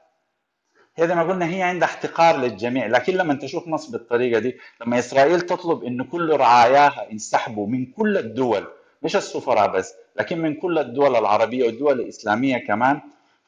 هي 0.98 1.08
زي 1.08 1.16
ما 1.16 1.24
قلنا 1.24 1.46
هي 1.50 1.62
عندها 1.62 1.88
احتقار 1.88 2.38
للجميع 2.38 2.88
لكن 2.88 3.14
لما 3.14 3.34
تشوف 3.34 3.68
مصر 3.68 3.92
بالطريقة 3.92 4.40
دي 4.40 4.58
لما 4.82 5.00
إسرائيل 5.00 5.42
تطلب 5.42 5.84
انه 5.84 6.04
كل 6.04 6.36
رعاياها 6.38 7.08
ينسحبوا 7.12 7.68
من 7.68 7.86
كل 7.86 8.18
الدول 8.18 8.68
مش 9.04 9.16
السفراء 9.16 9.72
بس 9.72 9.94
لكن 10.20 10.40
من 10.42 10.54
كل 10.54 10.80
الدول 10.80 11.16
العربية 11.16 11.66
والدول 11.66 12.00
الإسلامية 12.00 12.58
كمان 12.58 13.00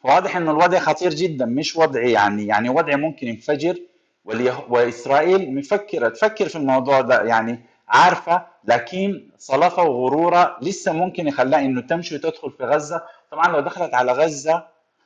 فواضح 0.03 0.37
إنه 0.37 0.51
الوضع 0.51 0.79
خطير 0.79 1.13
جدا 1.13 1.45
مش 1.45 1.75
وضع 1.75 2.01
يعني 2.01 2.47
يعني 2.47 2.69
وضع 2.69 2.95
ممكن 2.95 3.27
ينفجر 3.27 3.75
وإسرائيل 4.69 5.55
مفكرة 5.55 6.09
تفكر 6.09 6.49
في 6.49 6.55
الموضوع 6.55 7.01
ده 7.01 7.21
يعني 7.23 7.59
عارفة 7.87 8.45
لكن 8.65 9.29
صلافة 9.37 9.83
وغرورها 9.83 10.57
لسه 10.61 10.91
ممكن 10.91 11.27
يخليها 11.27 11.59
إنه 11.59 11.81
تمشي 11.81 12.15
وتدخل 12.15 12.51
في 12.51 12.63
غزة. 12.63 13.03
طبعا 13.31 13.47
لو 13.47 13.59
دخلت 13.59 13.93
على 13.93 14.11
غزة 14.11 14.63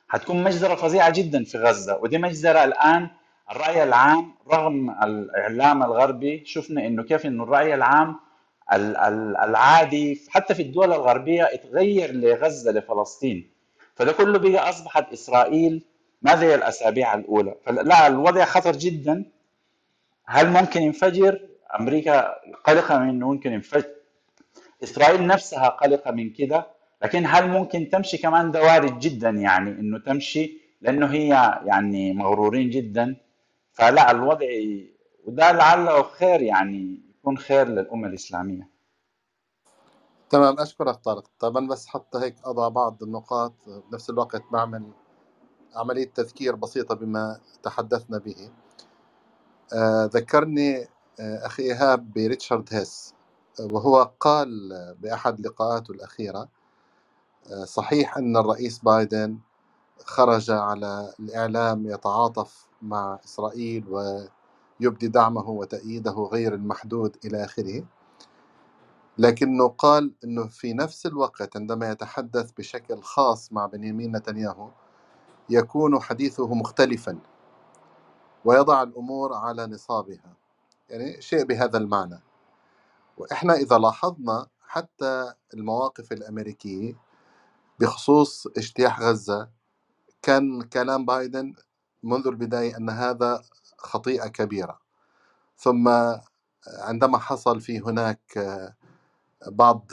حتكون 0.08 0.44
مجزرة 0.44 0.74
فظيعة 0.74 1.10
جدا 1.10 1.44
في 1.44 1.58
غزة 1.58 1.96
ودي 2.02 2.18
مجزرة 2.18 2.64
الآن. 2.64 3.08
الرأي 3.50 3.82
العام 3.82 4.34
رغم 4.52 4.90
الإعلام 4.90 5.82
الغربي 5.82 6.44
شفنا 6.44 6.86
إنه 6.86 7.02
كيف 7.02 7.26
إنه 7.26 7.42
الرأي 7.44 7.74
العام 7.74 8.16
ال- 8.72 8.96
ال- 8.96 9.36
العادي 9.36 10.26
حتى 10.28 10.54
في 10.54 10.62
الدول 10.62 10.92
الغربية 10.92 11.44
اتغير 11.52 12.12
لغزة 12.12 12.72
لفلسطين. 12.72 13.50
فده 13.94 14.12
كله 14.12 14.38
بقى 14.38 14.68
أصبحت 14.70 15.12
إسرائيل 15.12 15.84
ما 16.22 16.36
زي 16.36 16.54
الأسابيع 16.54 17.14
الأولى. 17.14 17.54
فلا 17.66 18.06
الوضع 18.06 18.44
خطر 18.44 18.72
جدا. 18.72 19.24
هل 20.26 20.50
ممكن 20.50 20.82
ينفجر؟ 20.82 21.40
أمريكا 21.80 22.34
قلقة 22.64 22.98
من 22.98 23.08
إنه 23.08 23.32
ممكن 23.32 23.52
ينفجر. 23.52 23.90
إسرائيل 24.82 25.26
نفسها 25.26 25.68
قلقة 25.68 26.10
من 26.10 26.30
كده. 26.30 26.66
لكن 27.02 27.24
هل 27.26 27.50
ممكن 27.50 27.88
تمشي 27.88 28.18
كمان 28.18 28.50
ده 28.50 28.62
وارد 28.62 28.98
جدا 28.98 29.30
يعني 29.30 29.70
إنه 29.70 29.98
تمشي؟ 29.98 30.60
لأنه 30.80 31.06
هي 31.06 31.28
يعني 31.66 32.12
مغرورين 32.12 32.70
جدا. 32.70 33.16
فلا 33.72 34.10
الوضع 34.10 34.46
وده 35.24 35.52
لعله 35.52 36.02
خير 36.02 36.42
يعني 36.42 37.00
يكون 37.18 37.38
خير 37.38 37.68
للأمة 37.68 38.08
الإسلامية. 38.08 38.68
تمام 40.30 40.60
أشكرك 40.60 40.94
طارق. 40.96 41.30
طبعا 41.38 41.66
بس 41.68 41.86
حتى 41.86 42.18
هيك 42.18 42.36
أضع 42.44 42.68
بعض 42.68 43.02
النقاط. 43.02 43.54
بنفس 43.90 44.10
الوقت 44.10 44.42
بعمل 44.52 44.90
عملية 45.76 46.10
تذكير 46.14 46.54
بسيطة 46.56 46.94
بما 46.94 47.40
تحدثنا 47.62 48.18
به. 48.18 48.50
آه 49.74 50.04
ذكرني 50.14 50.76
آه 51.20 51.46
أخي 51.46 51.62
إيهاب 51.62 52.12
بريتشارد 52.12 52.68
هيس 52.74 53.14
وهو 53.72 54.02
قال 54.20 54.48
بأحد 55.00 55.40
لقاءاته 55.40 55.92
الأخيرة 55.92 56.40
آه، 56.40 56.48
صحيح 57.64 58.16
أن 58.18 58.36
الرئيس 58.36 58.78
بايدن 58.78 59.38
خرج 60.04 60.50
على 60.50 61.14
الإعلام 61.20 61.86
يتعاطف 61.90 62.68
مع 62.82 63.18
إسرائيل 63.24 63.84
ويبدي 63.88 65.08
دعمه 65.08 65.50
وتأييده 65.50 66.12
غير 66.12 66.54
المحدود 66.54 67.16
إلى 67.24 67.44
آخره 67.44 67.84
لكنه 69.18 69.68
قال 69.68 70.14
أنه 70.24 70.46
في 70.46 70.72
نفس 70.72 71.06
الوقت 71.06 71.56
عندما 71.56 71.90
يتحدث 71.90 72.52
بشكل 72.58 73.02
خاص 73.02 73.52
مع 73.52 73.66
بنيامين 73.66 74.16
نتنياهو 74.16 74.70
يكون 75.50 76.00
حديثه 76.00 76.54
مختلفا 76.54 77.18
ويضع 78.44 78.82
الأمور 78.82 79.34
على 79.34 79.66
نصابها 79.66 80.34
يعني 80.90 81.22
شيء 81.22 81.44
بهذا 81.44 81.78
المعنى. 81.78 82.20
وإحنا 83.18 83.54
إذا 83.54 83.78
لاحظنا 83.78 84.46
حتى 84.62 85.34
المواقف 85.54 86.12
الأمريكية 86.12 86.96
بخصوص 87.80 88.46
اجتياح 88.58 89.00
غزة 89.00 89.50
كان 90.22 90.62
كلام 90.62 91.06
بايدن 91.06 91.54
منذ 92.02 92.26
البداية 92.26 92.76
أن 92.76 92.90
هذا 92.90 93.42
خطيئة 93.78 94.28
كبيرة. 94.28 94.80
ثم 95.58 95.88
عندما 96.68 97.18
حصل 97.18 97.60
في 97.60 97.80
هناك 97.80 98.38
بعض 99.48 99.90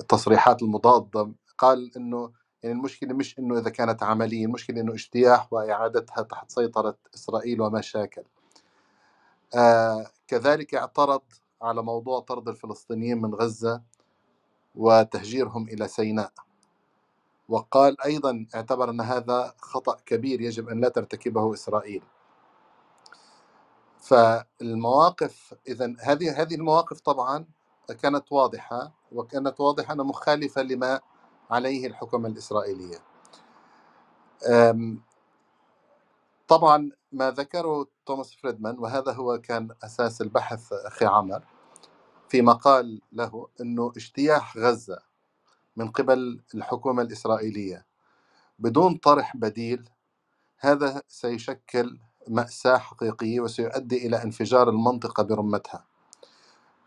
التصريحات 0.00 0.62
المضادة 0.62 1.32
قال 1.58 1.92
أنه 1.96 2.32
يعني 2.62 2.76
المشكلة 2.76 3.14
مش 3.14 3.38
أنه 3.38 3.58
إذا 3.58 3.70
كانت 3.70 4.02
عملية 4.02 4.46
المشكلة 4.46 4.80
أنه 4.80 4.94
اجتياح 4.94 5.52
وإعادتها 5.52 6.22
تحت 6.22 6.50
سيطرة 6.50 6.98
إسرائيل 7.14 7.60
ومشاكل 7.62 8.24
آه 9.54 10.06
كذلك 10.28 10.74
اعترض 10.74 11.22
على 11.62 11.82
موضوع 11.82 12.20
طرد 12.20 12.48
الفلسطينيين 12.48 13.22
من 13.22 13.34
غزة. 13.34 13.82
وتهجيرهم 14.74 15.68
إلى 15.68 15.88
سيناء. 15.88 16.32
وقال 17.48 18.00
أيضا 18.00 18.46
اعتبر 18.54 18.90
أن 18.90 19.00
هذا 19.00 19.54
خطأ 19.58 19.96
كبير 20.06 20.40
يجب 20.40 20.68
أن 20.68 20.80
لا 20.80 20.88
ترتكبه 20.88 21.54
إسرائيل. 21.54 22.02
فالمواقف 24.00 25.54
إذا 25.68 25.94
هذه 26.00 26.42
هذه 26.42 26.54
المواقف 26.54 27.00
طبعا 27.00 27.44
كانت 28.02 28.32
واضحة 28.32 28.92
وكانت 29.12 29.60
واضحة 29.60 29.94
أنها 29.94 30.04
مخالفة 30.04 30.62
لما 30.62 31.00
عليه 31.50 31.86
الحكومة 31.86 32.28
الإسرائيلية. 32.28 32.98
طبعا 36.48 36.90
ما 37.12 37.30
ذكره 37.30 37.86
توماس 38.06 38.34
فريدمان 38.34 38.78
وهذا 38.78 39.12
هو 39.12 39.40
كان 39.40 39.68
أساس 39.84 40.20
البحث 40.20 40.72
أخي 40.72 41.04
عمر 41.06 41.42
في 42.28 42.42
مقال 42.42 43.00
له 43.12 43.48
أنه 43.60 43.92
اجتياح 43.96 44.56
غزة 44.58 44.98
من 45.76 45.88
قبل 45.90 46.42
الحكومة 46.54 47.02
الإسرائيلية. 47.02 47.86
بدون 48.58 48.94
طرح 48.96 49.36
بديل 49.36 49.90
هذا 50.58 51.02
سيشكل 51.08 51.98
مأساة 52.28 52.78
حقيقية 52.78 53.40
وسيؤدي 53.40 54.06
إلى 54.06 54.22
انفجار 54.22 54.68
المنطقة 54.68 55.22
برمتها. 55.22 55.84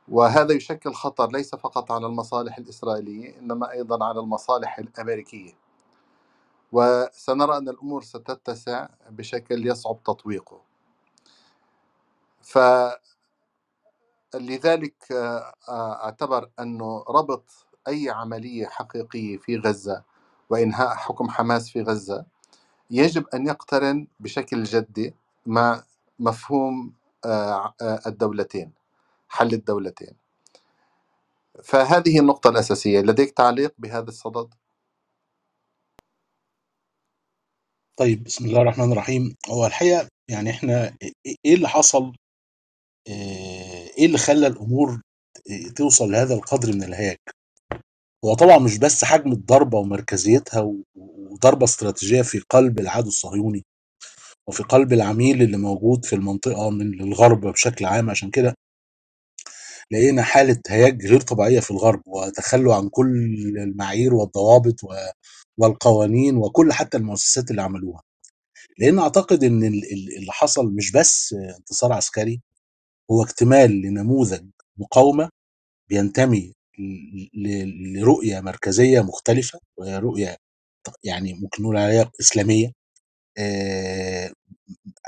وهذا 0.08 0.54
يشكل 0.54 0.94
خطر 0.94 1.32
ليس 1.32 1.56
فقط 1.56 1.92
على 1.92 2.06
المصالح 2.08 2.58
الإسرائيلية 2.58 3.40
إنما 3.40 3.72
أيضا 3.72 4.06
على 4.06 4.20
المصالح 4.20 4.80
الأمريكية. 4.80 5.54
وسنرى 6.72 7.58
أن 7.58 7.70
الأمور 7.70 8.04
ستتسع 8.04 8.88
بشكل 9.10 9.68
يصعب 9.68 10.04
تطويقه. 10.04 10.62
فلذلك 14.34 14.96
أعتبر 15.70 16.52
أنه 16.60 17.06
ربط 17.10 17.68
أي 17.88 18.10
عملية 18.10 18.68
حقيقية 18.68 19.38
في 19.38 19.58
غزة 19.58 20.04
وإنهاء 20.50 20.96
حكم 20.96 21.30
حماس 21.30 21.70
في 21.70 21.82
غزة 21.82 22.26
يجب 22.92 23.28
أن 23.36 23.48
يقترن 23.48 24.08
بشكل 24.20 24.64
جدي 24.64 25.16
مع 25.46 25.84
مفهوم 26.20 26.94
الدولتين 28.08 28.74
حل 29.30 29.54
الدولتين. 29.54 30.16
فهذه 31.64 32.20
النقطة 32.20 32.50
الأساسية 32.50 33.02
لديك 33.02 33.32
تعليق 33.32 33.74
بهذا 33.80 34.10
الصدد؟ 34.10 34.54
طيب 37.98 38.24
بسم 38.24 38.46
الله 38.46 38.62
الرحمن 38.62 38.92
الرحيم. 38.92 39.36
هو 39.50 39.66
الحقيقة 39.68 40.08
يعني 40.30 40.50
إحنا 40.50 40.98
إيه 41.46 41.56
اللي 41.56 41.70
حصل؟ 41.70 42.14
إيه 43.98 44.06
اللي 44.06 44.18
خلى 44.18 44.48
الأمور 44.48 45.02
توصل 45.76 46.12
لهذا 46.12 46.34
القدر 46.34 46.74
من 46.74 46.84
الهياج 46.84 47.18
هو 48.26 48.34
طبعا 48.34 48.58
مش 48.58 48.78
بس 48.78 49.04
حجم 49.06 49.32
الضربة 49.32 49.78
ومركزيتها 49.78 50.74
وضربة 50.95 51.64
استراتيجية 51.64 52.22
في 52.22 52.39
قلب 52.50 52.80
العدو 52.80 53.08
الصهيوني 53.08 53.66
وفي 54.48 54.64
قلب 54.64 54.93
العميل 54.93 55.41
اللي 55.41 55.58
موجود 55.58 56.06
في 56.06 56.14
المنطقة 56.16 56.70
من 56.70 57.02
الغرب 57.02 57.41
بشكل 57.48 57.86
عام 57.86 58.10
عشان 58.10 58.30
كده 58.32 58.54
لقينا 59.91 60.24
حالة 60.24 60.62
هياج 60.68 61.06
غير 61.06 61.22
طبيعية 61.22 61.60
في 61.60 61.72
الغرب 61.72 62.02
وتخلوا 62.06 62.76
عن 62.76 62.89
كل 62.89 63.08
المعايير 63.58 64.14
والضوابط 64.14 64.76
والقوانين 65.58 66.38
وكل 66.38 66.74
حتى 66.74 66.98
المؤسسات 66.98 67.52
اللي 67.52 67.62
عملوها. 67.62 68.02
لأن 68.80 69.00
أعتقد 69.00 69.43
إن 69.43 69.64
اللي 69.64 70.32
حصل 70.32 70.74
مش 70.76 70.91
بس 70.91 71.34
انتصار 71.60 71.93
عسكري 71.93 72.41
هو 73.12 73.24
اكتمال 73.24 73.72
لنموذج 73.82 74.45
مقاومة 74.78 75.30
بينتمي 75.89 76.53
لرؤية 77.95 78.39
مركزية 78.39 79.01
مختلفة 79.01 79.60
وهي 79.78 79.97
رؤية 79.99 80.38
يعني 81.03 81.34
ممكن 81.34 81.64
نقول 81.64 81.78
عليها 81.78 82.12
إسلامية 82.22 82.72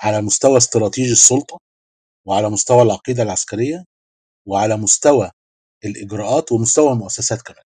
على 0.04 0.22
مستوى 0.22 0.58
استراتيجي 0.58 1.12
السلطة 1.12 1.60
وعلى 2.28 2.50
مستوى 2.50 2.82
العقيدة 2.82 3.24
العسكرية 3.24 3.86
وعلى 4.48 4.78
مستوى 4.78 5.32
الإجراءات 5.86 6.52
ومستوى 6.52 6.94
المؤسسات 6.94 7.42
كمان. 7.42 7.64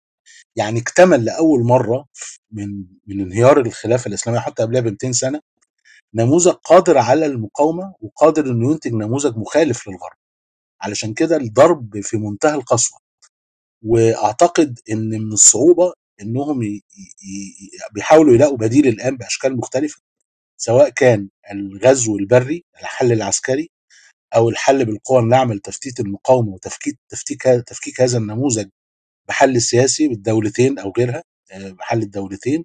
يعني 0.57 0.81
اكتمل 0.81 1.25
لأول 1.25 1.65
مرة 1.65 2.07
من 2.53 2.87
من 3.07 3.21
انهيار 3.21 3.61
الخلافة 3.61 4.09
الإسلامية 4.09 4.41
حتى 4.41 4.63
قبلها 4.63 4.81
ب 4.83 4.87
200 4.87 5.13
سنة 5.13 5.41
نموذج 6.15 6.53
قادر 6.53 6.99
على 6.99 7.27
المقاومة 7.27 7.95
وقادر 8.01 8.47
إنه 8.47 8.73
ينتج 8.73 8.93
نموذج 8.95 9.37
مخالف 9.39 9.89
للغرب. 9.89 10.17
علشان 10.83 11.15
كده 11.15 11.37
الضرب 11.37 12.01
في 12.01 12.17
منتهى 12.17 12.55
القسوة 12.55 12.99
وأعتقد 13.85 14.79
إن 14.91 15.09
من 15.11 15.33
الصعوبة 15.33 15.93
إنهم. 16.23 16.81
بيحاولوا 17.95 18.35
يلاقوا 18.35 18.57
بديل 18.57 18.87
الآن 18.89 19.17
بأشكال 19.17 19.57
مختلفة 19.57 20.01
سواء 20.57 20.89
كان 20.89 21.29
الغزو 21.53 22.19
البري 22.19 22.65
الحل 22.81 23.13
العسكري 23.13 23.71
أو 24.37 24.49
الحل 24.49 24.85
بالقوى 24.85 25.19
الناعمة 25.21 25.55
لتفتيت 25.55 26.01
المقاومة 26.01 26.49
وتفكيك 26.53 26.99
تفكيك 27.09 27.43
تفكيك 27.43 28.01
هذا 28.01 28.19
النموذج 28.19 28.69
بحل 29.29 29.61
سياسي 29.63 30.09
بالدولتين 30.09 30.79
أو 30.79 30.93
غيرها 30.99 31.23
بحل 31.55 32.03
الدولتين 32.03 32.65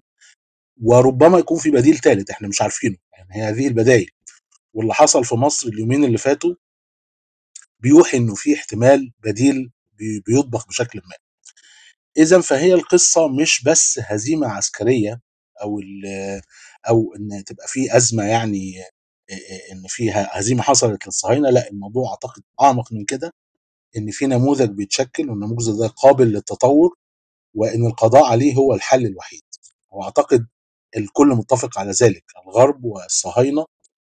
وربما 0.82 1.38
يكون 1.38 1.58
في 1.58 1.70
بديل 1.70 1.98
ثالث 1.98 2.30
إحنا 2.30 2.48
مش 2.48 2.62
عارفينه 2.62 2.96
يعني 3.12 3.28
هي 3.34 3.42
هذه 3.42 3.66
البدائل 3.68 4.10
واللي 4.74 4.94
حصل 4.94 5.24
في 5.24 5.34
مصر 5.34 5.68
اليومين 5.68 6.04
اللي 6.04 6.18
فاتوا 6.18 6.54
بيوحي 7.86 8.16
إنه 8.16 8.34
في 8.34 8.54
احتمال 8.54 9.12
بديل 9.24 9.70
بيطبخ 10.26 10.66
بشكل 10.68 10.98
ما. 10.98 11.14
اذا 12.22 12.40
فهي 12.40 12.74
القصة 12.74 13.28
مش 13.28 13.62
بس 13.64 14.00
هزيمة 14.02 14.48
عسكرية 14.48 15.20
أو 15.62 15.80
أو 16.88 17.14
إن 17.16 17.44
تبقى 17.44 17.66
في 17.68 17.96
أزمة 17.96 18.24
يعني 18.24 18.72
إن 19.72 19.82
فيها 19.88 20.28
هزيمة 20.40 20.62
حصلت 20.62 21.06
للصهاينة 21.06 21.50
لأ 21.50 21.70
الموضوع 21.70 22.10
أعتقد 22.10 22.42
أعمق 22.60 22.92
من 22.92 23.04
كده 23.04 23.32
إن 23.96 24.10
في 24.10 24.26
نموذج 24.26 24.70
بيتشكل 24.70 25.30
والنموذج 25.30 25.78
ده 25.80 25.86
قابل 25.86 26.26
للتطور 26.26 26.94
وإن 27.54 27.86
القضاء 27.86 28.24
عليه 28.24 28.54
هو 28.54 28.74
الحل 28.74 29.06
الوحيد. 29.06 29.42
وأعتقد 29.90 30.46
الكل 30.96 31.26
متفق 31.28 31.78
على 31.78 31.90
ذلك 31.90 32.24
الغرب 32.46 32.84
والصهاينة 32.84 33.64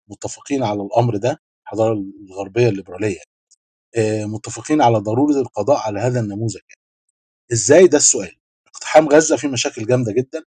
متفقين 0.08 0.62
على 0.62 0.82
الأمر 0.82 1.16
ده 1.16 1.38
الحضاره 1.64 2.04
الغربية 2.30 2.68
الليبرالية. 2.68 3.20
متفقين 4.26 4.82
على 4.82 4.98
ضرورة 4.98 5.40
القضاء 5.40 5.78
على 5.78 6.00
هذا 6.00 6.20
النموذج 6.20 6.60
يعني. 6.68 6.80
إزاي؟ 7.52 7.86
ده 7.86 7.96
السؤال. 7.98 8.36
اقتحام 8.66 9.08
غزة 9.08 9.36
فيه 9.36 9.48
مشاكل 9.48 9.86
جامدة 9.86 10.12
جدا 10.12 10.44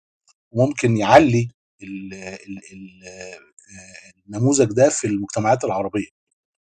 وممكن 0.52 0.98
يعلي 0.98 1.50
ال 1.84 2.14
ال 2.14 2.60
ال 2.74 3.04
النموذج 4.28 4.72
ده 4.74 4.90
في 4.90 5.08
المجتمعات 5.08 5.64
العربية. 5.64 6.08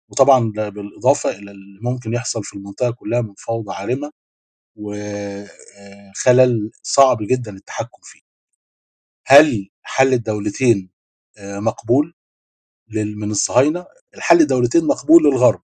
وطبعا 0.10 0.52
بالإضافة 0.52 1.30
إلى 1.30 1.52
اللي 1.52 1.80
ممكن 1.82 2.14
يحصل 2.14 2.44
في 2.44 2.54
المنطقة 2.54 2.92
كلها 2.92 3.22
من 3.22 3.34
فوضى 3.38 3.74
عارمة 3.74 4.12
وخلل 4.76 6.72
صعب 6.84 7.18
جدا 7.22 7.52
التحكم 7.52 8.00
فيه. 8.04 8.22
هل 9.26 9.70
حل 9.84 10.14
الدولتين 10.14 10.90
مقبول 11.40 12.14
من 12.96 13.32
الصهاينة؟ 13.32 13.86
الحل 14.16 14.42
الدولتين 14.42 14.88
مقبول 14.88 15.24
للغرب. 15.24 15.62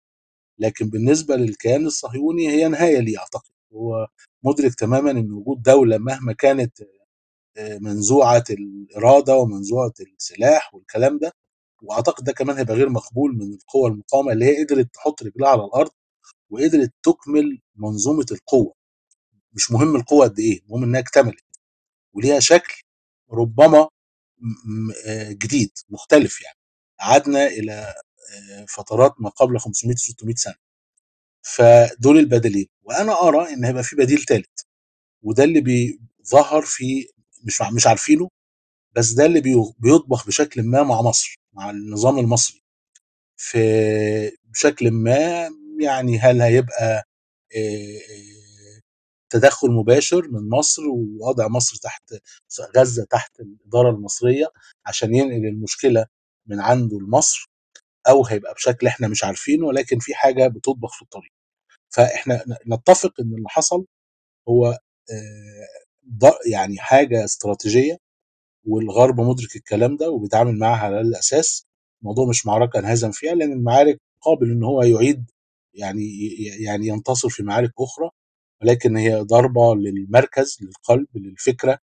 لكن 0.62 0.89
بالنسبة 0.89 1.36
للكيان 1.36 1.86
الصهيوني 1.86 2.49
هي 2.49 2.68
نهاية 2.68 2.99
ليه 2.99 3.18
أعتقد. 3.20 3.51
هو 3.74 4.07
مدرك 4.43 4.76
تماما 4.76 5.12
إن 5.12 5.32
وجود 5.32 5.62
دولة 5.62 5.97
مهما 5.97 6.34
كانت 6.34 6.82
آه، 7.57 7.78
منزوعة 7.78 8.43
الإرادة 8.49 9.36
ومنزوعة 9.38 9.93
السلاح 10.01 10.76
والكلام 10.76 11.20
ده 11.20 11.34
وأعتقد 11.84 12.24
ده 12.24 12.32
كمان 12.34 12.57
هيبقى 12.57 12.76
غير 12.76 12.89
مقبول 12.89 13.34
من 13.38 13.53
القوى 13.53 13.89
المقاومة 13.91 14.32
اللي 14.34 14.45
هي 14.45 14.64
قدرت 14.66 14.93
تحط 14.93 15.24
رجلها 15.24 15.49
على 15.49 15.66
الأرض 15.66 15.91
وقدرت 16.49 16.93
تكمل 17.03 17.62
منظومة 17.76 18.26
القوة. 18.32 18.74
مش 19.53 19.72
مهم 19.72 19.95
القوة 19.95 20.26
قد 20.28 20.39
إيه 20.39 20.62
المهم 20.64 20.84
إنها 20.84 20.99
اكتملت 21.01 21.45
وليها 22.16 22.39
شكل 22.39 22.82
ربما 23.32 23.89
آه، 25.07 25.32
جديد 25.32 25.72
مختلف 25.89 26.41
يعني. 26.41 26.57
عدنا 26.99 27.47
إلى 27.47 27.93
فترات 28.69 29.13
ما 29.19 29.29
قبل 29.29 29.59
500 29.59 29.95
600 29.95 30.36
سنة. 30.36 30.55
فدول 31.43 32.17
البديلين 32.19 32.67
وأنا 32.84 33.21
أرى 33.27 33.53
إن 33.53 33.65
هيبقى 33.65 33.84
في 33.84 33.95
بديل 33.95 34.19
ثالث 34.25 34.47
وده 35.23 35.43
اللي 35.43 35.61
بيظهر 35.61 36.61
في 36.65 37.07
مش 37.43 37.61
مش 37.75 37.88
عارفينه 37.88 38.29
بس 38.95 39.11
ده 39.11 39.25
اللي 39.25 39.41
بي- 39.41 39.73
بيطبخ 39.79 40.27
بشكل 40.27 40.63
ما 40.63 40.84
مع 40.84 41.01
مصر 41.01 41.36
مع 41.53 41.69
النظام 41.69 42.19
المصري. 42.19 42.61
في 43.38 43.59
بشكل 44.45 44.91
ما 44.91 45.49
يعني 45.82 46.19
هل 46.19 46.41
هيبقى 46.41 47.03
تدخل 49.32 49.71
مباشر 49.71 50.27
من 50.32 50.49
مصر 50.49 50.82
ووضع 50.88 51.47
مصر 51.47 51.77
تحت 51.77 52.13
غزة 52.77 53.05
تحت 53.09 53.39
الإدارة 53.39 53.89
المصرية 53.89 54.45
عشان 54.86 55.15
ينقل 55.15 55.45
المشكلة 55.47 56.05
من 56.47 56.59
عنده 56.59 56.99
لمصر؟ 56.99 57.51
أو 58.10 58.26
هيبقى 58.26 58.54
بشكل 58.54 58.88
إحنا 58.88 59.08
مش 59.08 59.24
عارفينه 59.24 59.66
ولكن 59.68 59.99
في 59.99 60.14
حاجة 60.16 60.47
بتطبخ 60.47 60.95
في 60.95 61.02
الطريق. 61.02 61.32
فإحنا 61.89 62.45
نتفق 62.68 63.14
إن 63.22 63.26
اللي 63.36 63.49
حصل 63.49 63.86
هو 64.49 64.80
يعني 66.52 66.78
حاجة 66.80 67.26
استراتيجية 67.26 67.97
والغرب 68.68 69.22
مدرك 69.22 69.56
الكلام 69.56 69.97
ده 69.97 70.10
وبيتعامل 70.12 70.60
معاها 70.60 70.78
على 70.80 71.02
الأساس. 71.02 71.66
الموضوع 72.02 72.30
مش 72.30 72.45
معركة 72.45 72.80
انهزم 72.80 73.12
فيها 73.12 73.36
لأن 73.36 73.52
المعارك 73.54 74.02
قابل 74.22 74.52
إن 74.52 74.64
هو 74.64 74.84
يعيد 74.84 75.32
يعني 75.74 76.04
يعني 76.66 76.88
ينتصر 76.88 77.30
في 77.30 77.43
معارك 77.43 77.72
أخرى. 77.80 78.10
ولكن 78.64 78.97
هي 78.97 79.16
ضربة 79.22 79.76
للمركز 79.76 80.58
للقلب 80.62 81.08
للفكرة 81.16 81.80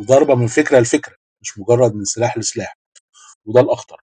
وضربة 0.00 0.34
من 0.34 0.46
فكرة 0.46 0.80
لفكرة 0.80 1.16
مش 1.42 1.58
مجرد 1.58 1.94
من 1.94 2.04
سلاح 2.04 2.38
لسلاح. 2.38 2.78
وده 3.46 3.60
الأخطر. 3.60 4.00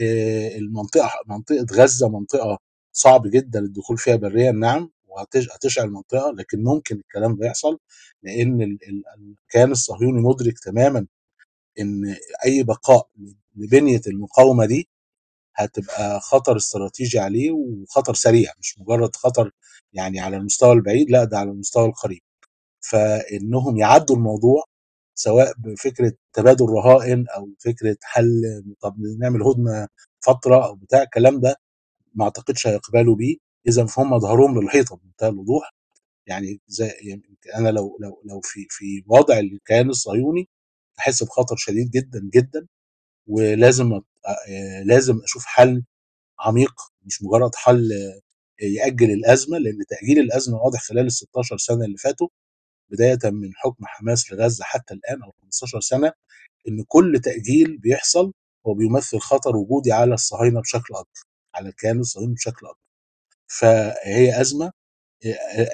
آه، 0.00 0.56
المنطقة 0.58 1.10
منطقة 1.26 1.66
غزة 1.72 2.08
منطقة 2.08 2.58
صعب 2.92 3.26
جدا 3.26 3.58
الدخول 3.60 3.98
فيها 3.98 4.16
بريا 4.16 4.52
نعم 4.52 4.90
وهتشعل 5.08 5.84
المنطقة 5.86 6.30
لكن 6.32 6.64
ممكن 6.64 6.96
الكلام 6.96 7.36
ده 7.36 7.46
يحصل 7.46 7.78
ال- 8.82 9.02
الكيان 9.18 9.70
الصهيوني 9.70 10.22
مدرك 10.22 10.58
تماما 10.58 11.06
إن 11.80 12.16
أي 12.44 12.62
بقاء 12.62 13.08
لبنية 13.56 14.00
المقاومة 14.06 14.66
دي 14.66 14.88
هتبقى 15.56 16.20
خطر 16.20 16.56
استراتيجي 16.56 17.18
عليه 17.18 17.50
وخطر 17.52 18.14
سريع 18.14 18.52
مش 18.60 18.78
مجرد 18.80 19.16
خطر 19.16 19.50
يعني 19.92 20.20
على 20.20 20.36
المستوى 20.36 20.72
البعيد 20.72 21.10
لأ 21.10 21.24
ده 21.24 21.38
على 21.38 21.50
المستوى 21.50 21.86
القريب. 21.86 22.20
فإنهم 22.80 23.76
يعدوا 23.78 24.16
الموضوع 24.16 24.64
سواء 25.14 25.52
بفكرة 25.58 26.12
تبادل 26.32 26.66
رهائن 26.66 27.26
أو 27.28 27.50
فكرة 27.58 27.96
حل 28.02 28.42
طب 28.80 28.96
نعمل 29.20 29.42
هدنة 29.42 29.88
فترة 30.20 30.66
أو 30.66 30.74
بتاع 30.74 31.02
الكلام 31.02 31.40
ده 31.40 31.56
ما 32.14 32.24
أعتقدش 32.24 32.66
هيقبلوا 32.66 33.16
بيه. 33.16 33.36
اذا 33.68 33.86
فهم 33.86 34.18
ظهرهم 34.18 34.62
للحيطة 34.62 34.96
بمنتهى 34.96 35.28
الوضوح. 35.28 35.74
يعني 36.26 36.60
زي 36.68 36.86
يعني 37.02 37.22
أنا 37.56 37.68
لو 37.70 37.98
لو 38.00 38.22
لو 38.26 38.40
في 38.44 38.66
في 38.70 39.04
وضع 39.08 39.38
الكيان 39.38 39.90
الصهيوني 39.90 40.48
أحس 41.00 41.22
بخطر 41.24 41.56
شديد 41.56 41.90
جدا 41.90 42.30
جدا. 42.34 42.66
ولازم 43.28 44.00
لازم 44.86 45.20
أشوف 45.24 45.44
حل 45.46 45.84
عميق 46.40 46.74
مش 47.04 47.22
مجرد 47.24 47.54
حل 47.56 47.90
يأجل 48.62 49.10
الأزمة 49.12 49.58
لأن 49.58 49.78
تأجيل 49.90 50.18
الأزمة 50.20 50.58
واضح 50.58 50.80
خلال 50.82 51.06
ال 51.06 51.12
16 51.12 51.58
سنة 51.58 51.84
اللي 51.86 51.96
فاتوا. 51.98 52.28
بداية 52.92 53.18
من 53.24 53.50
حكم 53.54 53.86
حماس 53.86 54.32
لغزة 54.32 54.64
حتى 54.64 54.94
الآن 54.94 55.22
أو 55.22 55.32
15 55.42 55.80
سنة 55.80 56.12
إن 56.68 56.84
كل 56.88 57.20
تأجيل 57.24 57.78
بيحصل 57.78 58.32
هو 58.66 58.74
بيمثل 58.74 59.18
خطر 59.18 59.56
وجودي 59.56 59.92
على 59.92 60.14
الصهاينة 60.14 60.60
بشكل 60.60 60.94
أكبر 60.94 61.20
على 61.54 61.68
الكيان 61.68 62.00
الصهيوني 62.00 62.34
بشكل 62.34 62.66
أكبر. 62.66 62.78
فهي 63.46 64.40
أزمة 64.40 64.72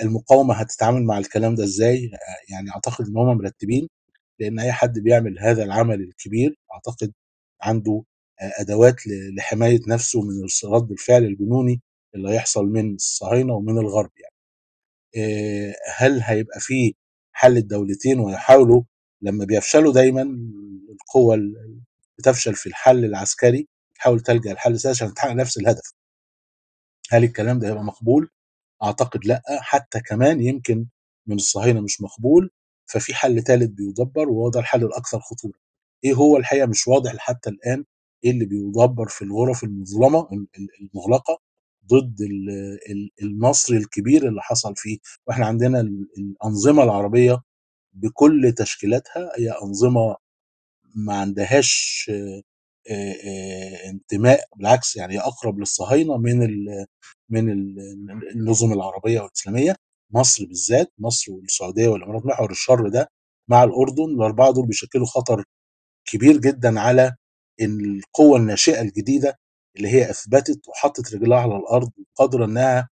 المقاومة 0.02 0.54
هتتعامل 0.54 1.02
مع 1.04 1.18
الكلام 1.18 1.54
ده 1.54 1.64
إزاي؟ 1.64 2.10
يعني 2.50 2.70
أعتقد 2.70 3.06
إن 3.08 3.16
هم 3.16 3.38
مرتبين 3.38 3.88
لأن 4.40 4.60
أي 4.60 4.72
حد 4.72 4.98
بيعمل 4.98 5.38
هذا 5.40 5.64
العمل 5.64 6.00
الكبير 6.00 6.54
أعتقد 6.74 7.12
عنده 7.62 8.04
آه، 8.42 8.52
أدوات 8.60 9.06
ل- 9.06 9.34
لحماية 9.36 9.80
نفسه 9.88 10.20
من 10.22 10.30
رد 10.64 10.90
الفعل 10.92 11.24
الجنوني 11.24 11.82
اللي 12.14 12.30
هيحصل 12.30 12.64
من 12.66 12.94
الصهاينة 12.94 13.54
ومن 13.54 13.78
الغرب 13.78 14.10
يعني. 14.16 14.34
هل 15.96 16.20
هيبقى 16.22 16.60
في 16.60 16.94
حل 17.38 17.56
الدولتين 17.56 18.20
ويحاولوا 18.20 18.82
لما 19.22 19.44
بيفشلوا 19.44 19.92
دايما 19.92 20.22
القوى 20.90 21.34
ال- 21.34 21.80
بتفشل 22.18 22.54
في 22.54 22.66
الحل 22.66 23.04
العسكري 23.04 23.68
تحاول 23.94 24.20
تلجأ 24.20 24.50
للحل 24.52 24.72
السياسي 24.72 25.04
عشان 25.04 25.14
تحقق 25.14 25.32
نفس 25.32 25.58
الهدف. 25.58 25.92
هل 27.10 27.24
الكلام 27.24 27.58
ده 27.58 27.68
هيبقى 27.68 27.84
مقبول؟ 27.84 28.30
أعتقد 28.82 29.24
لأ 29.26 29.42
حتى 29.60 30.00
كمان 30.00 30.40
يمكن 30.40 30.86
من 31.26 31.36
الصهاينة 31.36 31.80
مش 31.80 32.00
مقبول 32.00 32.50
ففي 32.86 33.14
حل 33.14 33.42
ثالث 33.42 33.70
بيدبر 33.70 34.28
وهو 34.28 34.50
ده 34.50 34.60
الحل 34.60 34.84
الأكثر 34.84 35.20
خطورة. 35.20 35.58
إيه 36.04 36.14
هو 36.14 36.36
الحقيقة 36.36 36.66
مش 36.66 36.88
واضح 36.88 37.16
حتى 37.18 37.50
الآن 37.50 37.84
إيه 38.24 38.30
اللي 38.30 38.44
بيدبر 38.44 39.08
في 39.08 39.22
الغرف 39.22 39.64
المظلمة 39.64 40.28
ال- 40.32 40.48
ال- 40.58 40.68
المغلقة؟ 40.80 41.40
ضد 41.88 42.20
ال- 42.20 42.78
ال- 42.90 43.10
النصر 43.22 43.74
الكبير 43.74 44.28
اللي 44.28 44.42
حصل 44.42 44.74
فيه 44.76 44.98
وإحنا 45.26 45.46
عندنا 45.46 45.80
ال- 45.80 46.08
الأنظمة 46.18 46.82
العربية 46.82 47.42
بكل 47.92 48.54
تشكيلاتها 48.58 49.30
هي 49.38 49.50
أنظمة 49.62 50.16
ما 50.94 51.14
عندهاش 51.20 52.10
انتماء 53.86 54.40
بالعكس 54.56 54.96
يعني 54.96 55.20
أقرب 55.20 55.58
للصهاينة 55.58 56.16
من 56.16 56.38
من 57.30 57.50
ال- 57.52 57.80
النظم 58.34 58.72
العربية 58.72 59.20
والاسلاميه 59.20 59.76
مصر 60.14 60.44
بالذات 60.46 60.92
مصر 60.98 61.32
والسعودية 61.32 61.88
والإمارات 61.88 62.26
محور 62.26 62.50
الشر 62.50 62.88
ده 62.88 63.08
مع 63.50 63.64
الأردن 63.64 64.04
الأربعة 64.04 64.52
دول 64.52 64.66
بيشكلوا 64.66 65.06
خطر 65.06 65.44
كبير 66.06 66.36
جدا 66.38 66.80
على 66.80 67.16
القوة 67.60 68.38
الناشئة 68.38 68.80
الجديدة 68.80 69.38
اللي 69.76 69.88
هي 69.88 70.10
أثبتت 70.10 70.68
وحطت 70.68 71.14
رجلها 71.14 71.38
على 71.40 71.56
الأرض 71.56 71.90
وقادرة 71.98 72.44
إنها 72.44 72.88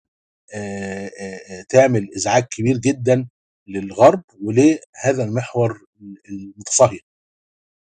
تعمل 1.69 2.09
إزعاج 2.15 2.43
كبير 2.43 2.77
جدا 2.77 3.27
للغرب 3.67 4.23
ولهذا 4.41 5.23
المحور 5.23 5.85
المتصهين 6.29 6.99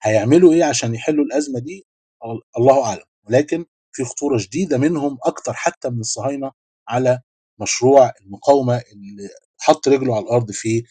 هيعملوا 0.01 0.53
إيه 0.53 0.63
عشان 0.63 0.95
يحلوا 0.95 1.25
الأزمة 1.25 1.59
دي؟ 1.59 1.85
أل- 2.23 2.57
الله 2.57 2.83
أعلم. 2.85 3.03
ولكن 3.23 3.65
في 3.91 4.03
خطورة 4.03 4.37
شديده 4.37 4.77
منهم 4.77 5.17
أكتر 5.23 5.53
حتى 5.53 5.89
من 5.89 5.99
الصهاينة 5.99 6.51
على 6.87 7.19
مشروع 7.61 8.13
المقاومة 8.21 8.77
اللي 8.93 9.29
حط 9.59 9.87
رجله 9.87 10.15
على 10.15 10.23
الأرض 10.25 10.51
في 10.51 10.83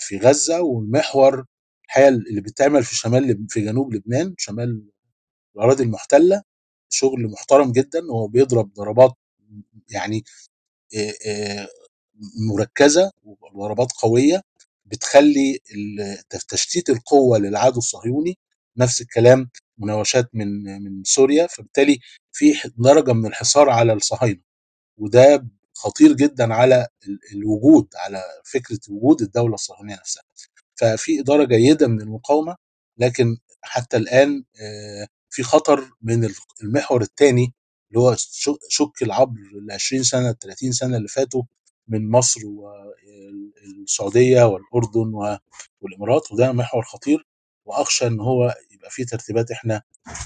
في 0.00 0.18
غزة 0.18 0.60
والمحور 0.62 1.44
الحقيقة 1.86 2.08
اللي 2.08 2.40
بيتعمل 2.40 2.84
في 2.84 2.96
شمال 2.96 3.46
في 3.48 3.60
جنوب 3.60 3.94
لبنان 3.94 4.34
شمال 4.38 4.90
الأراضي 5.56 5.82
المحتلة. 5.84 6.42
شغل 6.92 7.30
محترم 7.30 7.72
جدا 7.72 8.00
وهو 8.10 8.26
بيضرب 8.26 8.72
ضربات 8.74 9.12
يعني 9.90 10.24
مركزة 12.50 13.10
وضربات 13.52 13.92
قوية 13.92 14.42
بتخلي 14.86 15.58
تشتيت 16.48 16.90
القوة 16.90 17.38
للعدو 17.38 17.78
الصهيوني 17.78 18.38
نفس 18.76 19.00
الكلام 19.00 19.50
مناوشات 19.78 20.28
من 20.34 20.64
من 20.84 21.04
سوريا 21.04 21.46
فبالتالي 21.46 21.98
في 22.32 22.54
درجة 22.78 23.12
من 23.12 23.26
الحصار 23.26 23.70
على 23.70 23.92
الصهاينة 23.92 24.40
وده 24.98 25.46
خطير 25.74 26.12
جدا 26.12 26.54
على 26.54 26.88
ال- 27.08 27.20
الوجود 27.32 27.88
على 27.96 28.22
فكرة 28.44 28.78
وجود 28.90 29.22
الدولة 29.22 29.54
الصهيونية 29.54 29.94
نفسها. 29.94 30.22
ففي 30.76 31.20
إدارة 31.20 31.44
جيدة 31.44 31.86
من 31.88 32.00
المقاومة 32.00 32.56
لكن 32.98 33.36
حتى 33.62 33.96
الآن 33.96 34.44
في 35.32 35.42
خطر 35.42 35.90
من 36.02 36.30
المحور 36.62 37.02
الثاني 37.02 37.54
اللي 37.88 38.00
هو 38.00 38.14
شك 38.68 39.02
العبر 39.02 39.40
ال 39.54 39.72
20 39.72 40.02
سنة 40.02 40.30
ال 40.30 40.38
30 40.38 40.72
سنة 40.72 40.96
اللي 40.96 41.08
فاتوا 41.08 41.42
من 41.88 42.10
مصر 42.10 42.40
والسعوديه 42.46 44.44
والأردن 44.44 45.38
والإمارات 45.80 46.32
وده 46.32 46.52
محور 46.52 46.82
خطير 46.82 47.26
وأخشى 47.64 48.06
إن 48.06 48.20
هو 48.20 48.54
يبقى 48.70 48.90
فيه 48.90 49.04
ترتيبات 49.04 49.50
إحنا 49.50 49.82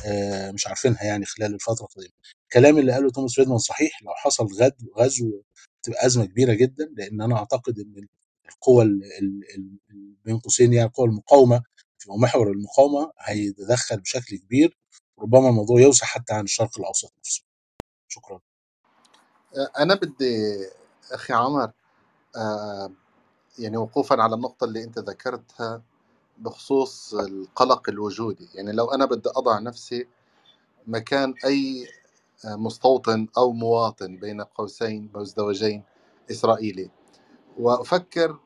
آه، 0.06 0.50
مش 0.50 0.66
عارفينها 0.66 1.04
يعني 1.04 1.24
خلال 1.24 1.54
الفترة 1.54 1.84
القادمة. 1.84 2.12
الكلام 2.42 2.78
اللي 2.78 2.92
قاله 2.92 3.10
توماس 3.10 3.34
فريدمان 3.36 3.58
صحيح 3.58 4.02
لو 4.02 4.10
حصل 4.14 4.46
غد 4.46 4.74
غزو 4.98 5.42
هتبقى 5.80 6.06
أزمة 6.06 6.24
كبيرة 6.24 6.54
جدا 6.54 6.92
لأن 6.96 7.20
أنا 7.22 7.36
أعتقد 7.36 7.78
إن 7.78 8.06
القوى 8.48 8.84
ال- 8.84 9.04
ال- 9.20 9.42
ال- 9.56 9.78
ال- 9.90 10.14
بين 10.24 10.38
قوسين 10.38 10.72
يعني 10.72 10.90
قوى 10.94 11.08
المقاومة 11.08 11.62
في 11.98 12.10
محور 12.22 12.50
المقاومة 12.50 13.12
هيتدخل 13.20 14.00
بشكل 14.00 14.36
كبير 14.38 14.76
ربما 15.20 15.48
الموضوع 15.48 15.80
يوسع 15.80 16.06
حتى 16.06 16.34
عن 16.34 16.44
الشرق 16.44 16.78
الأوسط 16.78 17.12
نفسه. 17.18 17.42
شكرا. 18.08 18.40
أنا 19.78 19.94
بدي 19.94 20.66
أخي 21.12 21.32
عمر 21.32 21.72
آه، 22.36 22.90
يعني 23.58 23.76
وقوفا 23.76 24.22
على 24.22 24.34
النقطة 24.34 24.64
اللي 24.64 24.84
أنت 24.84 24.98
ذكرتها 24.98 25.82
بخصوص 26.38 27.14
القلق 27.14 27.88
الوجودي. 27.88 28.48
يعني 28.54 28.72
لو 28.72 28.86
أنا 28.86 29.04
بدي 29.04 29.28
أضع 29.36 29.58
نفسي 29.58 30.08
مكان 30.86 31.34
أي 31.44 31.88
مستوطن 32.44 33.28
أو 33.36 33.52
مواطن 33.52 34.16
بين 34.16 34.40
قوسين 34.40 35.10
مزدوجين 35.14 35.82
إسرائيلي 36.30 36.90
وأفكر 37.58 38.38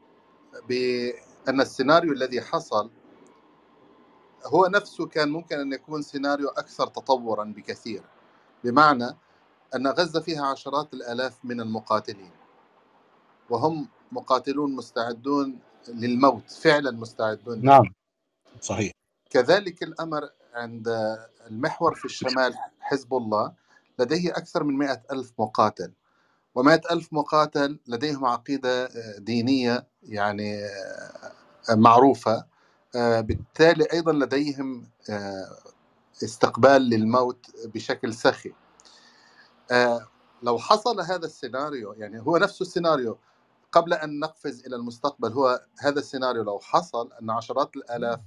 بأن 0.68 1.60
السيناريو 1.60 2.12
الذي 2.12 2.40
حصل 2.40 2.90
هو 4.46 4.66
نفسه 4.66 5.06
كان 5.06 5.28
ممكن 5.28 5.60
أن 5.60 5.72
يكون 5.72 6.02
سيناريو 6.02 6.48
أكثر 6.48 6.86
تطورا 6.86 7.44
بكثير 7.44 8.02
بمعنى 8.64 9.16
أن 9.74 9.86
غزة 9.86 10.20
فيها 10.20 10.46
عشرات 10.46 10.94
الآلاف 10.94 11.44
من 11.44 11.60
المقاتلين 11.60 12.30
وهم 13.50 13.88
مقاتلون 14.12 14.76
مستعدون 14.76 15.58
للموت 15.88 16.50
فعلا 16.50 16.90
مستعدون. 16.90 17.64
نعم 17.64 17.84
صحيح 18.60 18.92
كذلك 19.30 19.82
الأمر 19.82 20.30
عند 20.54 20.88
المحور 21.46 21.94
في 21.94 22.04
الشمال 22.04 22.54
حزب 22.80 23.14
الله 23.14 23.52
لديه 23.98 24.30
أكثر 24.30 24.64
من 24.64 24.78
مئة 24.78 25.02
ألف 25.12 25.32
مقاتل 25.38 25.92
ومئة 26.54 26.80
ألف 26.90 27.12
مقاتل 27.12 27.78
لديهم 27.86 28.24
عقيدة 28.24 28.88
دينية 29.18 29.86
يعني 30.02 30.60
معروفة 31.70 32.49
بالتالي 32.96 33.84
أيضا 33.92 34.12
لديهم 34.12 34.90
استقبال 36.24 36.82
للموت 36.82 37.46
بشكل 37.66 38.14
سخي. 38.14 38.52
لو 40.42 40.58
حصل 40.58 41.00
هذا 41.00 41.26
السيناريو 41.26 41.92
يعني 41.92 42.20
هو 42.20 42.36
نفس 42.36 42.62
السيناريو 42.62 43.18
قبل 43.72 43.94
أن 43.94 44.18
نقفز 44.20 44.66
إلى 44.66 44.76
المستقبل 44.76 45.32
هو 45.32 45.66
هذا 45.80 45.98
السيناريو 45.98 46.42
لو 46.42 46.58
حصل 46.60 47.12
أن 47.22 47.30
عشرات 47.30 47.76
الآلاف 47.76 48.20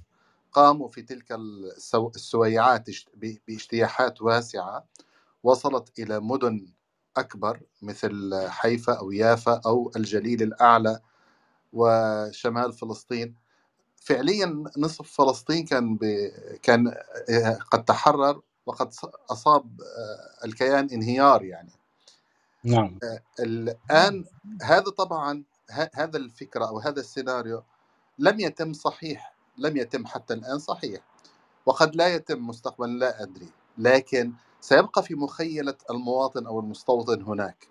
قاموا 0.52 0.88
في 0.88 1.02
تلك 1.02 1.32
السو- 1.32 2.12
السويعات 2.16 2.86
باجتياحات 3.48 4.22
واسعة 4.22 4.86
وصلت 5.44 5.98
إلى 5.98 6.20
مدن 6.20 6.68
أكبر 7.16 7.60
مثل 7.82 8.34
حيفا 8.48 8.94
أو 8.94 9.12
يافا 9.12 9.60
أو 9.66 9.92
الجليل 9.96 10.42
الأعلى 10.42 11.00
وشمال 11.72 12.72
فلسطين. 12.72 13.36
فعليا 14.04 14.64
نصف 14.78 15.12
فلسطين 15.12 15.64
كان 15.64 15.96
ب... 15.96 16.04
كان 16.62 16.88
آه، 17.30 17.58
قد 17.70 17.84
تحرر 17.84 18.42
وقد 18.66 18.94
أصاب 19.30 19.80
آه، 19.80 20.46
الكيان 20.46 20.90
انهيار 20.90 21.44
يعني. 21.44 21.72
نعم. 22.64 22.98
الآن 23.40 24.24
هذا 24.62 24.90
طبعا 24.90 25.44
ه- 25.70 25.90
هذا 25.94 26.16
الفكرة 26.18 26.68
أو 26.68 26.78
هذا 26.78 27.00
السيناريو 27.00 27.62
لم 28.18 28.40
يتم 28.40 28.72
صحيح 28.72 29.34
لم 29.58 29.76
يتم 29.76 30.06
حتى 30.06 30.34
الآن 30.34 30.58
صحيح 30.58 31.00
وقد 31.66 31.96
لا 31.96 32.08
يتم 32.08 32.46
مستقبلا 32.46 32.98
لا 32.98 33.22
أدري. 33.22 33.48
لكن 33.78 34.32
سيبقى 34.60 35.02
في 35.02 35.14
مخيلة 35.14 35.74
المواطن 35.90 36.46
أو 36.46 36.60
المستوطن 36.60 37.22
هناك. 37.22 37.68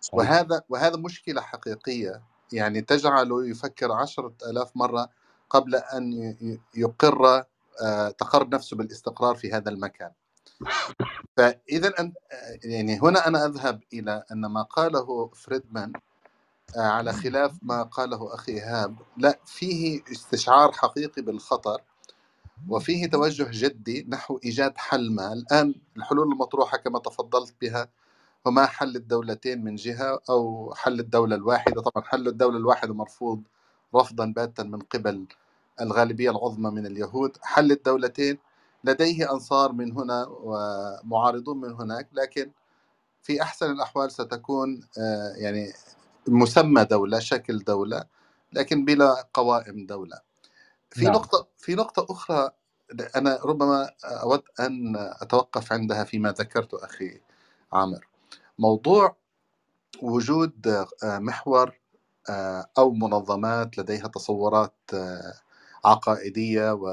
صحيح. 0.00 0.18
وهذا 0.18 0.62
وهذا 0.68 0.96
مشكلة 0.96 1.40
حقيقية 1.40 2.22
يعني 2.52 2.80
تجعله 2.80 3.46
يفكر 3.48 3.92
عشرة 3.92 4.34
آلاف 4.50 4.76
مرة 4.76 5.08
قبل 5.54 5.82
ي- 6.42 6.60
يقر 6.76 7.44
آه، 7.82 8.10
تقر 8.10 8.48
نفسه 8.48 8.78
بالاستقرار 8.78 9.36
في 9.36 9.52
هذا 9.52 9.70
المكان. 9.70 10.12
آه، 12.32 12.58
يعني 12.64 13.00
هنا 13.00 13.28
أنا 13.28 13.46
أذهب 13.46 13.80
إلى 13.92 14.24
أن 14.32 14.46
ما 14.46 14.62
قاله 14.62 15.28
فريدمان 15.28 15.92
آه، 16.78 16.80
على 16.80 17.12
خلاف 17.12 17.58
ما 17.62 17.82
قاله 17.82 18.34
أخي 18.34 18.52
إيهاب. 18.52 18.96
لا 19.18 19.40
فيه 19.46 20.02
استشعار 20.12 20.72
حقيقي 20.72 21.22
بالخطر 21.22 21.82
وفيه 22.68 23.06
توجه 23.10 23.48
جدي 23.52 24.06
نحو 24.10 24.40
إيجاد 24.44 24.78
حل 24.78 25.12
ما. 25.14 25.32
الآن 25.32 25.74
الحلول 25.96 26.32
المطروحة 26.32 26.78
كما 26.78 26.98
تفضلت 26.98 27.54
بها 27.62 27.88
هما 28.46 28.66
حل 28.66 28.96
الدولتين 28.96 29.64
من 29.64 29.76
جهة 29.76 30.20
أو 30.30 30.74
حل 30.76 31.00
الدولة 31.00 31.36
الواحدة. 31.36 31.82
طبعا 31.82 32.04
حل 32.06 32.28
الدولة 32.28 32.58
الواحدة 32.58 32.94
مرفوض 32.94 33.42
رفضا 33.96 34.26
باتا 34.36 34.62
من 34.62 34.80
قبل 34.80 35.26
الغالبية 35.80 36.30
العظمى 36.30 36.70
من 36.70 36.86
اليهود 36.86 37.36
حل 37.42 37.72
الدولتين. 37.72 38.38
لديه 38.84 39.32
أنصار 39.32 39.72
من 39.72 39.92
هنا 39.92 40.26
ومعارضون 40.28 41.60
من 41.60 41.72
هناك 41.72 42.08
لكن 42.12 42.50
في 43.22 43.42
أحسن 43.42 43.70
الأحوال 43.70 44.12
ستكون 44.12 44.80
آه، 44.98 45.32
يعني 45.36 45.72
مسمى 46.28 46.84
دولة 46.84 47.18
شكل 47.18 47.58
دولة 47.58 48.04
لكن 48.52 48.84
بلا 48.84 49.28
قوائم 49.34 49.86
دولة. 49.86 50.20
في 50.90 51.04
نعم. 51.04 51.12
نقطة 51.14 51.46
في 51.58 51.74
نقطة 51.74 52.06
أخرى 52.10 52.50
أنا 53.16 53.38
ربما 53.44 53.90
أود 54.04 54.42
أن 54.60 54.96
أتوقف 54.96 55.72
عندها 55.72 56.04
فيما 56.04 56.32
ذكرته 56.32 56.84
أخي 56.84 57.20
عامر. 57.72 58.06
موضوع 58.58 59.16
وجود 60.02 60.68
آه، 61.02 61.18
محور 61.18 61.78
آه، 62.30 62.66
أو 62.78 62.90
منظمات 62.90 63.78
لديها 63.78 64.08
تصورات 64.08 64.74
عقائدية 65.84 66.72
و 66.72 66.88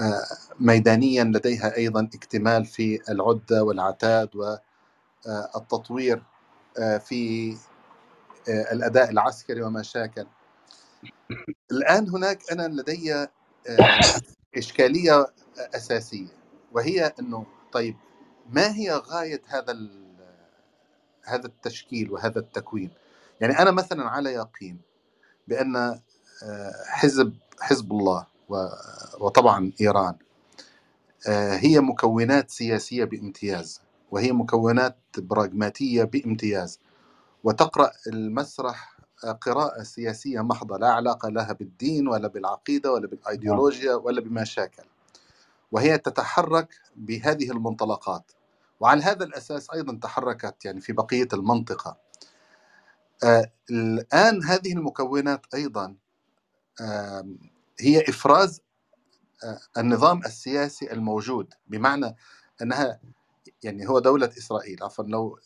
آه، 0.00 0.24
ميدانيا 0.60 1.24
لديها 1.24 1.76
أيضا 1.76 2.10
اكتمال 2.14 2.64
في 2.64 3.00
العدة 3.10 3.64
والعتاد 3.64 4.30
والتطوير 5.26 6.22
آه، 6.78 6.98
في 6.98 7.52
آه، 8.48 8.72
الأداء 8.72 9.10
العسكري 9.10 9.62
وما 9.62 9.82
شاكل. 9.82 10.26
الآن 11.72 12.08
هناك 12.08 12.52
أنا 12.52 12.68
لدي 12.68 13.26
إشكالية 14.56 15.26
أساسية 15.58 16.28
وهي 16.72 17.12
أنه 17.20 17.46
طيب 17.72 17.96
ما 18.50 18.74
هي 18.76 18.90
غاية 18.92 19.42
هذا 19.46 19.78
هذا 21.24 21.46
التشكيل 21.46 22.12
وهذا 22.12 22.38
التكوين؟ 22.38 22.90
يعني 23.40 23.58
أنا 23.58 23.70
مثلا 23.70 24.04
على 24.08 24.32
يقين 24.32 24.80
آه، 25.76 26.02
حزب 26.88 27.34
حزب 27.60 27.92
الله 27.92 28.26
وطبعا 29.20 29.72
إيران. 29.80 30.16
آه، 31.28 31.56
هي 31.56 31.80
مكونات 31.80 32.50
سياسية 32.50 33.04
بامتياز 33.04 33.82
وهي 34.10 34.32
مكونات 34.32 34.98
براغماتية 35.18 36.04
بامتياز. 36.04 36.80
وتقرأ 37.44 37.92
المسرح 38.06 38.98
آه، 39.24 39.32
قراءة 39.32 39.82
سياسية 39.82 40.40
محضة 40.42 40.78
لا 40.78 40.88
علاقة 40.92 41.28
لها 41.28 41.52
بالدين 41.52 42.08
ولا 42.08 42.28
بالعقيدة 42.28 42.92
ولا 42.92 43.06
بالأيديولوجيا 43.08 43.94
ولا 43.94 44.20
بما 44.20 44.44
شاكل 44.44 44.84
وهي 45.72 45.98
تتحرك 45.98 46.68
بهذه 46.96 47.50
المنطلقات. 47.50 48.32
وعلى 48.80 49.02
هذا 49.02 49.24
الأساس 49.24 49.70
أيضا 49.74 49.98
تحركت 50.02 50.64
يعني 50.64 50.80
في 50.80 50.92
بقية 50.92 51.28
المنطقة. 51.34 51.98
آه، 53.24 53.52
الآن 53.70 54.44
هذه 54.44 54.72
المكونات 54.72 55.46
أيضا 55.54 55.86
آم، 55.86 55.98
هي 57.80 58.00
إفراز 58.08 58.62
آه، 59.44 59.60
النظام 59.78 60.18
السياسي 60.26 60.92
الموجود 60.92 61.54
بمعنى 61.66 62.16
أنها 62.62 63.00
يعني 63.62 63.88
هو 63.88 63.98
دولة 63.98 64.30
إسرائيل 64.38 64.82
عفوا 64.84 65.04
لو 65.04 65.38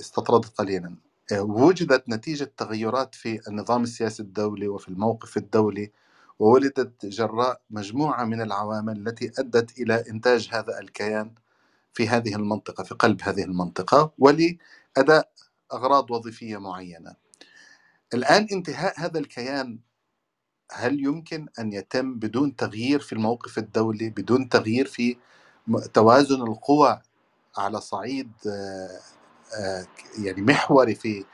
استطردت 0.00 0.48
قليلا. 0.58 0.96
آه، 1.32 1.42
وجدت 1.42 2.08
نتيجة 2.08 2.52
تغيرات 2.56 3.14
في 3.14 3.40
النظام 3.48 3.82
السياسي 3.82 4.22
الدولي 4.22 4.68
وفي 4.68 4.88
الموقف 4.88 5.36
الدولي 5.36 5.92
وولدت 6.38 7.06
جراء 7.06 7.60
مجموعة 7.70 8.24
من 8.24 8.40
العوامل 8.42 9.08
التي 9.08 9.32
أدت 9.38 9.78
إلى 9.78 10.04
إنتاج 10.10 10.48
هذا 10.52 10.78
الكيان 10.80 11.34
في 11.94 12.08
هذه 12.08 12.34
المنطقة 12.36 12.84
في 12.84 12.94
قلب 12.94 13.22
هذه 13.22 13.44
المنطقة 13.44 14.12
ولأداء 14.18 15.30
أغراض 15.72 16.10
وظيفية 16.10 16.56
معينة. 16.58 17.14
الآن 18.14 18.46
انتهاء 18.52 19.00
هذا 19.00 19.18
الكيان 19.18 19.78
هل 20.72 21.00
يمكن 21.04 21.46
أن 21.58 21.72
يتم 21.72 22.14
بدون 22.14 22.56
تغيير 22.56 23.00
في 23.00 23.12
الموقف 23.12 23.58
الدولي 23.58 24.10
بدون 24.10 24.48
تغيير 24.48 24.86
في 24.86 25.16
توازن 25.94 26.42
القوى 26.42 27.00
على 27.56 27.80
صعيد 27.80 28.32
آه، 28.46 29.00
آه، 29.58 29.86
يعني 30.18 30.42
محوري 30.42 30.94
في 30.94 31.24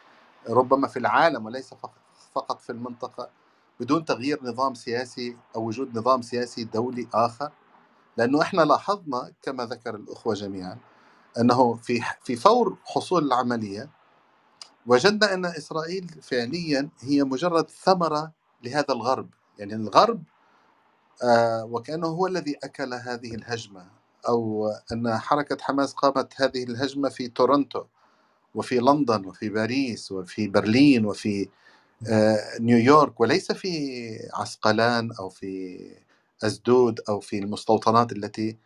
ربما 0.48 0.88
في 0.88 0.98
العالم 0.98 1.46
وليس 1.46 1.74
فقط 2.34 2.60
في 2.60 2.70
المنطقة 2.70 3.30
بدون 3.80 4.04
تغيير 4.04 4.38
نظام 4.42 4.74
سياسي 4.74 5.36
أو 5.56 5.66
وجود 5.66 5.98
نظام 5.98 6.22
سياسي 6.22 6.64
دولي 6.64 7.08
آخر؟ 7.14 7.52
لأنه 8.16 8.42
إحنا 8.42 8.62
لاحظنا 8.62 9.32
كما 9.42 9.64
ذكر 9.64 9.94
الأخوة 9.94 10.34
جميعا 10.34 10.78
أنه 11.38 11.74
في 11.74 12.00
في 12.22 12.36
فور 12.36 12.76
حصول 12.84 13.24
العملية 13.24 13.90
وجدنا 14.86 15.34
أن 15.34 15.44
إسرائيل 15.44 16.08
فعليا 16.22 16.88
هي 17.00 17.24
مجرد 17.24 17.70
ثمرة 17.70 18.32
لهذا 18.66 18.94
الغرب. 18.94 19.30
يعني 19.58 19.74
الغرب 19.74 20.24
آه، 21.24 21.64
وكأنه 21.64 22.06
هو 22.06 22.26
الذي 22.26 22.56
أكل 22.64 22.94
هذه 22.94 23.34
الهجمة 23.34 23.86
أو 24.28 24.68
أن 24.92 25.18
حركة 25.18 25.56
حماس 25.62 25.92
قامت 25.94 26.34
هذه 26.42 26.64
الهجمة 26.64 27.08
في 27.08 27.28
تورونتو 27.28 27.84
وفي 28.54 28.78
لندن 28.78 29.26
وفي 29.26 29.48
باريس 29.48 30.12
وفي 30.12 30.48
برلين 30.48 31.06
وفي 31.06 31.48
آه، 32.10 32.58
نيويورك 32.60 33.20
وليس 33.20 33.52
في 33.52 33.70
عسقلان 34.34 35.12
أو 35.20 35.28
في 35.30 35.78
ازدود 36.44 37.00
أو 37.08 37.20
في 37.20 37.38
المستوطنات 37.38 38.12
التي 38.12 38.58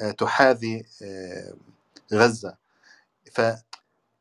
آه، 0.00 0.10
تحاذي 0.12 0.84
غزة. 2.14 2.56
ف 3.32 3.40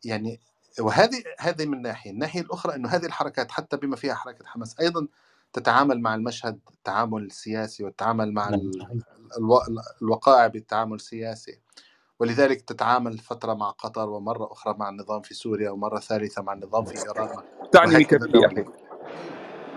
يعني 0.06 0.40
وهذه 0.80 1.24
هذه 1.40 1.66
من 1.66 1.82
ناحية، 1.82 2.12
الناحية 2.12 2.42
الأخرى 2.42 2.76
إنه 2.76 2.90
هذه 2.90 3.06
الحركات 3.06 3.52
حتى 3.52 3.78
بما 3.78 3.96
فيها 3.96 4.14
حركة 4.14 4.46
حماس 4.46 4.80
أيضا 4.80 5.08
تتعامل 5.54 6.02
مع 6.02 6.16
المشهد 6.16 6.60
تعامل 6.84 7.32
سياسي 7.32 7.84
والتعامل 7.84 8.34
مع 8.34 8.50
نعم 8.50 8.72
الوقائع 10.02 10.48
بالتعامل 10.48 10.96
السياسي. 10.96 11.60
ولذلك 12.20 12.62
تتعامل 12.62 13.18
فترة 13.18 13.54
مع 13.54 13.70
قطر 13.70 14.10
ومرة 14.10 14.52
أخرى 14.52 14.76
مع 14.78 14.90
النظام 14.90 15.22
في 15.22 15.34
سوريا 15.34 15.70
ومرة 15.70 16.00
ثالثة 16.00 16.42
مع 16.42 16.54
النظام 16.54 16.86
في 16.86 16.98
إيران 16.98 17.44
تعني 17.72 17.96
ميكافيلي 17.98 18.40
يا 18.42 18.48
دوليا 18.48 18.48
أخي 18.48 18.66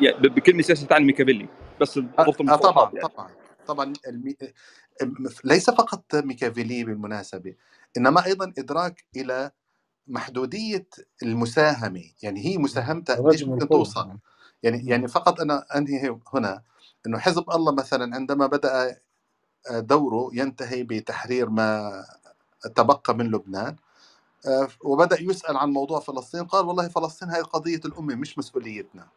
يعني 0.01 0.19
ب- 0.19 0.35
بكلمة 0.35 0.63
سياسه 0.63 0.87
تعني 0.87 1.05
ميكافيلي 1.05 1.49
بس 1.81 1.99
آه 1.99 2.05
آه، 2.19 2.57
طبعا 2.57 2.91
يعني. 2.95 3.09
طبعا 3.09 3.31
طبعا. 3.67 3.93
المي... 4.09 4.37
ليس 5.45 5.71
فقط 5.71 6.15
ميكافيلي 6.15 6.85
بالمناسبة 6.85 7.55
إنما 7.97 8.25
أيضا 8.25 8.53
إدراك 8.59 9.05
إلى 9.17 9.51
محدودية 10.07 10.87
المساهمة. 11.23 12.05
يعني 12.23 12.47
هي 12.47 12.59
مساهمتها 12.59 13.17
قديش 13.17 13.45
ممكن 13.45 13.69
توصل؟ 13.69 14.19
يعني. 14.63 14.89
يعني 14.91 15.09
فقط 15.09 15.41
أنا 15.41 15.67
أنهي 15.77 16.19
هنا 16.35 16.63
إنه 17.07 17.19
حزب 17.19 17.51
الله 17.51 17.73
مثلا 17.73 18.15
عندما 18.17 18.47
بدأ 18.47 18.99
دوره 19.71 20.31
ينتهي 20.33 20.83
بتحرير 20.83 21.49
ما 21.51 21.93
تبقى 22.77 23.15
من 23.15 23.31
لبنان 23.31 23.77
آه، 24.47 24.69
وبدأ 24.85 25.23
يسأل 25.23 25.57
عن 25.57 25.71
موضوع 25.71 26.01
فلسطين 26.01 26.45
قال 26.45 26.67
والله 26.67 26.89
فلسطين 26.89 27.31
هي 27.31 27.41
قضية 27.41 27.81
الأمة 27.85 28.15
مش 28.15 28.39
مسؤوليتنا. 28.39 29.09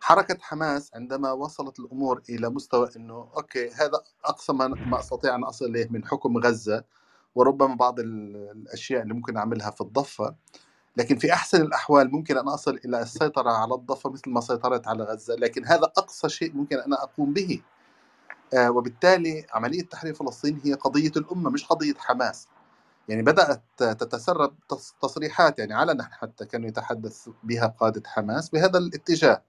حركة 0.00 0.38
حماس 0.40 0.94
عندما 0.94 1.32
وصلت 1.32 1.78
الأمور 1.80 2.22
إلى 2.28 2.48
مستوى 2.50 2.88
أنه 2.96 3.28
أوكي 3.36 3.70
هذا 3.70 4.02
أقصى 4.24 4.52
ما 4.52 4.68
ما 4.68 5.00
أستطيع 5.00 5.34
أن 5.34 5.44
أصل 5.44 5.64
إليه 5.64 5.88
من 5.90 6.04
حكم 6.06 6.38
غزة 6.38 6.84
وربما 7.34 7.74
بعض 7.74 8.00
ال- 8.00 8.36
الأشياء 8.52 9.02
اللي 9.02 9.14
ممكن 9.14 9.36
أعملها 9.36 9.70
في 9.70 9.80
الضفة 9.80 10.34
لكن 10.96 11.16
في 11.18 11.32
أحسن 11.32 11.62
الأحوال 11.62 12.12
ممكن 12.12 12.38
أن 12.38 12.48
أصل 12.48 12.80
إلى 12.84 13.02
السيطرة 13.02 13.50
على 13.50 13.74
الضفة 13.74 14.10
مثل 14.10 14.30
ما 14.30 14.40
سيطرت 14.40 14.88
على 14.88 15.04
غزة 15.04 15.34
لكن 15.34 15.66
هذا 15.66 15.84
أقصى 15.84 16.28
شيء 16.28 16.54
ممكن 16.56 16.78
أنا 16.78 17.02
أقوم 17.02 17.32
به. 17.32 17.62
آه، 18.54 18.70
وبالتالي 18.70 19.46
عملية 19.52 19.82
تحرير 19.82 20.14
فلسطين 20.14 20.60
هي 20.64 20.74
قضية 20.74 21.12
الأمة 21.16 21.50
مش 21.50 21.66
قضية 21.66 21.94
حماس. 21.98 22.48
يعني 23.08 23.22
بدأت 23.22 23.62
تتسرب 23.78 24.54
تص- 24.74 24.94
تصريحات 25.02 25.58
يعني 25.58 25.74
علنا 25.74 26.04
حتى 26.12 26.46
كانوا 26.46 26.68
يتحدث 26.68 27.28
بها 27.44 27.66
قادة 27.66 28.02
حماس 28.08 28.50
بهذا 28.50 28.78
الاتجاه. 28.78 29.42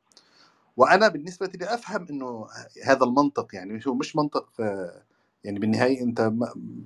وأنا 0.77 1.07
بالنسبة 1.07 1.47
لي 1.47 1.73
أفهم 1.73 2.07
أنه 2.09 2.47
هذا 2.85 3.03
المنطق 3.05 3.55
يعني 3.55 3.81
هو 3.87 3.93
مش 3.95 4.15
منطق 4.15 4.49
آه، 4.61 5.03
يعني 5.43 5.59
بالنهاية 5.59 6.01
أنت 6.03 6.21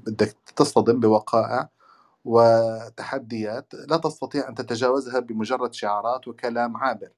بدك 0.07 0.37
تصطدم 0.55 0.99
بوقائع 0.99 1.69
وتحديات 2.25 3.73
لا 3.73 3.97
تستطيع 3.97 4.49
أن 4.49 4.55
تتجاوزها 4.55 5.19
بمجرد 5.19 5.73
شعارات 5.73 6.27
وكلام 6.27 6.77
عابر. 6.77 7.09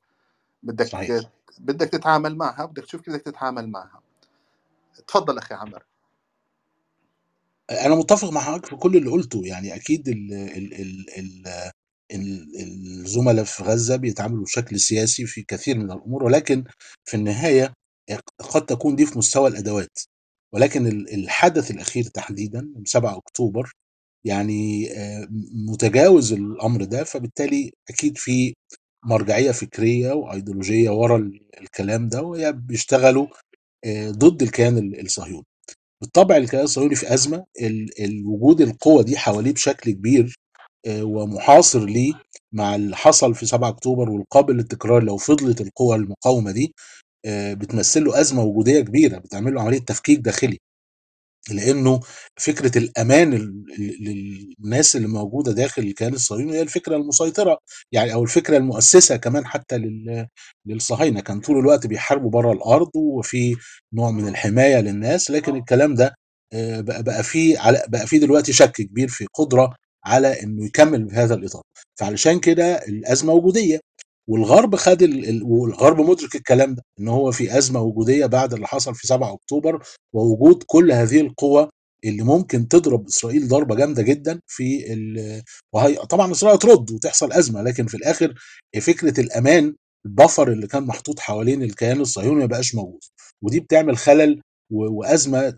بدك 0.64 0.86
صحيح. 0.88 1.22
بدك 1.60 1.90
تتعامل 1.90 2.36
معها 2.38 2.66
بدك 2.66 2.84
تشوف 2.84 3.02
كيف 3.02 3.14
بدك 3.14 3.22
تتعامل 3.24 3.70
معها. 3.70 4.02
تفضل 5.08 5.38
أخي 5.38 5.56
عمر. 5.56 5.84
أنا 7.72 7.96
متفق 7.96 8.30
مع 8.30 8.42
حضرتك 8.42 8.66
في 8.66 8.76
كل 8.76 8.98
اللي 8.98 9.10
قلته 9.12 9.42
يعني 9.46 9.76
أكيد 9.76 10.08
ال 10.08 10.34
ال 10.34 10.74
ال 10.74 11.06
ال 11.20 11.48
ال- 12.12 12.56
الزملاء 12.62 13.44
في 13.46 13.64
غزة 13.64 13.96
بيتعاملوا 13.96 14.44
بشكل 14.44 14.80
سياسي 14.80 15.26
في 15.26 15.44
كثير 15.44 15.78
من 15.78 15.92
الأمور 15.92 16.24
ولكن 16.24 16.64
في 17.06 17.18
النهاية 17.18 17.74
قد 18.54 18.66
تكون 18.66 18.96
دي 18.96 19.06
في 19.06 19.18
مستوى 19.18 19.48
الأدوات. 19.50 20.00
ولكن 20.54 20.88
ال- 20.88 21.14
الحدث 21.14 21.72
الأخير 21.72 22.04
تحديدا 22.04 22.60
يوم 22.76 22.86
7 22.86 23.18
أكتوبر 23.18 23.72
يعني 24.26 24.92
آه، 24.94 25.28
متجاوز 25.72 26.34
الأمر 26.34 26.84
ده 26.84 27.04
فبالتالي 27.04 27.72
أكيد 27.90 28.18
في 28.18 28.54
مرجعية 29.06 29.52
فكرية 29.52 30.14
وأيديولوجية 30.14 30.90
ورا 30.90 31.18
ال- 31.18 31.42
الكلام 31.62 32.10
ده 32.10 32.22
وهي 32.22 32.52
بيشتغلوا 32.54 33.28
آه، 33.86 34.12
ضد 34.12 34.42
الكيان 34.42 34.78
ال- 34.78 35.02
الصهيوني. 35.02 35.46
بالطبع 36.02 36.38
الكيان 36.38 36.64
الصهيوني 36.64 36.96
في 36.96 37.14
ال- 37.62 38.04
الوجود 38.04 38.62
القوة 38.62 39.04
دي 39.04 39.18
حواليه 39.18 39.54
بشكل 39.54 39.92
كبير 39.92 40.36
آه، 40.88 41.04
ومحاصر 41.04 41.86
ليه 41.86 42.14
مع 42.54 42.76
اللي 42.76 42.96
حصل 42.96 43.36
في 43.36 43.46
7 43.46 43.70
أكتوبر 43.70 44.10
والقابل 44.10 44.54
للتكرار 44.58 45.04
لو 45.04 45.18
فضلت 45.18 45.62
القوى 45.62 45.96
المقاومة 45.96 46.52
دي. 46.52 46.74
بتمثل 47.28 48.04
له 48.04 48.20
أزمة 48.22 48.44
وجودية 48.44 48.82
كبيرة 48.82 49.18
بتعمل 49.18 49.54
له 49.54 49.62
عملية 49.62 49.80
تفكيك 49.80 50.20
داخلي. 50.20 50.58
لأنه 51.52 52.00
فكرة 52.38 52.78
الأمان 52.78 53.34
ال- 53.34 53.66
ال- 53.80 54.56
للناس 54.64 54.96
اللي 54.96 55.08
موجودة 55.08 55.52
داخل 55.52 55.82
الكيان 55.82 56.14
الصهيوني 56.14 56.54
هي 56.58 56.62
الفكرة 56.62 56.96
المسيطرة 56.96 57.58
يعني 57.92 58.14
أو 58.14 58.24
الفكرة 58.24 58.58
المؤسسة 58.58 59.16
كمان 59.18 59.46
حتى 59.46 59.78
لل- 59.78 60.28
للصهاينة. 60.66 61.22
كان 61.22 61.40
طول 61.40 61.60
الوقت 61.60 61.88
بيحاربوا 61.88 62.30
بره 62.30 62.52
الأرض 62.54 62.90
وفي 62.96 63.56
نوع 63.94 64.12
من 64.12 64.28
الحماية 64.28 64.78
للناس 64.82 65.32
لكن 65.32 65.56
الكلام 65.56 65.96
ده 65.96 66.16
آه، 66.54 66.82
بقى 66.82 67.04
بقى 67.04 67.24
فيه 67.24 67.60
على 67.60 67.84
بقى 67.90 68.08
فيه 68.08 68.18
دلوقتي 68.20 68.54
شك 68.54 68.72
كبير 68.72 69.08
في 69.08 69.26
قدرة 69.34 69.76
على 70.06 70.44
إنه 70.44 70.66
يكمل 70.66 71.04
بهذا 71.06 71.36
الإطار. 71.36 71.64
فعلشان 72.00 72.40
كده 72.40 72.76
الأزمة 72.78 73.34
وجودية. 73.34 73.80
والغرب 74.30 74.76
خد 74.76 75.02
ال... 75.04 75.30
ال- 75.30 75.44
والغرب 75.44 76.02
مدرك 76.02 76.36
الكلام 76.36 76.76
ده 76.76 76.84
إن 77.00 77.08
هو 77.08 77.32
في 77.32 77.58
أزمة 77.58 77.82
وجودية 77.82 78.26
بعد 78.26 78.54
اللي 78.54 78.68
حصل 78.68 78.96
في 78.96 79.08
7 79.08 79.34
أكتوبر 79.34 79.84
ووجود 80.14 80.64
كل 80.68 80.92
هذه 80.92 81.22
القوى 81.22 81.70
اللي 82.06 82.24
ممكن 82.24 82.68
تضرب 82.68 83.08
إسرائيل 83.08 83.48
ضربة 83.48 83.76
جامدة 83.76 84.02
جدا 84.04 84.40
في 84.48 84.94
ال... 84.94 85.42
وهي 85.74 85.96
طبعا 85.96 86.32
إسرائيل 86.32 86.60
ترد 86.60 86.92
وتحصل 86.92 87.34
أزمة 87.34 87.62
لكن 87.62 87.88
في 87.88 87.98
الآخر 87.98 88.34
فكرة 88.82 89.20
الأمان 89.22 89.76
البفر 90.06 90.52
اللي 90.52 90.68
كان 90.68 90.84
محطوط 90.84 91.20
حوالين 91.20 91.64
الكيان 91.64 92.02
الصهيوني 92.02 92.40
ما 92.40 92.46
بقاش 92.46 92.76
موجود 92.76 93.00
ودي 93.44 93.60
بتعمل 93.60 93.98
خلل 93.98 94.42
وأزمة 94.72 95.56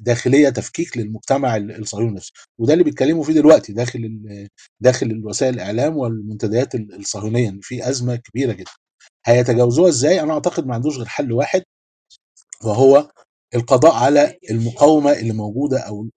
داخلية 0.00 0.48
تفكيك 0.48 0.96
للمجتمع 0.98 1.56
ال- 1.56 1.78
الصهيوني 1.80 2.12
نفسه. 2.16 2.32
وده 2.58 2.72
اللي 2.72 2.84
بيتكلموا 2.84 3.24
فيه 3.24 3.32
دلوقتي 3.32 3.72
داخل 3.72 4.20
داخل 4.80 5.06
الوسائل 5.06 5.54
الإعلام 5.54 5.96
والمنتديات 5.96 6.74
ال- 6.74 6.94
الصهيونية 6.94 7.48
إن 7.48 7.60
في 7.62 7.88
أزمة 7.88 8.16
كبيرة 8.16 8.52
جدا. 8.52 8.70
هيتجاوزوها 9.26 9.88
إزاي؟ 9.88 10.20
أنا 10.20 10.32
أعتقد 10.34 10.66
ما 10.66 10.74
عندوش 10.74 10.96
غير 10.96 11.06
حل 11.06 11.32
واحد 11.32 11.62
وهو 12.64 13.10
القضاء 13.54 13.92
على 13.94 14.20
أيوة. 14.20 14.34
المقاومة 14.50 15.12
اللي 15.12 15.32
موجودة 15.32 15.78
أو 15.78 16.08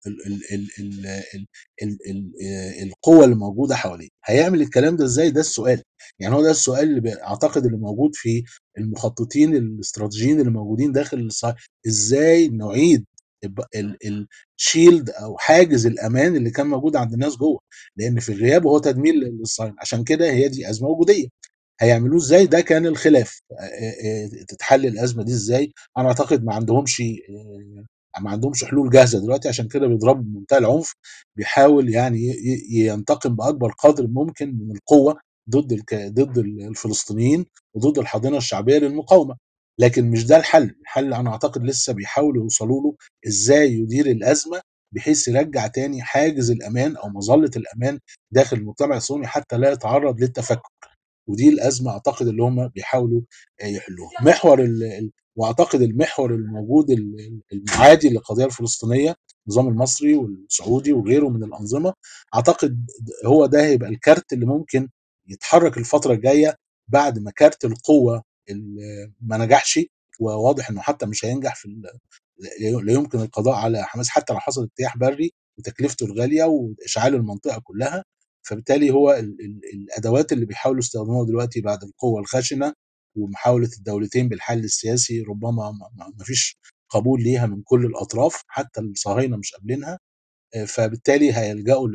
القوى 2.84 3.26
اللي 3.26 3.36
موجودة 3.36 3.76
حواليه. 3.76 4.10
هيعمل 4.26 4.62
الكلام 4.62 4.96
ده 4.96 5.06
إزاي؟ 5.06 5.32
ده 5.32 5.40
السؤال. 5.42 5.82
يعني 6.20 6.36
هو 6.36 6.42
ده 6.44 6.52
السؤال 6.52 6.98
اللي 6.98 7.24
أعتقد 7.24 7.66
اللي 7.66 7.78
موجود 7.78 8.12
في 8.16 8.44
المخططين 8.78 9.56
الاستراتيجيين 9.56 10.40
اللي 10.40 10.52
موجودين 10.52 10.92
داخل 10.92 11.18
الصحيح. 11.20 11.56
إزاي 11.88 12.48
نعيد 12.48 13.06
الشيلد 14.60 15.10
أو 15.10 15.38
حاجز 15.38 15.86
الأمان 15.86 16.36
اللي 16.36 16.50
كان 16.52 16.68
موجود 16.68 16.96
عند 16.96 17.14
الناس 17.14 17.36
جوه. 17.38 17.60
لأن 17.98 18.20
في 18.20 18.30
الغياب 18.32 18.68
هو 18.68 18.78
تدمير 18.80 19.14
للصين 19.14 19.76
عشان 19.80 20.04
كده 20.04 20.32
هي 20.32 20.48
دي 20.50 20.70
أزمة 20.70 20.88
وجودية. 20.90 21.28
هيعملوه 21.82 22.18
إزاي؟ 22.18 22.46
ده 22.46 22.62
كان 22.62 22.86
الخلاف. 22.86 23.40
تتحل 24.48 24.86
الأزمة 24.86 25.24
دي 25.24 25.32
إزاي؟ 25.32 25.74
أنا 25.98 26.08
أعتقد 26.08 26.44
ما 26.44 26.54
عندهمش 26.54 27.02
ما 28.22 28.30
عندهمش 28.32 28.64
حلول 28.64 28.90
جاهزة 28.90 29.20
دلوقتي 29.20 29.48
عشان 29.50 29.68
كده 29.68 29.88
بيضربوا 29.88 30.22
بمنتهى 30.24 30.58
العنف 30.58 30.94
بيحاول 31.38 31.90
يعني 31.90 32.36
ينتقم 32.72 33.36
بأكبر 33.36 33.72
قدر 33.72 34.08
ممكن 34.08 34.48
من 34.60 34.72
القوة 34.76 35.20
ضد. 35.50 35.84
ضد 35.94 36.38
الفلسطينيين 36.38 37.46
وضد 37.76 38.00
الحاضنه 38.00 38.38
الشعبية 38.38 38.78
للمقاومة. 38.78 39.38
لكن 39.80 40.12
مش 40.12 40.26
ده 40.26 40.38
الحل. 40.38 40.76
الحل 40.82 41.14
أنا 41.14 41.30
أعتقد 41.32 41.64
لسه 41.64 41.94
بيحاولوا 41.94 42.44
يوصلوا 42.44 42.82
له 42.84 42.96
إزاي 43.28 43.74
يدير 43.74 44.06
الأزمة 44.06 44.62
بحيث 44.96 45.28
يرجع 45.28 45.68
تاني 45.68 46.02
حاجز 46.02 46.52
الأمان 46.52 46.96
أو 46.98 47.10
مظلة 47.10 47.52
الأمان 47.58 48.00
داخل 48.32 48.58
المجتمع 48.58 48.98
الصهيوني 48.98 49.28
حتى 49.28 49.58
لا 49.58 49.72
يتعرض 49.72 50.22
للتفكك. 50.22 50.62
ودي 51.28 51.50
الأزمة 51.50 51.92
أعتقد 51.92 52.28
اللي 52.28 52.44
هم 52.44 52.68
بيحاولوا 52.68 53.22
آه، 53.62 53.66
يحلوها. 53.66 54.12
محور 54.22 54.68
وأعتقد 55.36 55.82
المحور 55.82 56.34
الموجود 56.36 56.90
ال- 56.92 57.42
المعادي 57.54 58.10
للقضية 58.10 58.46
الفلسطينية 58.46 59.16
النظام 59.48 59.68
المصري 59.68 60.16
والسعودي 60.16 60.94
وغيره 60.94 61.30
من 61.30 61.44
الأنظمة 61.44 61.94
أعتقد 62.36 62.86
هو 63.26 63.46
ده 63.46 63.66
هيبقى 63.66 63.90
الكارت 63.90 64.34
اللي 64.34 64.46
ممكن 64.46 64.90
يتحرك 65.28 65.78
الفترة 65.78 66.14
الجاية 66.14 66.56
بعد 66.88 67.20
ما 67.20 67.32
كارت 67.32 67.66
القوة 67.66 68.24
اللي 68.50 69.12
ما 69.22 69.38
نجحش 69.38 69.80
وواضح 70.20 70.70
إنه 70.70 70.82
حتى 70.82 71.06
مش 71.06 71.26
هينجح 71.26 71.56
في 71.56 71.82
لا 72.84 72.94
يمكن 72.94 73.20
القضاء 73.20 73.56
على 73.56 73.84
حماس 73.84 74.10
حتى 74.10 74.34
لو 74.34 74.40
حصل 74.40 74.64
اجتياح 74.64 74.98
بري 74.98 75.32
وتكلفته 75.60 76.06
الغالية 76.06 76.44
وإشعال 76.44 77.16
المنطقة 77.16 77.62
كلها. 77.64 78.04
فبالتالي 78.44 78.92
هو 78.92 79.12
ال 79.12 79.38
ال 79.46 79.62
الأدوات 79.74 80.32
اللي 80.34 80.46
بيحاولوا 80.46 80.80
يستخدموها 80.80 81.26
دلوقتي 81.28 81.62
بعد 81.62 81.84
القوة 81.84 82.22
الخشنة 82.22 82.74
ومحاولة 83.18 83.70
الدولتين 83.78 84.30
بالحل 84.30 84.60
السياسي 84.64 85.22
ربما 85.22 85.72
ما- 85.72 86.26
فيش 86.26 86.58
قبول 86.90 87.24
ليها 87.24 87.46
من 87.46 87.62
كل 87.64 87.86
الأطراف 87.86 88.44
حتى 88.48 88.82
الصهاينة 88.82 89.38
مش 89.38 89.54
قابلينها 89.54 90.00
آه، 90.56 90.66
فبالتالي 90.66 91.34
هيلجأوا 91.34 91.90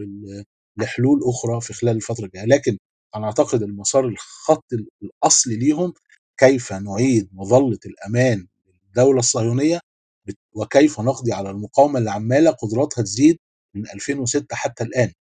لحلول 0.79 1.21
أخرى 1.25 1.61
في 1.61 1.73
خلال 1.75 1.97
الفترة 1.97 2.25
الجاية. 2.27 2.45
لكن 2.47 2.79
أنا 3.17 3.27
أعتقد 3.27 3.63
المسار 3.63 4.07
الخط 4.09 4.65
الأصلي 5.03 5.57
ليهم 5.57 5.93
كيف 6.39 6.73
نعيد 6.73 7.29
مظلة 7.33 7.79
الأمان 7.87 8.47
للدولة 8.87 9.19
الصهيونية 9.19 9.81
وكيف 10.55 11.01
نقضي 11.01 11.33
على 11.33 11.51
المقاومة 11.51 11.99
اللي 11.99 12.11
عمالة 12.11 12.51
قدراتها 12.51 13.03
تزيد 13.03 13.39
من 13.77 13.85
2006 13.91 14.57
حتى 14.57 14.85
الآن. 14.85 15.13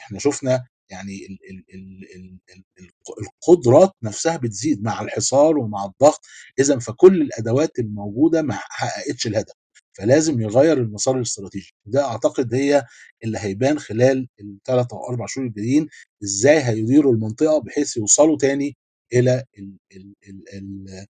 إحنا 0.00 0.18
شفنا 0.18 0.66
يعني 0.90 1.26
ال 1.26 1.38
ال 1.50 1.64
ال 1.74 2.04
ال 2.14 2.38
ال 2.50 2.62
ال- 2.80 2.90
القدرات 3.22 3.90
نفسها 4.02 4.36
بتزيد 4.36 4.82
مع 4.82 5.00
الحصار 5.02 5.58
ومع 5.58 5.84
الضغط 5.84 6.20
اذا 6.58 6.78
فكل 6.78 7.22
الأدوات 7.22 7.78
الموجودة 7.78 8.42
ما 8.42 8.54
حققتش 8.54 9.26
الهدف 9.26 9.52
فلازم 9.98 10.40
يغير 10.40 10.78
المسار 10.78 11.16
الاستراتيجي. 11.16 11.74
ده 11.86 12.04
أعتقد 12.04 12.54
هي 12.54 12.84
اللي 13.24 13.38
هيبان 13.38 13.78
خلال 13.78 14.28
الثلاث 14.40 14.92
أو 14.92 15.08
أربع 15.08 15.26
شهور 15.26 15.46
الجايين 15.46 15.88
إزاي 16.24 16.58
هيديروا 16.64 17.12
المنطقة 17.12 17.58
بحيث 17.58 17.96
يوصلوا 17.96 18.36
تاني 18.38 18.76
إلى 19.12 19.44
ال 19.58 19.76
ال 19.96 20.14
ال 20.28 20.44
ال 20.54 21.06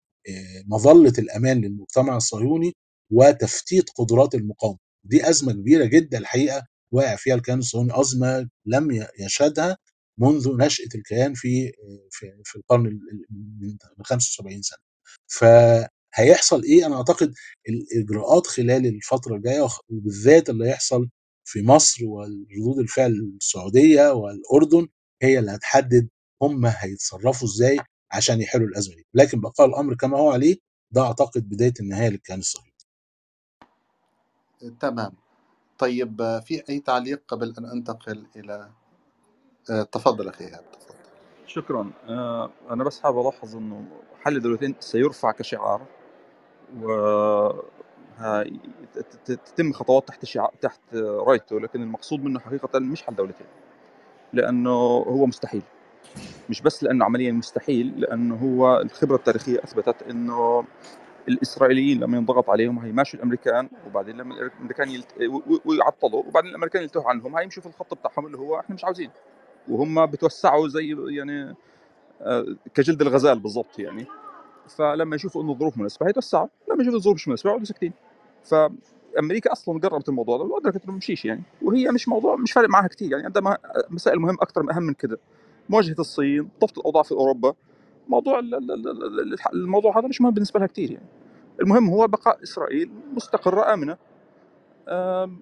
مظلة 0.68 1.12
الأمان 1.18 1.61
للمجتمع 1.61 2.16
الصهيوني 2.16 2.72
وتفتيت 3.12 3.91
قدرات 3.91 4.34
المقاومة. 4.34 4.78
دي 5.05 5.28
أزمة 5.30 5.53
كبيرة 5.53 5.84
جدا 5.84 6.18
الحقيقة 6.18 6.66
واقع 6.93 7.16
فيها 7.16 7.34
الكيان 7.34 7.59
الصهيوني 7.59 8.01
ازمه 8.01 8.49
لم 8.66 9.07
يشهدها 9.20 9.76
منذ 10.18 10.57
نشأة 10.57 10.88
الكيان 10.95 11.34
في 11.34 11.72
في, 12.11 12.32
في 12.45 12.57
القرن 12.57 12.86
ال- 12.86 12.93
ال- 13.12 13.26
من 13.61 13.68
من 13.99 14.05
75 14.05 14.62
سنة. 14.62 14.78
فهيحصل 15.28 16.62
إيه؟ 16.64 16.86
أنا 16.86 16.97
أعتقد 16.97 17.34
الإجراءات 17.68 18.47
خلال 18.47 18.86
الفترة 18.86 19.36
الجاية 19.36 19.61
وخ- 19.61 19.80
وبالذات 19.91 20.51
اللي 20.51 20.66
هيحصل 20.68 21.09
في 21.45 21.62
مصر 21.62 22.05
وردود 22.07 22.78
الفعل 22.78 23.12
السعودية 23.41 24.12
والأردن 24.12 24.88
هي 25.22 25.38
اللي 25.38 25.51
هتحدد 25.51 26.09
هم 26.43 26.66
هيتصرفوا 26.66 27.49
إزاي 27.49 27.78
عشان 28.12 28.41
يحلوا 28.41 28.68
الأزمة 28.68 28.95
دي. 28.97 29.07
لكن 29.14 29.41
بقاء 29.41 29.66
الأمر 29.68 29.95
كما 29.95 30.18
هو 30.18 30.30
عليه 30.30 30.57
ده 30.91 31.03
أعتقد 31.03 31.49
بداية 31.49 31.74
النهاية 31.80 32.09
للكيان 32.09 32.38
الصهيوني. 32.38 32.70
تمام. 34.80 35.12
طيب 35.80 36.20
آه، 36.20 36.40
في 36.40 36.62
أي 36.68 36.80
تعليق 36.80 37.22
قبل 37.28 37.54
أن 37.58 37.64
أنتقل 37.64 38.26
إلى 38.36 38.70
آه، 39.70 39.82
تفضل 39.82 40.28
أخي 40.28 40.46
تفضل. 40.46 40.94
شكرا. 41.46 41.90
آه، 42.08 42.50
أنا 42.70 42.84
بس 42.84 43.00
حابب 43.00 43.20
ألاحظ 43.20 43.56
إنه 43.56 43.84
حل 44.20 44.36
الدولتين 44.36 44.74
سيرفع 44.80 45.30
كشعار 45.32 45.82
و 46.80 46.90
تتم 49.24 49.72
خطوات 49.72 50.08
تحت 50.08 50.24
شعار 50.24 50.52
تحت 50.60 50.80
رايته 50.94 51.60
لكن 51.60 51.82
المقصود 51.82 52.24
منه 52.24 52.40
حقيقة 52.40 52.78
مش 52.78 53.02
حل 53.02 53.14
دولتين 53.14 53.46
لأنه 54.32 54.70
هو 55.08 55.26
مستحيل. 55.26 55.62
مش 56.50 56.60
بس 56.62 56.82
لأنه 56.84 57.04
عمليا 57.04 57.32
مستحيل 57.32 58.00
لأنه 58.00 58.34
هو 58.36 58.80
الخبرة 58.80 59.16
التاريخية 59.16 59.58
أثبتت 59.64 60.02
إنه 60.02 60.64
الإسرائيليين 61.32 62.00
لما 62.00 62.16
ينضغط 62.16 62.50
عليهم 62.50 62.78
هيماشوا 62.78 63.18
الأمريكان 63.18 63.68
وبعدين 63.86 64.16
لما 64.16 64.34
الأمريكان 64.34 64.88
يلت... 64.88 65.06
ويعطلوا 65.64 66.22
وبعدين 66.26 66.50
الأمريكان 66.50 66.82
يلتهوا 66.82 67.08
عنهم 67.10 67.36
هيمشوا 67.36 67.62
في 67.62 67.68
الخط 67.68 67.94
بتاعهم 67.94 68.26
اللي 68.26 68.38
هو 68.38 68.60
إحنا 68.60 68.74
مش 68.74 68.84
عاوزين 68.84 69.10
وهم 69.68 70.06
بتوسعوا 70.06 70.68
زي 70.68 70.96
يعني 71.08 71.54
آه، 72.22 72.46
كجلد 72.74 73.02
الغزال 73.02 73.38
بالضبط 73.38 73.78
يعني. 73.78 74.06
فلما 74.68 75.16
يشوفوا 75.16 75.42
إنه 75.42 75.52
الظروف 75.52 75.78
مناسبة 75.78 76.06
هيتوسعوا 76.06 76.48
لما 76.70 76.82
يشوفوا 76.82 76.98
الظروف 76.98 77.14
مش 77.16 77.28
مناسبة 77.28 77.50
يقعدوا 77.50 77.66
ساكتين. 77.66 77.92
فأمريكا 78.44 79.52
أصلا 79.52 79.80
قربت 79.80 80.08
الموضوع 80.08 80.38
ده 80.38 80.44
وأدركت 80.44 80.84
إنه 80.84 80.92
مشيش 80.96 81.24
يعني 81.24 81.42
وهي 81.62 81.90
مش 81.90 82.08
موضوع 82.08 82.36
مش 82.36 82.52
فارق 82.52 82.68
معها 82.68 82.86
كثير 82.88 83.10
يعني 83.12 83.24
عندها 83.24 83.58
مسائل 83.90 84.18
مهم 84.18 84.34
أكثر 84.40 84.62
من 84.62 84.70
أهم 84.70 84.82
من 84.82 84.94
كده. 84.94 85.18
مواجهة 85.68 85.96
الصين 85.98 86.48
ضبط 86.60 86.78
الأوضاع 86.78 87.02
في 87.02 87.12
أوروبا 87.12 87.54
موضوع 88.08 88.40
الموضوع 89.52 89.98
هذا 89.98 90.08
مش 90.08 90.20
مهم 90.20 90.34
بالنسبة 90.34 90.60
لها 90.60 90.66
كثير 90.66 90.90
يعني. 90.90 91.06
المهم 91.61 91.90
هو 91.90 92.06
بقاء 92.06 92.42
إسرائيل 92.42 92.90
مستقره 93.14 93.74
امنه 93.74 93.96
آم، 94.88 95.38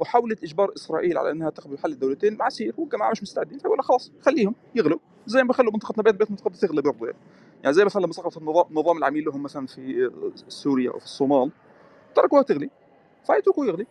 محاولة 0.00 0.36
إجبار 0.42 0.72
إسرائيل 0.76 1.18
على 1.18 1.30
أنها 1.30 1.50
تقبل 1.50 1.78
حل 1.78 1.92
الدولتين 1.92 2.42
عسير 2.42 2.74
والجماعة 2.78 3.10
مش 3.10 3.22
مستعدين 3.22 3.58
فيقول 3.58 3.82
خلاص 3.82 4.12
خليهم 4.20 4.54
يغلوا 4.74 4.98
زي 5.26 5.44
ما 5.44 5.52
خلوا 5.52 5.72
منطقتنا 5.72 6.02
بيت 6.02 6.14
بيت 6.14 6.30
منطقة 6.30 6.50
تغلى 6.50 6.82
برضه 6.82 7.06
يعني. 7.06 7.18
يعني 7.62 7.74
زي 7.74 7.84
مثلا 7.84 8.02
لما 8.02 8.12
سقط 8.12 8.36
النظام 8.38 8.98
العميل 8.98 9.24
لهم 9.24 9.42
مثلا 9.42 9.66
في 9.66 10.10
سوريا 10.48 10.90
أو 10.90 10.98
في 10.98 11.04
الصومال 11.04 11.50
تركوها 12.14 12.42
تغلي 12.42 12.70
فيتركوا 13.26 13.66
يغلي. 13.66 13.86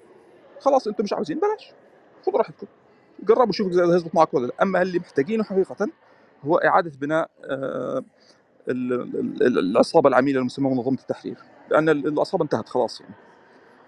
خلاص 0.59 0.88
أنتم 0.88 1.03
مش 1.03 1.13
عاوزين 1.13 1.39
بلاش. 1.39 1.73
خذوا 2.26 2.38
راحتكم. 2.38 2.67
جربوا 3.23 3.51
شوفوا 3.51 3.71
إذا 3.71 3.95
هيزبط 3.95 4.15
معك 4.15 4.34
ولا 4.34 4.47
لا. 4.47 4.53
أما 4.61 4.82
اللي 4.82 4.99
محتاجينه 4.99 5.43
حقيقة 5.43 5.88
هو 6.43 6.57
إعادة 6.57 6.91
بناء 7.01 7.30
ال- 8.70 8.93
ال- 8.93 9.43
ال- 9.43 9.59
العصابة 9.59 10.09
العميلة 10.09 10.39
المسمى 10.39 10.70
منظمة 10.70 10.97
التحرير 10.99 11.38
لأن 11.72 11.89
ال- 11.89 12.07
العصابة 12.07 12.43
انتهت 12.43 12.70
خلاص 12.70 13.01
يعني. 13.01 13.13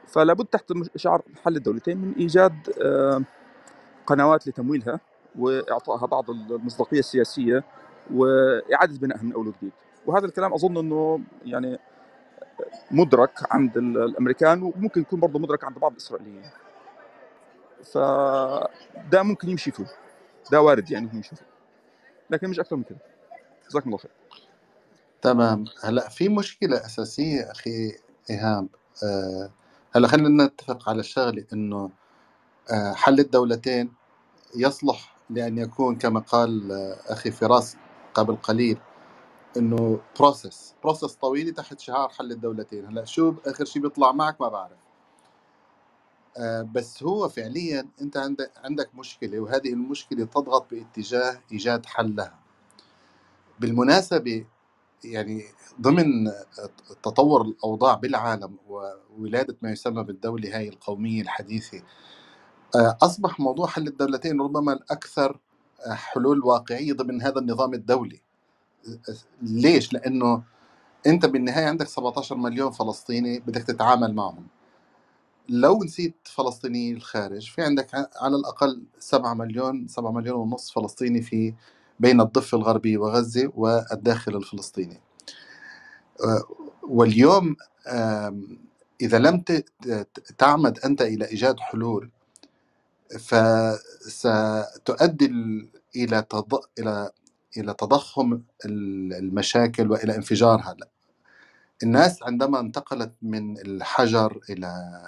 فلا 0.07 0.33
بد 0.33 0.45
تحت 0.45 0.73
شعار 0.95 1.21
حل 1.45 1.55
الدولتين 1.55 1.97
من 1.97 2.13
إيجاد 2.13 2.53
قنوات 4.05 4.47
لتمويلها 4.47 4.99
وإعطائها 5.35 6.05
بعض 6.05 6.29
المصداقية 6.29 6.99
السياسية 6.99 7.63
وإعادة 8.13 8.97
بنائها 8.99 9.23
من 9.23 9.33
أول 9.33 9.47
وجديد. 9.47 9.71
وهذا 10.05 10.25
الكلام 10.25 10.53
أظن 10.53 10.77
إنه 10.77 11.19
يعني 11.45 11.79
مدرك 12.91 13.31
عند 13.51 13.77
ال- 13.77 13.97
الأمريكان 14.03 14.63
وممكن 14.63 15.01
يكون 15.01 15.19
برضه 15.19 15.39
مدرك 15.39 15.63
عند 15.63 15.79
بعض 15.79 15.91
الإسرائيليين. 15.91 16.43
فده 17.93 19.23
ممكن 19.23 19.49
يمشي 19.49 19.71
فيه. 19.71 19.85
ده 20.51 20.61
وارد 20.61 20.91
يعني 20.91 21.09
يمشي 21.13 21.35
فيه. 21.35 21.45
لكن 22.29 22.49
مش 22.49 22.59
أكثر 22.59 22.75
من 22.75 22.83
كده. 22.83 22.97
جزاكم 23.69 23.85
الله 23.87 23.97
خير. 23.97 24.11
تمام. 25.21 25.65
هلأ 25.83 26.09
في 26.09 26.29
مشكلة 26.29 26.77
أساسية 26.85 27.51
أخي 27.51 27.91
إيهاب 28.29 28.67
آه، 29.03 29.51
هلأ 29.95 30.07
خلينا 30.07 30.45
نتفق 30.45 30.89
على 30.89 30.99
الشغلة 30.99 31.45
إنه 31.53 31.91
آه، 32.71 32.93
حل 32.93 33.19
الدولتين 33.19 33.93
يصلح 34.55 35.15
لأن 35.29 35.57
يكون 35.57 35.97
كما 35.97 36.19
قال 36.19 36.71
آه، 36.71 37.13
أخي 37.13 37.31
فراس 37.31 37.77
قبل 38.13 38.35
قليل 38.35 38.77
إنه 39.57 39.99
process 40.19 40.75
process 40.83 41.13
طويلة 41.15 41.51
تحت 41.53 41.79
شعار 41.79 42.09
حل 42.09 42.31
الدولتين. 42.31 42.85
هلأ 42.87 43.05
شو 43.05 43.33
آخر 43.45 43.65
شيء 43.65 43.81
بيطلع 43.81 44.11
معك 44.11 44.41
ما 44.41 44.49
بعرف. 44.49 44.77
آه، 46.37 46.61
بس 46.61 47.03
هو 47.03 47.29
فعليا 47.29 47.89
أنت 48.01 48.17
عندك 48.17 48.51
عندك 48.57 48.95
مشكلة 48.95 49.39
وهذه 49.39 49.73
المشكلة 49.73 50.25
تضغط 50.25 50.71
باتجاه 50.71 51.41
إيجاد 51.51 51.85
حل 51.85 52.15
لها 52.15 52.39
بالمناسبة 53.59 54.45
يعني 55.03 55.43
ضمن 55.81 56.31
تطور 57.03 57.41
الأوضاع 57.41 57.93
بالعالم 57.93 58.57
وولادة 58.69 59.57
ما 59.61 59.71
يسمى 59.71 60.03
بالدولة 60.03 60.57
هاي 60.57 60.69
القومية 60.69 61.21
الحديثة 61.21 61.81
آه، 62.75 62.97
أصبح 63.01 63.39
موضوع 63.39 63.67
حل 63.67 63.87
الدولتين 63.87 64.41
ربما 64.41 64.73
الأكثر 64.73 65.39
آه، 65.87 65.93
حلول 65.93 66.45
واقعية 66.45 66.93
ضمن 66.93 67.21
هذا 67.21 67.39
النظام 67.39 67.73
الدولي 67.73 68.21
ليش؟ 69.41 69.93
لأنه 69.93 70.43
أنت 71.07 71.25
بالنهاية 71.25 71.65
عندك 71.65 71.87
17 71.87 72.35
مليون 72.37 72.71
فلسطيني 72.71 73.39
بدك 73.39 73.63
تتعامل 73.63 74.15
معهم 74.15 74.47
لو 75.49 75.83
نسيت 75.83 76.15
فلسطيني 76.25 76.91
الخارج 76.91 77.49
في 77.51 77.61
عندك 77.61 77.87
على 77.95 78.35
الأقل 78.35 78.83
7 78.99 79.33
مليون 79.33 79.87
7 79.87 80.11
مليون 80.11 80.37
ونص 80.37 80.71
فلسطيني 80.71 81.21
في 81.21 81.53
بين 81.99 82.21
الضفة 82.21 82.57
الغربية 82.57 82.99
وغزة 82.99 83.53
والداخل 83.55 84.37
الفلسطيني 84.37 85.01
آه، 86.25 86.43
واليوم 86.83 87.57
إذا 89.01 89.19
لم 89.19 89.45
تعمد 90.37 90.79
أنت 90.79 91.03
إلى 91.03 91.29
إيجاد 91.29 91.61
حلول 91.61 92.11
فستؤدي 93.19 95.27
إلى. 95.95 96.25
إلى 96.79 97.11
إلى 97.57 97.75
تضخم 97.75 98.33
ال- 98.65 99.13
المشاكل 99.13 99.91
وإلى 99.91 100.17
انفجارها 100.17 100.77
الناس 101.83 102.23
عندما 102.23 102.61
انتقلت 102.61 103.13
من 103.23 103.59
الحجر 103.59 104.41
إلى 104.51 105.01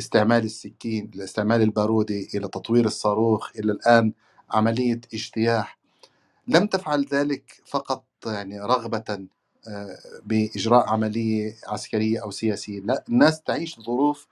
استعمال 0.00 0.44
السكين 0.44 1.12
إلى 1.16 1.24
استعمال 1.24 1.62
البارودة 1.62 2.16
إلى 2.34 2.48
تطوير 2.48 2.86
الصاروخ 2.86 3.50
إلى 3.58 3.72
الآن 3.72 4.14
عملية 4.52 5.02
اجتياح 5.14 5.79
لم 6.48 6.66
تفعل 6.66 7.04
ذلك 7.04 7.62
فقط 7.66 8.04
يعني 8.26 8.60
رغبة 8.60 9.28
آه، 9.68 9.98
بإجراء 10.24 10.88
عملية 10.88 11.56
عسكرية 11.66 12.22
أو 12.22 12.30
سياسية 12.30 12.80
لا 12.80 13.04
الناس 13.08 13.42
تعيش 13.42 13.80
ظروف 13.80 14.26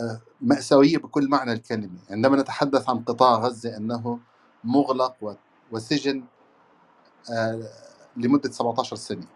آه، 0.00 0.20
مأساوية 0.40 0.98
بكل 0.98 1.28
معنى 1.28 1.52
الكلمة. 1.52 1.98
عندما 2.10 2.36
نتحدث 2.36 2.88
عن 2.88 2.98
قطاع 3.04 3.34
غزة 3.34 3.76
أنه 3.76 4.20
مغلق 4.64 5.38
وسجن 5.72 6.24
آه، 7.32 7.68
لمدة 8.16 8.50
17 8.50 8.96
سنة. 8.96 9.26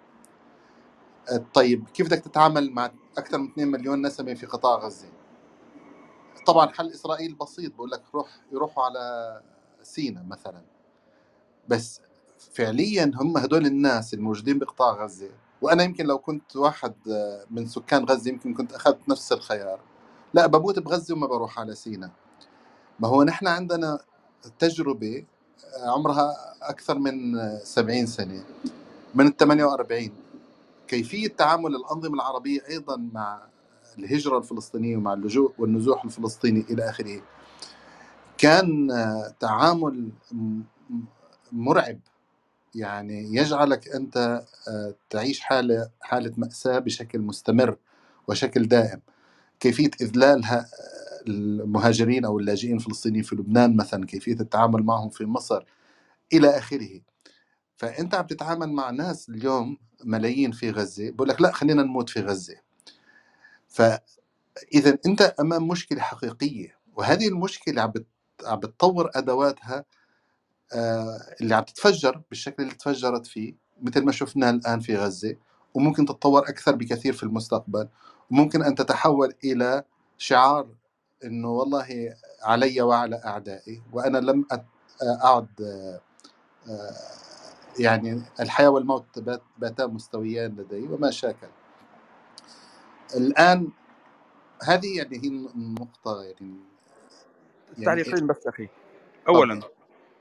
طيب 1.55 1.89
كيف 1.95 2.07
بدك 2.07 2.19
تتعامل 2.19 2.71
مع 2.71 2.91
أكثر 3.19 3.39
من 3.39 3.49
2 3.51 3.69
مليون 3.69 4.07
نسمة 4.07 4.35
في 4.35 4.47
قطاع 4.47 4.75
غزة؟ 4.79 5.09
طبعا 6.47 6.67
حل 6.73 6.91
إسرائيل 6.91 7.35
بسيط 7.35 7.75
بقول 7.75 7.91
لك 7.91 8.03
روح 8.15 8.29
يروحوا 8.53 8.85
على 8.85 9.43
سينا 9.83 10.23
مثلا. 10.23 10.63
بس 11.71 12.01
فعليا 12.55 13.13
هم 13.15 13.37
هدول 13.37 13.67
الناس 13.67 14.15
الموجودين 14.15 14.59
بقطاع 14.59 15.05
غزة. 15.05 15.31
وأنا 15.63 15.83
يمكن 15.83 16.07
لو 16.07 16.19
كنت 16.19 16.57
واحد 16.57 16.95
آه، 17.09 17.45
من 17.51 17.67
سكان 17.67 18.05
غزة 18.05 18.31
يمكن 18.31 18.55
كنت 18.55 18.73
أخذت 18.73 19.09
نفس 19.09 19.33
الخيار. 19.33 19.81
لا 20.35 20.47
بموت 20.47 20.79
بغزة 20.79 21.15
وما 21.15 21.27
بروح 21.27 21.59
على 21.59 21.75
سينا. 21.75 22.11
ما 23.01 23.09
هو 23.09 23.23
نحن 23.23 23.47
عندنا 23.47 23.99
تجربة 24.59 25.25
آه، 25.77 25.91
عمرها 25.91 26.35
أكثر 26.63 26.99
من 26.99 27.37
آه، 27.39 27.59
70 27.65 28.07
سنة. 28.07 28.45
من 29.15 29.27
ال 29.27 29.37
48 29.37 30.13
كيفية 30.89 31.29
تعامل 31.29 31.77
الأنظمة 31.77 32.15
العربية 32.15 32.61
أيضا 32.71 32.97
مع 33.13 33.43
الهجرة 33.99 34.39
الفلسطينية 34.39 34.97
ومع 34.97 35.13
اللجوء 35.13 35.53
والنزوح 35.59 36.05
الفلسطيني 36.05 36.65
إلى 36.71 36.91
آخره. 36.91 37.23
كان 38.39 38.91
آه، 38.91 39.35
تعامل 39.41 40.11
مرعب. 41.53 42.01
يعني 42.75 43.37
يجعلك 43.37 43.89
أنت 43.89 44.17
آه، 44.69 44.95
تعيش 45.11 45.41
حالة 45.41 45.91
حالة 46.01 46.33
مأساة 46.39 46.81
بشكل 46.81 47.19
مستمر 47.21 47.79
وشكل 48.29 48.69
دائم. 48.69 49.03
كيفية 49.61 49.91
إذلال 50.03 50.47
ه- 50.47 50.67
المهاجرين 51.29 52.25
أو 52.25 52.39
اللاجئين 52.39 52.77
الفلسطينيين 52.77 53.25
في 53.25 53.37
لبنان 53.37 53.77
مثلا 53.77 54.07
كيفية 54.07 54.35
التعامل 54.41 54.83
معهم 54.85 55.11
في 55.11 55.27
مصر 55.27 55.65
إلى 56.35 56.59
آخره. 56.59 57.01
فأنت 57.77 58.15
عم 58.15 58.27
تتعامل 58.27 58.69
مع 58.73 58.91
ناس 58.91 59.29
اليوم 59.31 59.79
ملايين 60.05 60.53
في 60.53 60.71
غزة. 60.71 61.11
بقول 61.11 61.29
لك 61.29 61.43
لا 61.43 61.53
خلينا 61.53 61.83
نموت 61.83 62.11
في 62.11 62.21
غزة. 62.21 62.57
فإذا 63.69 64.99
أنت 65.07 65.23
أمام 65.41 65.69
مشكلة 65.69 66.01
حقيقية 66.01 66.79
وهذه 66.97 67.29
المشكلة 67.29 67.83
عم 67.83 67.93
عم 68.47 68.61
بتطور 68.61 69.11
أدواتها 69.15 69.85
آه، 70.75 71.19
اللي 71.41 71.55
عم 71.55 71.65
تتفجر 71.65 72.23
بالشكل 72.31 72.63
اللي 72.63 72.75
تفجرت 72.75 73.27
فيه 73.27 73.55
مثل 73.83 74.05
ما 74.05 74.13
شفنا 74.13 74.51
الآن 74.51 74.81
في 74.81 74.97
غزة 74.97 75.37
وممكن 75.75 76.05
تتطور 76.07 76.43
أكثر 76.49 76.75
بكثير 76.75 77.13
في 77.13 77.23
المستقبل. 77.23 77.89
وممكن 78.31 78.63
أن 78.63 78.75
تتحول 78.75 79.35
إلى 79.45 79.85
شعار 80.19 80.69
إنه 81.25 81.49
والله 81.51 82.15
علي 82.43 82.81
وعلى 82.83 83.21
أعدائي 83.25 83.83
وأنا 83.93 84.19
لم 84.19 84.47
أعد 85.25 85.49
آه، 86.69 86.91
يعني 87.79 88.23
الحياة 88.41 88.69
والموت 88.69 89.19
بات- 89.19 89.43
باتا 89.59 89.87
مستويان 89.87 90.57
لدي 90.57 90.81
وما 90.89 91.11
شاكل. 91.11 91.49
الآن 93.17 93.69
هذه 94.63 94.99
يعني 94.99 95.17
هي 95.17 95.29
النقطة 95.29 96.23
يعني 96.23 96.57
يعني 97.79 97.85
تعليقين 97.85 98.27
بس 98.27 98.47
أخي. 98.47 98.69
اولا 99.29 99.61
تفضل 99.61 99.73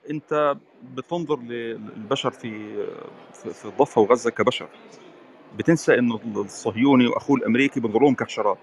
انت 0.10 0.58
بتنظر 0.84 1.40
للبشر 1.40 2.32
في 2.32 2.76
في 3.34 3.66
الضفه 3.66 4.02
وغزة 4.02 4.30
كبشر. 4.30 4.70
بتنسى 5.58 6.00
انه 6.00 6.20
الصهيوني 6.36 7.08
واخوه 7.08 7.38
الامريكي 7.38 7.80
بنظر 7.80 8.00
لهم 8.00 8.16
كحشرات. 8.16 8.58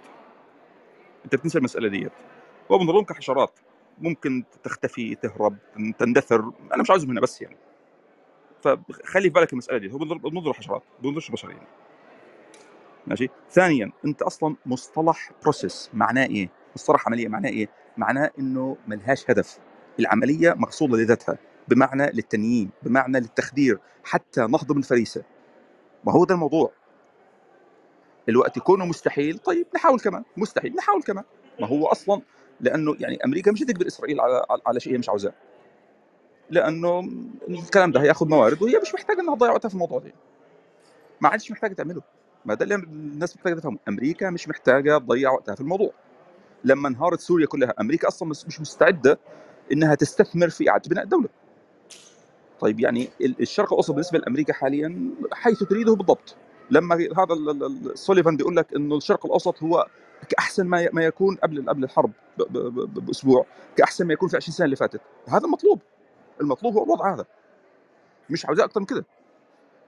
انت 1.25 1.35
بتنسى 1.35 1.59
المسألة 1.59 1.89
ديت. 1.89 2.13
هو 2.71 2.79
بنظر 2.79 2.93
لهم 2.93 3.05
كحشرات. 3.05 3.59
ممكن 3.99 4.45
تختفي 4.63 5.15
تهرب 5.15 5.57
تندثر. 5.99 6.53
أنا 6.75 6.83
مش 6.83 6.91
عاوزهم 6.91 7.11
هنا 7.11 7.21
بس 7.21 7.43
يعني. 7.43 7.57
فخلي 8.63 9.23
في 9.23 9.29
بالك 9.29 9.53
المسألة 9.53 9.79
دي 9.79 9.93
هو 9.93 9.99
بنظر 9.99 10.53
حشرات 10.53 10.83
بنظرش 11.03 11.31
بشر 11.31 11.51
يعني. 11.51 11.67
ماشي؟ 13.07 13.29
ثانيا 13.51 13.93
انت 14.05 14.23
أصلا 14.23 14.57
مصطلح 14.67 15.31
بروسيس 15.43 15.91
معناه 15.95 16.27
إيه؟ 16.27 16.49
مصطلح 16.77 17.07
عملية 17.07 17.29
معناه 17.29 17.51
إيه؟ 17.51 17.69
معناه 17.97 18.31
إنه 18.39 18.77
ملهاش 18.87 19.31
هدف. 19.31 19.59
العملية 20.01 20.55
مقصودة 20.55 20.97
لذاتها 20.97 21.39
بمعنى 21.69 22.07
للتنييم 22.07 22.71
بمعنى 22.83 23.21
للتخدير 23.21 23.79
حتى 24.05 24.41
نهضم 24.41 24.79
الفريسه 24.79 25.23
ما 26.05 26.13
هو 26.13 26.25
ده 26.25 26.35
الموضوع. 26.35 26.73
الوقت 28.29 28.57
يكون 28.57 28.89
مستحيل 28.89 29.39
طيب 29.39 29.67
نحاول 29.75 30.01
كمان 30.01 30.25
مستحيل 30.37 30.75
نحاول 30.77 31.03
كمان. 31.03 31.25
ما 31.61 31.67
هو 31.67 31.87
أصلا 31.87 32.23
لأنه 32.61 32.97
يعني 33.01 33.25
أمريكا 33.25 33.53
مش 33.53 33.61
تجبر 33.61 33.87
إسرائيل 33.87 34.21
على 34.21 34.43
على- 34.51 34.79
شيء 34.79 34.93
هي 34.93 34.99
مش 34.99 35.09
عاوزاه. 35.09 35.33
لأنه 36.51 37.01
الكلام 37.49 37.93
ده 37.93 38.01
هياخذ 38.03 38.29
موارد 38.29 38.63
وهي 38.63 38.79
مش 38.83 38.95
محتاجة 38.95 39.21
إنها 39.21 39.35
تضيع 39.37 39.53
وقتها 39.53 39.69
في 39.69 39.75
الموضوع 39.75 39.99
ده 39.99 40.13
ما 41.21 41.29
عادش 41.29 41.51
محتاجة 41.51 41.75
تعمله. 41.75 42.03
ما 42.45 42.55
ده 42.55 42.65
اللي 42.65 42.75
الناس 42.75 43.37
محتاجة 43.37 43.55
تفهمه. 43.55 43.79
أمريكا 43.89 44.31
مش 44.31 44.49
محتاجة 44.49 44.99
تضيع 44.99 45.31
وقتها 45.33 45.55
في 45.55 45.61
الموضوع. 45.61 45.93
لما 46.65 46.89
انهارت 46.89 47.21
سوريا 47.21 47.47
كلها 47.47 47.75
أمريكا 47.81 48.09
أصلا 48.09 48.29
مش 48.29 48.61
مستعدة 48.61 49.19
إنها 49.73 49.95
تستثمر 49.95 50.49
في 50.49 50.71
إعادة 50.71 50.91
بناء 50.91 51.05
الدولة 51.05 51.29
طيب 52.61 52.81
يعني 52.81 53.09
ال- 53.21 53.41
الشرق 53.41 53.73
الأوسط 53.73 53.91
بالنسبة 53.91 54.19
لأمريكا 54.19 54.53
حاليا 54.53 55.11
حيث 55.33 55.63
تريده 55.63 55.95
بالضبط. 55.95 56.37
لما 56.71 56.95
هذا 56.95 57.35
سوليفان 57.95 58.37
بيقول 58.37 58.57
لك 58.57 58.75
إنه 58.75 58.97
الشرق 58.97 59.27
الأوسط 59.27 59.63
هو 59.63 59.87
كأحسن 60.29 60.67
ما 60.67 60.89
ما 60.93 61.03
يكون 61.05 61.37
قبل 61.37 61.69
قبل 61.69 61.85
الحرب 61.85 62.11
بأسبوع 62.87 63.47
كأحسن 63.77 64.07
ما 64.07 64.13
يكون 64.13 64.29
في 64.29 64.37
20 64.37 64.55
سنة 64.57 64.65
اللي 64.65 64.77
فاتت. 64.77 65.01
هذا 65.29 65.45
المطلوب. 65.45 65.81
المطلوب 66.41 66.75
هو 66.77 66.85
الوضع 66.85 67.15
هذا. 67.15 67.27
مش 68.31 68.47
عاوزاه 68.47 68.65
أكثر 68.65 68.81
من 68.81 68.87
كده. 68.87 69.05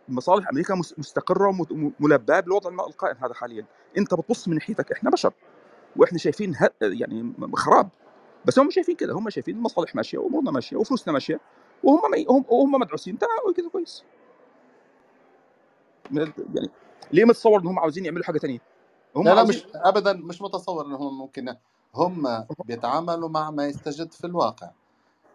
مصالح 0.08 0.48
أمريكا 0.48 0.74
مس- 0.74 0.94
مستقرة 0.98 1.66
وملباه 2.00 2.40
بالوضع 2.40 2.70
القائم 2.86 3.16
هذا 3.24 3.34
حاليا. 3.34 3.64
أنت 3.98 4.14
بتبص 4.14 4.48
من 4.48 4.54
ناحيتك 4.54 4.92
إحنا 4.92 5.10
بشر 5.10 5.32
وإحنا 5.96 6.18
شايفين 6.18 6.54
يعني 6.82 7.32
خراب. 7.54 7.88
بس 8.44 8.58
هم 8.58 8.70
شايفين 8.70 8.96
كده 8.96 9.12
هم 9.12 9.30
شايفين 9.30 9.56
المصالح 9.56 9.94
ماشية 9.94 10.18
وأمورنا 10.18 10.50
ماشية 10.50 10.76
وفلوسنا 10.76 11.12
ماشية 11.12 11.40
وهم 11.82 12.10
مي... 12.10 12.26
هم 12.28 12.44
وهم 12.48 12.72
مدعوسين 12.72 13.18
تمام 13.18 13.54
كده 13.56 13.68
كويس. 13.68 14.04
يعني 16.12 16.70
ليه 17.12 17.24
متصور 17.24 17.60
إن 17.60 17.66
هم 17.66 17.78
عاوزين 17.78 18.04
يعملوا 18.04 18.24
حاجة 18.24 18.38
تانية؟ 18.38 18.58
هم 19.16 19.24
لا 19.24 19.30
لا 19.30 19.38
عاوزين 19.38 19.62
مش 19.62 19.66
ابدا 19.74 20.12
مش 20.12 20.42
متصور 20.42 20.86
انهم 20.86 21.18
ممكن 21.18 21.54
هم 21.94 22.44
بيتعاملوا 22.64 23.28
مع 23.28 23.50
ما 23.50 23.66
يستجد 23.66 24.12
في 24.12 24.26
الواقع. 24.26 24.70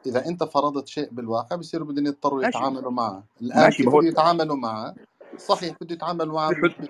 إذا 0.05 0.25
أنت 0.25 0.43
فرضت 0.43 0.87
شيء 0.87 1.09
بالواقع 1.11 1.55
بصيروا 1.55 1.87
بدهم 1.87 2.05
يضطروا 2.05 2.43
يتعاملوا 2.43 2.91
معه. 2.91 3.23
الآن 3.41 3.63
ماشي 3.63 3.77
كيف 3.77 3.85
ما 3.85 3.93
هو 3.93 3.99
بده 3.99 4.07
يتعاملوا 4.07 4.55
معه؟ 4.55 4.95
صحيح 5.37 5.75
بده 5.81 5.95
يتعاملوا 5.95 6.33
معه 6.33 6.53
في. 6.53 6.61
ب... 6.61 6.85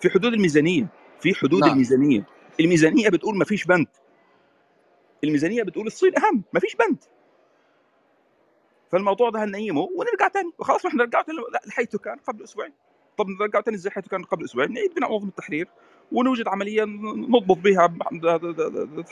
في 0.00 0.10
حدود 0.10 0.32
الميزانية 0.32 0.86
في 1.20 1.34
حدود 1.34 1.60
نعم. 1.60 1.70
الميزانية. 1.70 2.26
الميزانية 2.60 3.08
بتقول 3.08 3.38
ما 3.38 3.44
فيش 3.44 3.64
بند 3.64 3.86
الميزانية 5.24 5.62
بتقول 5.62 5.86
الصين 5.86 6.18
أهم 6.18 6.42
ما 6.52 6.60
فيش 6.60 6.76
بند. 6.76 7.04
فالموضوع 8.92 9.30
ده 9.30 9.44
هننيمه 9.44 9.80
ونرجع 9.80 10.28
تاني. 10.28 10.52
وخلاص 10.58 10.86
إحنا 10.86 11.04
نرجع 11.04 11.22
تاني 11.22 11.38
لا، 11.38 11.60
حيث 11.68 11.96
كان 11.96 12.18
قبل 12.18 12.44
أسبوعين. 12.44 12.72
طب 13.18 13.26
نرجع 13.28 13.60
تاني 13.60 13.76
إزاي 13.76 13.92
حيث 13.92 14.08
كان 14.08 14.22
قبل 14.22 14.44
أسبوعين؟ 14.44 14.72
نعيد 14.72 14.94
بناء 14.94 15.10
منظمة 15.12 15.28
التحرير 15.28 15.68
ونوجد 16.12 16.48
عملية 16.48 16.84
نضبط 17.28 17.56
بها 17.56 17.94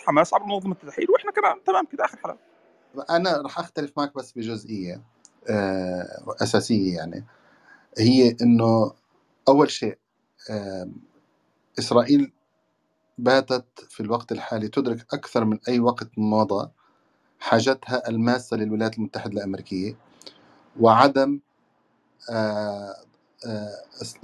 حماس 0.06 0.35
عبر 0.35 0.44
منظمة 0.44 0.76
التحرير. 0.82 1.10
وإحنا 1.10 1.32
كمان 1.32 1.64
تمام 1.64 1.86
كده 1.86 2.05
آخر 2.05 2.18
حلقة. 2.18 2.39
أنا 3.10 3.43
رح 3.43 3.59
أختلف 3.59 3.93
معك 3.98 4.14
بس 4.14 4.32
بجزئية 4.32 5.02
آه، 5.51 6.35
أساسية 6.43 6.97
يعني. 6.97 7.24
هي 7.98 8.36
إنه 8.43 8.93
أول 9.48 9.70
شيء 9.70 9.98
إسرائيل 11.78 12.32
باتت 13.19 13.66
في 13.89 14.01
الوقت 14.01 14.32
الحالي 14.32 14.69
تدرك 14.69 15.07
أكثر 15.15 15.45
من 15.45 15.59
أي 15.69 15.81
وقت 15.81 16.11
مضى 16.19 16.70
حاجتها 17.40 18.09
الماسة 18.09 18.57
للولايات 18.57 18.99
المتحدة 18.99 19.32
الأمريكية 19.32 19.97
وعدم 20.81 21.40
آه، 22.31 22.95
آه، 23.47 23.70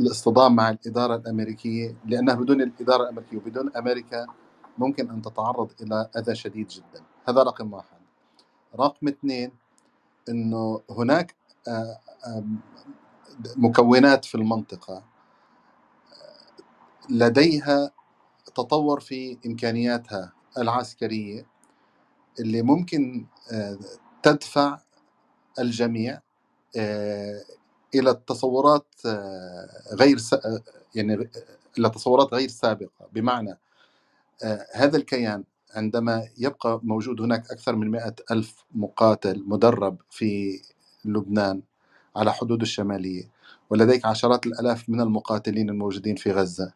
الاصطدام 0.00 0.56
مع 0.56 0.70
الإدارة 0.70 1.16
الأمريكية 1.16 1.96
لأنها 2.06 2.34
بدون 2.34 2.62
الإدارة 2.62 3.02
الأمريكية 3.02 3.36
وبدون 3.36 3.76
أمريكا 3.76 4.26
ممكن 4.78 5.10
أن 5.10 5.22
تتعرض 5.22 5.70
إلى 5.82 6.10
أذى 6.16 6.34
شديد 6.34 6.68
جدا. 6.68 7.04
هذا 7.28 7.42
رقم 7.42 7.72
واحد. 7.72 7.98
رقم 8.80 9.08
اثنين 9.08 9.52
أنه 10.28 10.80
هناك 10.90 11.34
آه، 11.68 12.00
مكونات 13.56 14.24
في 14.24 14.34
المنطقة 14.34 15.02
لديها 17.10 17.90
تطور 18.56 19.00
في 19.00 19.38
إمكانياتها 19.46 20.32
العسكرية 20.58 21.46
اللي 22.40 22.62
ممكن 22.62 23.26
آه، 23.52 23.78
تدفع 24.22 24.78
الجميع 25.58 26.20
آه، 26.76 27.42
إلى 27.94 28.10
التصورات 28.10 28.86
آه، 29.06 29.68
غير 29.94 30.18
يعني 30.94 31.30
إلى 31.78 31.90
تصورات 31.90 32.34
غير 32.34 32.48
سابقة. 32.48 33.08
بمعنى 33.12 33.58
هذا 34.74 34.96
الكيان 34.96 35.44
عندما 35.74 36.28
يبقى 36.38 36.80
موجود 36.82 37.20
هناك 37.20 37.50
أكثر 37.50 37.76
من 37.76 37.90
مئة 37.90 38.14
ألف 38.30 38.64
مقاتل 38.74 39.44
مدرب 39.46 39.96
في 40.10 40.60
لبنان 41.04 41.62
على 42.16 42.32
حدود 42.32 42.62
الشمالية 42.62 43.30
ولديك 43.70 44.06
عشرات 44.06 44.46
الألاف 44.46 44.88
من 44.88 45.00
المقاتلين 45.00 45.70
الموجودين 45.70 46.16
في 46.16 46.32
غزة. 46.32 46.72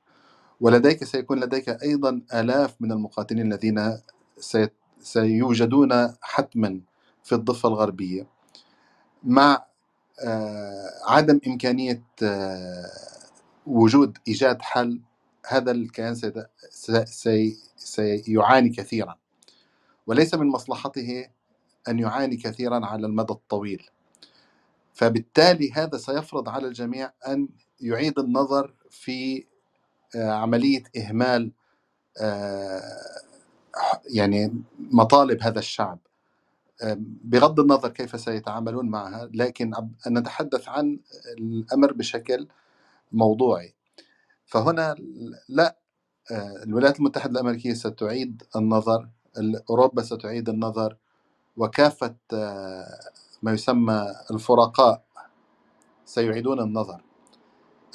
ولديك 0.60 1.04
سيكون 1.04 1.40
لديك 1.40 1.68
أيضا 1.68 2.22
آلاف 2.34 2.74
من 2.80 2.92
المقاتلين 2.92 3.52
الذين 3.52 3.98
سي- 4.38 4.68
سيوجدون 5.00 6.14
حتما 6.22 6.80
في 7.24 7.34
الضفة 7.34 7.68
الغربية. 7.68 8.26
مع 9.22 9.66
آه، 10.24 10.90
عدم 11.08 11.40
إمكانية 11.46 12.02
آه، 12.22 12.86
وجود 13.66 14.18
إيجاد 14.28 14.62
حل 14.62 15.00
هذا 15.46 15.70
الكيان 15.70 16.14
سيعاني 17.76 18.68
كثيرا. 18.68 19.18
وليس 20.06 20.34
من 20.34 20.46
مصلحته 20.46 21.28
أن 21.88 21.98
يعاني 21.98 22.36
كثيرا 22.36 22.86
على 22.86 23.06
المدى 23.06 23.32
الطويل. 23.32 23.90
فبالتالي 24.94 25.72
هذا 25.72 25.98
سيفرض 25.98 26.48
على 26.48 26.66
الجميع 26.68 27.12
أن 27.28 27.48
يعيد 27.80 28.18
النظر 28.18 28.74
في 28.90 29.46
آه، 30.16 30.30
عملية 30.32 30.82
إهمال 30.98 31.52
آه، 32.20 32.82
يعني 34.14 34.62
مطالب 34.78 35.42
هذا 35.42 35.58
الشعب. 35.58 35.98
بغض 37.24 37.60
النظر 37.60 37.88
كيف 37.90 38.20
سيتعاملون 38.20 38.90
معها 38.90 39.30
لكن 39.34 39.72
نتحدث 40.08 40.68
عن 40.68 41.00
الأمر 41.38 41.92
بشكل 41.92 42.48
موضوعي. 43.12 43.74
فهنا 44.46 44.96
لا 45.48 45.78
آه، 46.32 46.64
الولايات 46.64 46.98
المتحدة 47.00 47.32
الأمريكية 47.40 47.74
ستعيد 47.74 48.42
النظر 48.56 49.08
ال- 49.38 49.62
أوروبا 49.70 50.02
ستعيد 50.02 50.48
النظر 50.48 50.96
وكافة 51.56 52.16
آه، 52.34 53.00
ما 53.42 53.52
يسمى 53.52 54.14
الفرقاء 54.30 55.04
سيعيدون 56.06 56.60
النظر. 56.60 57.02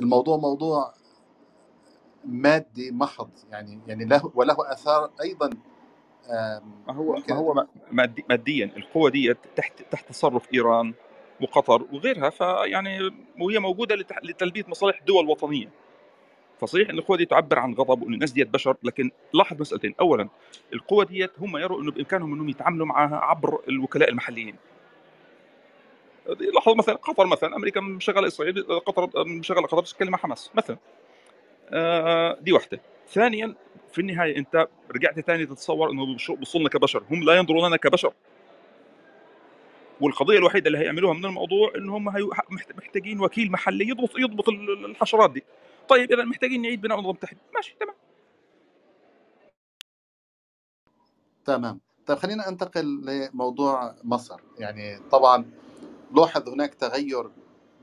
الموضوع 0.02 0.38
موضوع 0.38 0.94
مادي 2.26 2.92
محض 2.92 3.30
يعني 3.52 3.80
يعني 3.88 4.06
له 4.06 4.32
وله 4.36 4.56
آثار 4.60 5.10
أيضا 5.22 5.50
آم، 6.30 6.84
ما 6.88 6.94
هو 6.94 7.14
ما 7.30 7.36
هو 7.36 7.66
مادي 7.92 8.26
ماديا 8.30 8.72
القوة 8.78 9.10
دي 9.10 9.36
تحت 9.56 9.82
تحت 9.92 10.10
تصرف 10.10 10.54
إيران 10.54 10.94
وقطر 11.42 11.86
وغيرها 11.92 12.30
فيعني 12.30 13.12
وهي 13.40 13.60
موجودة 13.60 13.96
لتح- 13.96 14.24
لتلبية 14.24 14.64
مصالح 14.68 15.00
دول 15.08 15.28
وطنية. 15.30 15.70
فصحيح 16.60 16.90
إن 16.90 16.98
القوة 16.98 17.18
دي 17.18 17.26
تعبر 17.26 17.60
عن 17.60 17.74
غضب 17.74 18.02
وإن 18.04 18.14
الناس 18.14 18.32
ديت 18.32 18.48
بشر 18.50 18.78
لكن 18.84 19.12
لاحظ 19.34 19.62
مسألتين. 19.62 19.96
اولا 20.02 20.30
القوة 20.74 21.06
ديت 21.06 21.32
هم 21.40 21.58
يروا 21.58 21.82
إنه 21.82 21.92
بإمكانهم 21.92 22.34
إنهم 22.34 22.50
يتعاملوا 22.50 22.86
معها 22.86 23.16
عبر 23.16 23.62
الوكلاء 23.68 24.10
المحليين. 24.10 24.56
لاحظ 26.54 26.74
مثلا 26.76 26.96
قطر 26.96 27.26
مثلا 27.28 27.56
أمريكا 27.56 27.82
مشغلة 27.82 28.28
إسرائيل 28.28 28.64
قطر 28.64 29.26
مشغلة 29.28 29.68
قطر 29.68 29.84
تتكلم 29.84 30.12
مع 30.12 30.18
حماس 30.18 30.52
مثلا. 30.56 30.78
دي 32.42 32.52
واحدة. 32.52 32.80
ثانيا 33.08 33.56
في 33.92 34.02
النهاية 34.02 34.38
أنت 34.38 34.68
رجعت 34.92 35.20
ثاني 35.20 35.46
تتصور 35.46 35.92
إنه 35.92 36.16
بصوا 36.16 36.70
كبشر. 36.70 37.04
هم 37.12 37.24
لا 37.24 37.34
ينظرون 37.34 37.68
لنا 37.68 37.78
كبشر. 37.78 38.14
والقضية 40.02 40.38
الوحيدة 40.38 40.68
اللي 40.68 40.78
هيعملوها 40.78 41.14
من 41.14 41.26
الموضوع 41.26 41.72
إن 41.76 41.90
هم 41.90 42.06
محتاجين 42.76 43.20
وكيل 43.20 43.52
محلي 43.52 43.88
يضبط 43.90 44.10
يضبط 44.18 44.50
ال- 44.50 44.86
الحشرات 44.86 45.32
دي. 45.32 45.44
طيب 45.90 46.12
اذا 46.12 46.24
محتاجين 46.24 46.62
نعيد 46.62 46.82
بناء 46.82 46.98
النظام 46.98 47.12
المتحد 47.12 47.38
ماشي 47.56 47.76
تمام. 47.80 47.96
تمام. 51.46 51.80
طيب 52.08 52.18
خلينا 52.18 52.48
انتقل 52.48 53.06
لموضوع 53.06 53.96
مصر. 54.04 54.40
يعني 54.58 55.00
طبعا 55.12 55.46
لوحظ 56.12 56.50
هناك 56.50 56.74
تغير 56.74 57.30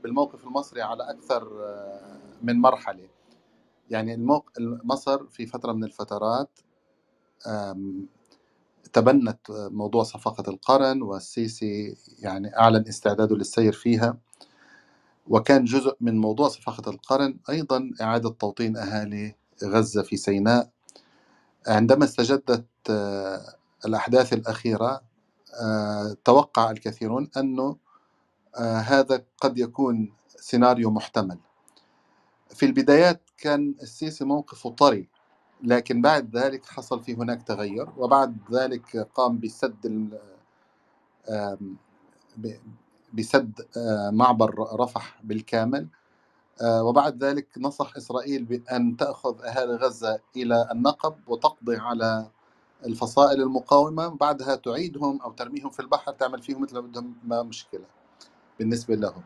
بالموقف 0.03 0.43
المصري 0.43 0.81
على 0.81 1.09
أكثر 1.09 1.43
آه، 1.63 2.19
من 2.41 2.55
مرحلة. 2.61 3.07
يعني 3.91 4.13
الموق... 4.13 4.49
مصر 4.83 5.27
في 5.27 5.45
فترة 5.45 5.71
من 5.73 5.83
الفترات 5.83 6.59
تبنت 8.93 9.39
موضوع 9.49 10.03
صفقه 10.03 10.49
القرن 10.49 11.01
والسيسي 11.01 11.95
يعني 12.19 12.57
أعلن 12.59 12.87
استعداده 12.87 13.35
للسير 13.35 13.73
فيها 13.73 14.17
وكان 15.27 15.63
جزء 15.63 15.95
من 16.01 16.17
موضوع 16.17 16.47
صفقه 16.47 16.89
القرن 16.89 17.39
أيضا 17.49 17.91
إعادة 18.01 18.29
توطين 18.29 18.77
أهالي 18.77 19.35
غزة 19.63 20.01
في 20.03 20.17
سيناء. 20.17 20.69
عندما 21.67 22.05
استجدت 22.05 22.65
آه، 22.89 23.55
الأحداث 23.85 24.33
الأخيرة 24.33 25.01
آه، 25.61 26.17
توقع 26.25 26.71
الكثيرون 26.71 27.29
أنه 27.37 27.77
آه، 28.57 28.77
هذا 28.77 29.23
قد 29.41 29.57
يكون 29.57 30.13
سيناريو 30.27 30.91
محتمل. 30.91 31.37
في 32.55 32.65
البدايات 32.65 33.21
كان 33.41 33.75
السيسي 33.81 34.25
موقفه 34.25 34.69
طري 34.69 35.07
لكن 35.63 36.01
بعد 36.01 36.37
ذلك 36.37 36.65
حصل 36.65 37.03
في 37.03 37.15
هناك 37.15 37.43
تغير 37.43 37.89
وبعد 37.97 38.37
ذلك 38.51 38.97
قام 38.97 39.39
بسد 39.39 40.11
بسد 43.13 43.67
معبر 44.13 44.79
رفح 44.79 45.19
بالكامل 45.23 45.87
وبعد 46.63 47.23
ذلك 47.23 47.47
نصح 47.57 47.95
إسرائيل 47.97 48.43
بأن 48.45 48.97
تأخذ 48.97 49.41
أهالي 49.45 49.75
غزة 49.75 50.19
إلى 50.35 50.67
النقب 50.71 51.15
وتقضي 51.27 51.77
على 51.77 52.29
الفصائل 52.85 53.41
المقاومة 53.41 54.07
بعدها 54.07 54.55
تعيدهم 54.55 55.21
أو 55.21 55.31
ترميهم 55.31 55.69
في 55.69 55.79
البحر 55.79 56.11
تعمل 56.13 56.41
فيهم 56.41 56.61
مثل 56.61 56.75
ما 56.75 56.81
بدهم 56.81 57.15
ما 57.23 57.43
مشكلة 57.43 57.85
بالنسبة 58.59 58.95
لهم. 58.95 59.23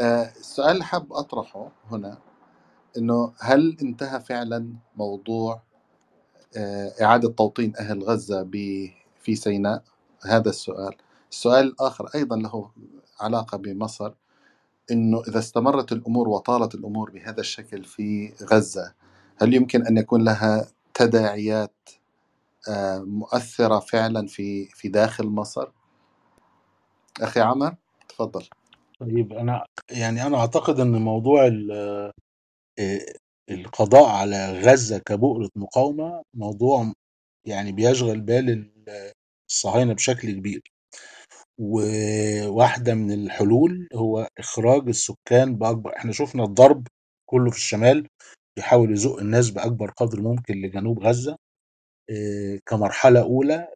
السؤال 0.00 0.70
اللي 0.70 0.84
حاب 0.84 1.12
أطرحه 1.12 1.68
هنا 1.90 2.18
إنه 2.98 3.34
هل 3.40 3.76
انتهى 3.82 4.20
فعلا 4.20 4.74
موضوع 4.96 5.62
آه، 6.56 6.92
إعادة 7.02 7.30
توطين 7.32 7.74
أهل 7.76 8.04
غزة 8.04 8.42
ب- 8.42 8.90
في 9.22 9.36
سيناء؟ 9.36 9.84
هذا 10.26 10.50
السؤال. 10.50 10.96
السؤال 11.32 11.66
الآخر 11.66 12.06
أيضا 12.14 12.36
له 12.36 12.70
علاقة 13.20 13.58
بمصر 13.58 14.12
إنه 14.92 15.22
إذا 15.28 15.38
استمرت 15.38 15.92
الأمور 15.92 16.28
وطالت 16.28 16.76
الأمور 16.76 17.10
بهذا 17.10 17.40
الشكل 17.40 17.84
في 17.84 18.34
غزة 18.52 18.94
هل 19.42 19.54
يمكن 19.54 19.86
أن 19.86 19.98
يكون 19.98 20.24
لها 20.24 20.68
تداعيات 20.94 21.90
آه، 22.70 22.98
مؤثرة 22.98 23.80
فعلا 23.80 24.28
في 24.28 24.66
في 24.66 24.88
داخل 24.88 25.26
مصر؟ 25.28 25.68
أخي 27.22 27.40
عمر 27.40 27.76
تفضل. 28.08 28.44
طيب 29.00 29.32
أنا 29.32 29.66
يعني 29.90 30.26
أنا 30.26 30.38
أعتقد 30.38 30.80
إن 30.80 30.92
موضوع 31.02 31.46
ال- 32.78 33.16
القضاء 33.50 34.04
على 34.10 34.52
غزة 34.60 34.98
كبؤرة 34.98 35.50
مقاومة 35.56 36.22
موضوع 36.34 36.92
يعني 37.46 37.72
بيشغل 37.72 38.20
بال 38.20 38.50
ال- 38.50 39.12
الصهاينة 39.50 39.92
بشكل 39.94 40.32
كبير. 40.32 40.62
وواحدة 41.60 42.94
من 42.94 43.12
الحلول 43.12 43.88
هو 43.94 44.28
إخراج 44.38 44.88
السكان 44.88 45.56
بأكبر 45.56 45.96
إحنا 45.96 46.12
شفنا 46.12 46.44
الضرب 46.44 46.88
كله 47.30 47.50
في 47.50 47.56
الشمال 47.56 48.06
بيحاول 48.56 48.92
يزق 48.92 49.18
الناس 49.18 49.50
بأكبر 49.50 49.90
قدر 49.90 50.20
ممكن 50.22 50.54
لجنوب 50.54 51.00
غزة 51.04 51.36
كمرحلة 52.66 53.20
أولى 53.22 53.68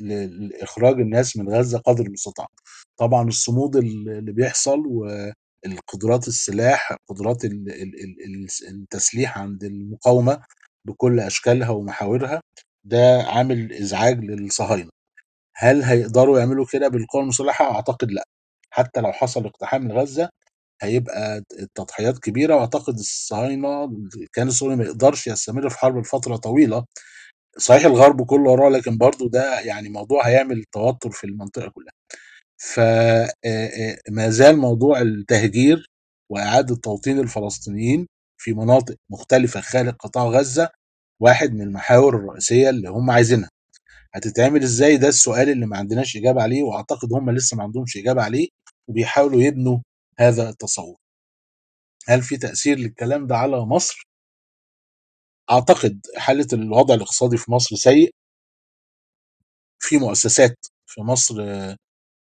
لإخراج 0.00 1.00
الناس 1.00 1.36
من 1.36 1.48
غزة 1.54 1.78
قدر 1.78 2.06
المستطاع. 2.06 2.46
طبعا 2.98 3.28
الصمود 3.28 3.76
ال- 3.76 4.08
اللي 4.08 4.32
بيحصل 4.32 4.82
والقدرات 5.66 6.28
السلاح 6.28 6.96
قدرات 7.08 7.44
ال- 7.44 7.68
ال- 7.72 8.00
ال- 8.04 8.24
ال- 8.24 8.48
التسليح 8.70 9.38
عند 9.38 9.64
المقاومة 9.64 10.42
بكل 10.86 11.20
أشكالها 11.20 11.68
ومحاورها 11.70 12.40
ده 12.84 13.22
عامل 13.22 13.72
إزعاج 13.72 14.24
للصهاينة. 14.24 14.90
هل 15.56 15.82
هيقدروا 15.84 16.38
يعملوا 16.40 16.66
كده 16.72 16.88
بالقوى 16.88 17.22
المسلحة؟ 17.22 17.64
أعتقد 17.76 18.12
لأ. 18.12 18.24
حتى 18.70 19.00
لو 19.00 19.12
حصل 19.12 19.46
اقتحام 19.46 19.88
لغزة 19.88 20.30
هيبقى 20.82 21.42
التضحيات 21.60 22.18
كبيرة 22.18 22.56
وأعتقد 22.56 22.94
الصهاينة 22.98 23.90
كان 24.32 24.48
الصهيوني 24.48 24.76
ما 24.78 24.84
يقدرش 24.84 25.26
يستمر 25.26 25.70
في 25.70 25.78
حرب 25.78 25.98
لفترة 25.98 26.36
طويلة. 26.36 26.84
صحيح 27.58 27.84
الغرب 27.86 28.26
كله 28.26 28.50
وراه 28.52 28.70
لكن 28.70 28.98
برضو 28.98 29.28
ده 29.28 29.60
يعني 29.60 29.88
موضوع 29.90 30.28
هيعمل 30.28 30.64
توتر 30.72 31.10
في 31.10 31.24
المنطقة 31.24 31.70
كلها. 31.70 31.92
فما 32.58 34.30
زال 34.30 34.56
موضوع 34.58 35.00
التهجير 35.00 35.90
وإعادة 36.30 36.76
توطين 36.76 37.18
الفلسطينيين 37.18 38.06
في 38.40 38.52
مناطق 38.54 38.96
مختلفة 39.10 39.60
خارج 39.60 39.94
قطاع 39.94 40.24
غزة 40.24 40.70
واحد 41.20 41.52
من 41.52 41.62
المحاور 41.62 42.16
الرئيسية 42.16 42.70
اللي 42.70 42.88
هم 42.90 43.10
عايزينها. 43.10 43.50
هتتعمل 44.14 44.62
إزاي؟ 44.62 44.96
ده 44.96 45.08
السؤال 45.08 45.48
اللي 45.50 45.66
ما 45.66 45.76
عندناش 45.78 46.16
إجابة 46.16 46.42
عليه 46.42 46.62
وأعتقد 46.62 47.12
هم 47.12 47.30
لسه 47.30 47.56
ما 47.56 47.62
عندهمش 47.62 47.96
إجابة 47.96 48.22
عليه 48.22 48.48
وبيحاولوا 48.88 49.42
يبنوا 49.42 49.78
هذا 50.18 50.48
التصور. 50.50 50.96
هل 52.08 52.22
في 52.22 52.36
تأثير 52.36 52.78
للكلام 52.78 53.26
ده 53.26 53.36
على 53.36 53.60
مصر؟ 53.60 54.02
أعتقد 55.50 56.00
حالة 56.16 56.46
الوضع 56.52 56.94
الاقتصادي 56.94 57.36
في 57.36 57.52
مصر 57.52 57.76
سيء. 57.76 58.10
في 59.80 59.96
مؤسسات 59.98 60.56
في 60.86 61.00
مصر 61.00 61.34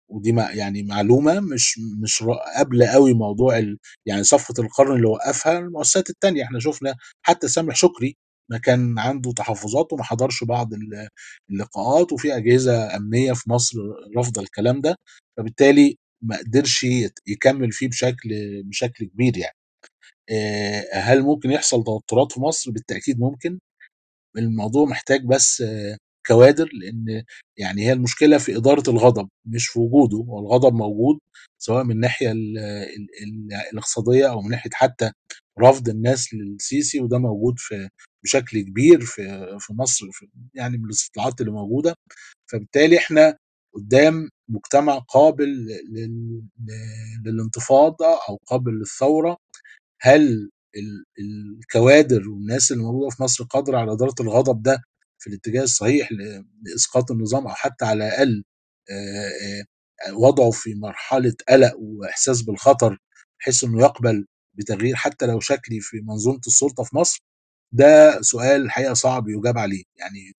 ودي 0.09 0.31
يعني 0.55 0.83
معلومة 0.83 1.41
مش 1.41 1.79
مش 2.03 2.25
قبل 2.59 2.87
قوي 2.87 3.15
موضوع 3.15 3.59
ال 3.59 3.79
يعني 4.07 4.25
صفقة 4.25 4.63
القرن 4.63 4.97
اللي 4.97 5.07
وقفها 5.09 5.59
المؤسسات 5.59 6.11
التانية. 6.11 6.45
إحنا 6.45 6.59
شفنا 6.61 6.95
حتى 7.23 7.49
سامح 7.49 7.77
شكري 7.77 8.17
ما 8.51 8.59
كان 8.59 8.99
عنده 8.99 9.33
تحفظات 9.33 9.93
وما 9.93 10.03
حضرش 10.05 10.45
بعض 10.45 10.75
ال- 10.75 11.09
اللقاءات 11.51 12.13
وفي 12.13 12.37
أجهزة 12.37 12.97
أمنية 12.97 13.33
في 13.33 13.51
مصر 13.51 13.79
رافضة 14.17 14.43
الكلام 14.43 14.81
ده. 14.81 14.97
فبالتالي 15.39 15.97
ما 16.23 16.37
قدرش 16.39 16.87
يكمل 17.29 17.73
فيه 17.73 17.89
بشكل 17.89 18.63
بشكل 18.65 19.05
كبير 19.07 19.39
يعني. 19.39 19.57
هل 20.95 21.23
ممكن 21.23 21.51
يحصل 21.51 21.85
توترات 21.85 22.33
في 22.33 22.41
مصر؟ 22.41 22.71
بالتأكيد 22.71 23.21
ممكن. 23.21 23.59
الموضوع 24.39 24.85
محتاج 24.87 25.25
بس 25.27 25.65
كوادر 26.27 26.71
لأن 26.73 27.25
يعني 27.59 27.83
هي 27.87 27.93
المشكلة 27.93 28.39
في 28.39 28.57
إدارة 28.57 28.91
الغضب 28.91 29.29
مش 29.47 29.67
في 29.69 29.79
وجوده 29.81 30.17
هو 30.19 30.39
الغضب 30.41 30.75
موجود 30.75 31.19
سواء 31.59 31.85
من 31.85 31.91
الناحيه 31.91 32.33
ال- 32.33 32.59
ال- 32.59 33.09
ال- 33.23 33.55
الاقتصادية 33.73 34.31
أو 34.31 34.43
من 34.43 34.51
ناحية 34.51 34.71
حتى 34.75 35.11
رفض 35.61 35.89
الناس 35.89 36.35
للسيسي 36.35 37.01
وده 37.01 37.19
موجود 37.19 37.55
في 37.59 37.89
بشكل 38.25 38.61
كبير 38.61 39.01
في 39.01 39.23
في 39.61 39.73
مصر 39.75 40.07
في 40.13 40.27
يعني 40.55 40.79
من 40.79 40.85
الاستطلاعات 40.85 41.41
اللي 41.41 41.53
موجودة. 41.53 41.95
فبالتالي 42.53 42.99
إحنا 42.99 43.39
قدام 43.75 44.29
مجتمع 44.49 44.99
قابل 44.99 45.45
لل- 45.49 45.93
لل- 45.93 46.43
للانتفاضة 47.25 48.07
أو 48.29 48.39
قابل 48.47 48.73
للثورة. 48.73 49.37
هل 50.01 50.51
ال- 50.77 51.05
الكوادر 51.21 52.29
والناس 52.31 52.73
اللي 52.73 52.83
موجودة 52.85 53.11
في 53.17 53.23
مصر 53.23 53.45
قادرة 53.45 53.79
على 53.79 53.93
إدارة 53.93 54.15
الغضب 54.21 54.63
ده 54.63 54.83
في 55.27 55.31
الاتجاه 55.33 55.63
الصحيح 55.63 56.09
لإسقاط 56.63 57.11
النظام 57.11 57.47
أو 57.47 57.55
حتى 57.55 57.85
على 57.85 58.07
الأقل 58.09 58.45
وضعه 60.13 60.51
في 60.51 60.75
مرحلة 60.75 61.35
قلق 61.49 61.73
وإحساس 61.79 62.43
بالخطر 62.43 62.99
بحيث 63.41 63.65
إنه 63.65 63.81
يقبل 63.81 64.27
بتغيير 64.55 64.95
حتى 64.97 65.27
لو 65.27 65.41
شكلي 65.41 65.81
في 65.81 66.01
منظومة 66.01 66.41
السلطة 66.47 66.83
في 66.85 66.97
مصر 66.97 67.23
ده 67.73 68.21
سؤال 68.23 68.61
الحقيقة 68.63 68.95
صعب 68.95 69.29
يجاب 69.29 69.59
عليه. 69.59 69.83
يعني 69.97 70.33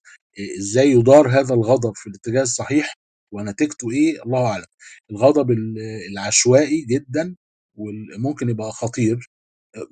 إزاي 0.58 0.90
يدار 0.90 1.28
هذا 1.28 1.54
الغضب 1.54 1.92
في 1.96 2.06
الاتجاه 2.06 2.42
الصحيح 2.42 2.94
ونتيجته 3.32 3.90
إيه؟ 3.90 4.22
الله 4.22 4.46
أعلم. 4.46 4.64
الغضب 5.10 5.50
ال- 5.50 5.78
العشوائي 6.12 6.84
جدا 6.90 7.36
وممكن 7.74 8.48
يبقى 8.48 8.72
خطير 8.72 9.30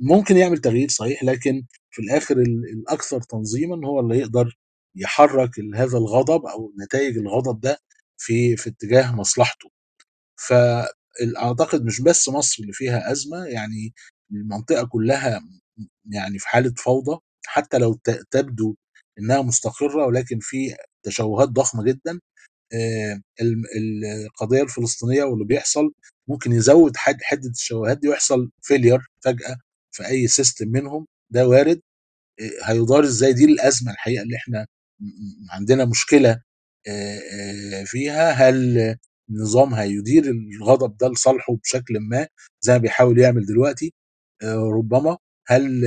ممكن 0.01 0.37
يعمل 0.37 0.59
تغيير 0.59 0.89
صحيح 0.89 1.25
لكن 1.25 1.63
في 1.91 2.03
الآخر 2.03 2.37
ال- 2.39 2.65
الأكثر 2.73 3.21
تنظيما 3.21 3.87
هو 3.89 4.01
اللي 4.01 4.19
يقدر 4.19 4.59
يحرك 4.97 5.51
هذا 5.75 5.99
الغضب 5.99 6.47
أو 6.47 6.73
نتائج 6.85 7.19
الغضب 7.19 7.61
ده 7.61 7.79
في 8.19 8.57
في 8.57 8.71
اتجاه 8.71 9.15
مصلحته. 9.17 9.71
فاعتقد 10.37 11.85
مش 11.85 12.01
بس 12.03 12.29
مصر 12.29 12.57
اللي 12.63 12.73
فيها 12.73 13.13
أزمة 13.13 13.45
يعني 13.47 13.95
المنطقة 14.33 14.87
كلها 14.87 15.41
يعني 16.13 16.39
في 16.39 16.49
حالة 16.49 16.75
فوضى 16.79 17.21
حتى 17.47 17.79
لو 17.79 18.01
تبدو 18.31 18.77
إنها 19.19 19.43
مستقرة 19.43 20.07
ولكن 20.07 20.39
في 20.41 20.77
تشوهات 21.05 21.49
ضخمة 21.49 21.85
جدا 21.85 22.21
آه، 22.75 23.23
القضية 24.27 24.63
الفلسطينية 24.63 25.25
واللي 25.25 25.45
بيحصل 25.45 25.93
ممكن 26.29 26.53
يزود 26.53 26.97
حد 26.97 27.23
حدة 27.23 27.51
الشواهد 27.51 28.01
دي 28.01 28.09
ويحصل 28.09 28.51
failure 28.63 29.01
فجأة 29.25 29.57
في 29.93 30.07
أي 30.09 30.29
system 30.29 30.69
منهم 30.69 31.07
ده 31.31 31.49
وارد 31.49 31.81
آه، 32.41 32.51
هيدار 32.73 33.05
إزاي 33.05 33.33
دي 33.33 33.45
الأزمة 33.45 33.93
الحقيقة 33.93 34.23
اللي 34.23 34.37
إحنا 34.37 34.67
عندنا 35.51 35.85
مشكلة 35.85 36.41
فيها 37.85 38.31
هل 38.33 38.97
النظام 39.31 39.75
هيدير 39.75 40.25
الغضب 40.31 40.97
ده 40.97 41.09
لصالحه 41.09 41.57
بشكل 41.57 42.01
ما 42.01 42.29
زي 42.61 42.73
ما 42.73 42.79
بيحاول 42.79 43.19
يعمل 43.21 43.47
دلوقتي؟ 43.47 43.95
ربما 44.45 45.19
هل 45.49 45.83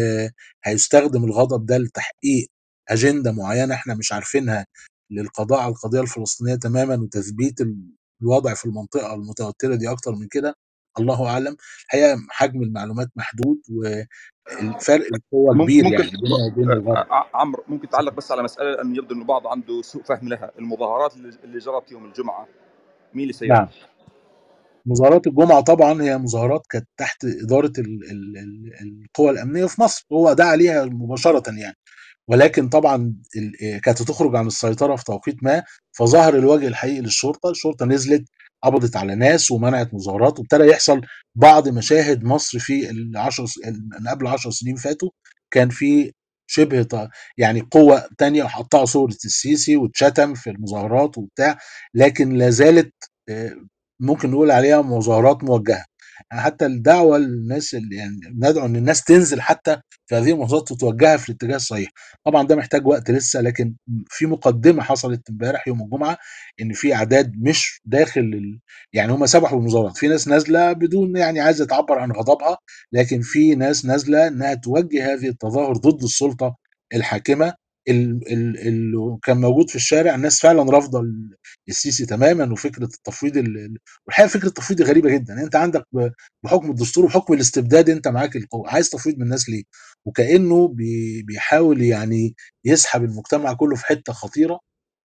هيستخدم 0.64 1.23
الغضب 1.26 1.65
ده 1.65 1.77
لتحقيق 1.77 2.48
أجندة 2.90 3.31
معينة 3.31 3.76
إحنا 3.76 3.95
مش 3.95 4.11
عارفينها 4.14 4.65
للقضاء 5.11 5.60
على 5.60 5.69
القضية 5.69 6.02
الفلسطينية 6.02 6.56
تماما 6.56 6.95
وتثبيت 6.95 7.61
ال- 7.61 7.95
الوضع 8.22 8.53
في 8.53 8.65
المنطقة 8.65 9.14
المتوترة 9.15 9.76
دي 9.76 9.91
أكتر 9.91 10.11
من 10.15 10.27
كده؟ 10.31 10.56
الله 10.99 11.27
أعلم. 11.30 11.57
الحقيقة 11.86 12.18
حجم 12.30 12.64
المعلومات 12.64 13.07
محدود 13.15 13.61
والفرق 13.69 14.07
القوه 14.53 15.53
مم- 15.55 15.63
كبير 15.63 15.84
ممكن 15.84 15.97
يعني 16.03 16.89
آه، 16.91 17.07
ع- 17.09 17.26
عمرو 17.34 17.63
ممكن 17.67 17.89
تعلق 17.89 18.13
بس 18.13 18.31
على 18.31 18.43
مسألة 18.43 18.71
لأنه 18.71 18.97
يبدو 18.97 19.15
إنه 19.15 19.26
بعض 19.26 19.47
عنده 19.47 19.81
سوء 19.81 20.03
فهم 20.03 20.30
لها. 20.30 20.51
المظاهرات 20.59 21.15
اللي 21.15 21.30
اللي 21.43 21.59
جرت 21.59 21.91
يوم 21.91 22.05
الجمعة 22.05 22.47
مين 23.13 23.21
اللي 23.23 23.34
سيرها؟ 23.34 23.55
نعم. 23.57 23.67
مظاهرات 24.85 25.27
الجمعة 25.27 25.61
طبعا 25.61 26.01
هي 26.01 26.17
مظاهرات 26.17 26.61
كانت 26.69 26.88
تحت 26.97 27.26
إدارة 27.26 27.71
ال- 27.77 28.11
ال- 28.11 28.38
ال- 28.38 29.03
القوى 29.03 29.30
الأمنية 29.30 29.65
في 29.65 29.81
مصر. 29.81 30.05
هو 30.13 30.34
دعا 30.34 30.47
عليها 30.47 30.85
مباشرة 30.85 31.43
يعني. 31.59 31.76
ولكن 32.27 32.69
طبعا 32.69 33.13
ال- 33.38 33.81
كانت 33.81 34.01
تخرج 34.01 34.35
عن 34.35 34.47
السيطرة 34.47 34.95
في 34.95 35.03
توقيت 35.03 35.43
ما 35.43 35.63
فظهر 35.91 36.35
الوجه 36.35 36.67
الحقيقي 36.67 37.01
للشرطة. 37.01 37.49
الشرطة 37.49 37.85
نزلت 37.85 38.30
قبضت 38.64 38.95
على 38.95 39.15
ناس 39.15 39.52
ومنعت 39.52 39.94
مظاهرات 39.94 40.40
وابتدى 40.40 40.64
يحصل 40.64 41.02
بعض 41.36 41.68
مشاهد 41.69 42.23
مصر 42.23 42.60
في 42.60 42.90
العشر 42.90 43.45
من 44.02 44.07
قبل 44.10 44.27
عشر 44.27 44.52
سنين 44.52 44.76
فاتوا 44.76 45.10
كان 45.52 45.69
في 45.69 46.11
شبه 46.48 47.10
يعني 47.38 47.61
قوة 47.61 48.10
تانية 48.18 48.44
وحطها 48.44 48.86
صورة 48.86 49.15
السيسي 49.26 49.76
واتشتم 49.76 50.34
في 50.34 50.49
المظاهرات 50.49 51.18
وبتاع 51.18 51.57
لكن 51.94 52.30
لا 52.34 52.49
زالت 52.49 52.94
آه، 53.30 53.52
ممكن 54.02 54.31
نقول 54.31 54.52
عليها 54.52 54.81
مظاهرات 54.81 55.44
موجهة. 55.44 55.86
يعني 56.31 56.43
حتى 56.43 56.65
الدعوة 56.65 57.18
للناس 57.18 57.76
اللي 57.76 57.95
يعني 57.95 58.19
ندعو 58.35 58.65
إن 58.65 58.76
الناس 58.76 59.03
تنزل 59.03 59.41
حتى 59.41 59.77
في 60.07 60.15
هذه 60.15 60.31
المظاهرات 60.31 60.72
وتوجهها 60.72 61.18
في 61.18 61.30
الاتجاه 61.30 61.56
الصحيح 61.56 61.89
طبعا 62.26 62.47
ده 62.47 62.56
محتاج 62.56 62.88
وقت 62.88 63.11
لسه 63.11 63.41
لكن 63.41 63.76
في 64.10 64.26
مقدمة 64.26 64.84
حصلت 64.84 65.30
امبارح 65.30 65.68
يوم 65.68 65.81
الجمعة 65.81 66.18
إن 66.61 66.73
في 66.73 66.93
أعداد 66.95 67.34
مش 67.38 67.81
داخل. 67.85 68.60
يعني 68.93 69.11
هم 69.11 69.26
سبحوا 69.26 69.60
المظاهرات 69.60 69.97
في 69.97 70.07
ناس 70.07 70.27
نازلة 70.27 70.73
بدون 70.73 71.15
يعني 71.18 71.39
عايزة 71.39 71.65
تعبر 71.65 71.99
عن 71.99 72.11
غضبها 72.11 72.57
لكن 72.93 73.22
في 73.22 73.56
ناس 73.56 73.85
نازلة 73.85 74.27
إنها 74.27 74.53
توجه 74.53 75.14
هذه 75.14 75.27
التظاهر 75.27 75.73
ضد 75.73 76.03
السلطة 76.03 76.56
الحاكمة 76.93 77.45
ال- 77.47 77.53
ال- 77.53 77.68
اللي 77.89 79.17
كان 79.23 79.37
موجود 79.41 79.69
في 79.69 79.75
الشارع 79.75 80.15
الناس 80.15 80.39
فعلا 80.41 80.63
رافضة 80.71 80.99
ال- 80.99 81.35
السيسي 81.69 82.05
تماما 82.05 82.51
وفكرة 82.53 82.83
التفويض 82.85 83.37
ال- 83.37 83.57
ال- 83.57 83.77
والحقيقة 84.07 84.29
فكرة 84.29 84.47
التفويض 84.47 84.77
دي 84.81 84.83
غريبة 84.89 85.09
جدا 85.09 85.43
أنت 85.43 85.55
عندك 85.55 85.83
بحكم 86.43 86.69
الدستور 86.71 87.05
وحكم 87.05 87.33
الاستبداد 87.33 87.89
أنت 87.89 88.07
معاك 88.07 88.35
القوة 88.35 88.69
عايز 88.69 88.89
تفويض 88.89 89.15
من 89.17 89.23
الناس 89.23 89.49
ليه؟ 89.49 89.63
وكأنه 90.05 90.67
بي- 90.67 91.23
بيحاول 91.23 91.81
يعني 91.81 92.35
يسحب 92.65 93.03
المجتمع 93.03 93.53
كله 93.53 93.75
في 93.75 93.85
حتة 93.85 94.13
خطيرة 94.13 94.59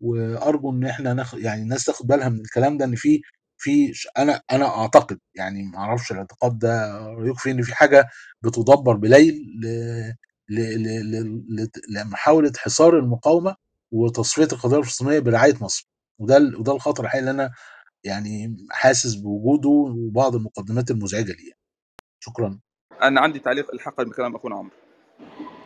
وأرجو 0.01 0.71
إن 0.71 0.85
إحنا 0.85 1.13
ناخد 1.13 1.39
يعني 1.39 1.61
الناس 1.61 1.85
تاخد 1.85 2.07
بالها 2.07 2.29
من 2.29 2.39
الكلام 2.39 2.77
ده 2.77 2.85
إن 2.85 2.95
في 2.95 3.21
في 3.57 3.93
أنا 4.17 4.41
أنا 4.51 4.65
أعتقد 4.77 5.19
يعني 5.35 5.63
ما 5.63 5.77
أعرفش 5.77 6.11
الاعتقاد 6.11 6.59
ده 6.59 6.97
رايك 7.07 7.39
فيه 7.39 7.51
إن 7.51 7.61
في 7.61 7.75
حاجة 7.75 8.07
بتدبر 8.43 8.95
بليل 8.97 9.45
لمحاولة 11.89 12.51
حصار 12.57 12.99
المقاومة 12.99 13.55
وتصفية 13.91 14.47
القضية 14.53 14.77
الفلسطينية 14.77 15.19
برعاية 15.19 15.55
مصر. 15.61 15.89
وده 16.19 16.37
وده 16.59 16.71
الخطر 16.75 17.03
الحقيقي 17.03 17.19
اللي 17.19 17.31
أنا 17.31 17.51
يعني 18.03 18.57
حاسس 18.71 19.15
بوجوده 19.15 19.69
وبعض 19.69 20.35
المقدمات 20.35 20.91
المزعجة 20.91 21.31
ليه. 21.31 21.51
شكرا. 22.19 22.59
أنا 23.03 23.21
عندي 23.21 23.39
تعليق 23.39 23.73
الحق 23.73 24.01
بكلام 24.01 24.35
أخونا 24.35 24.55
عمرو. 24.55 24.71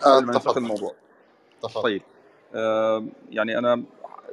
آه 0.05 0.15
قبل 0.15 0.25
ما 0.25 0.33
ننتقل 0.33 0.67
تفضل 1.61 1.81
طيب 1.83 2.01
آه 2.55 3.05
يعني 3.29 3.57
أنا 3.57 3.83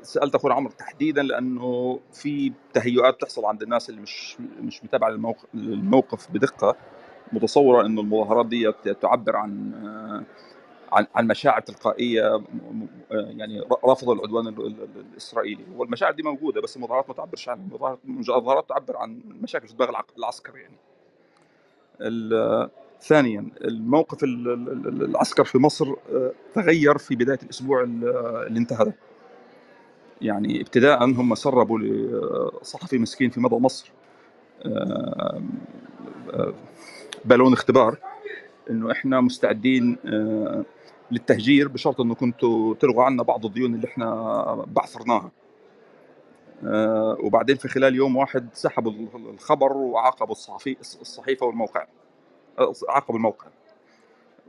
سألت 0.03 0.35
أخونا 0.35 0.55
عمرو 0.55 0.73
تحديدا 0.73 1.23
لأنه 1.23 2.01
في 2.13 2.53
تهيؤات 2.75 3.21
تحصل 3.21 3.45
عند 3.45 3.63
الناس 3.63 3.91
اللي 3.91 4.01
مش 4.01 4.37
مش 4.61 4.85
متابعة 4.85 5.09
الموقف 5.09 5.45
الموقف 5.55 6.31
بدقة. 6.31 6.77
متصورة 7.33 7.87
إنه 7.87 8.01
المظاهرات 8.01 8.47
دي 8.47 8.73
تعبر 9.01 9.37
عن 9.37 9.73
آه، 9.75 10.23
عن 10.93 11.07
عن 11.15 11.27
مشاعر 11.27 11.61
تلقائية 11.61 12.35
آه، 12.35 12.43
يعني 13.11 13.61
رفض 13.85 14.11
العدوان 14.11 14.47
ال- 14.49 14.67
ال- 14.67 14.83
ال- 14.83 15.05
الإسرائيلي. 15.13 15.65
والمشاعر 15.77 16.13
دي 16.13 16.23
موجودة 16.23 16.61
بس 16.61 16.77
المظاهرات 16.77 17.09
ما 17.09 17.15
تعبرش 17.15 17.49
عنها. 17.49 17.99
المظاهرات 18.05 18.69
تعبر 18.69 18.97
عن 18.97 19.21
مشاكل 19.43 19.69
في 19.69 19.75
دماغ 19.75 19.91
العسكر 20.19 20.53
يعني. 20.57 20.77
ثانيا 23.03 23.49
الموقف 23.65 24.25
ال- 24.25 24.49
ال- 24.49 24.89
ال- 24.89 25.03
العسكر 25.03 25.45
في 25.45 25.59
مصر 25.59 25.87
آه، 26.13 26.33
تغير 26.55 26.99
في 26.99 27.17
بداية 27.17 27.39
الأسبوع 27.43 27.83
ال- 27.83 28.09
اللي 28.47 28.59
انتهى 28.59 28.85
ده. 28.85 28.95
يعني 30.23 30.61
ابتداء 30.61 31.05
هم 31.05 31.35
سربوا 31.35 31.79
لصحفي 31.79 32.99
مسكين 32.99 33.31
في 33.31 33.41
مدى 33.41 33.55
مصر 33.55 33.93
بالون 37.25 37.53
اختبار 37.53 37.97
إنه 38.71 38.93
إحنا 38.93 39.21
مستعدين 39.21 39.99
آه، 40.07 40.65
للتهجير 41.11 41.69
بشرط 41.69 42.01
إنه 42.01 42.15
كنتوا 42.15 42.75
تلغوا 42.75 43.05
عنا 43.05 43.23
بعض 43.23 43.47
الديون 43.47 43.75
اللي 43.75 43.87
إحنا 43.89 44.65
بعثرناها. 44.67 45.31
آه، 46.65 47.17
وبعدين 47.21 47.57
في 47.57 47.69
خلال 47.69 47.95
يوم 47.95 48.17
واحد 48.17 48.49
سحبوا 48.53 48.93
الخبر 49.15 49.73
وعاقبوا 49.73 50.33
الصحفي 50.33 50.77
الصحيفة 50.81 51.47
والموقع 51.47 51.87
آه، 52.59 52.73
عاقبوا 52.89 53.17
الموقع. 53.17 53.47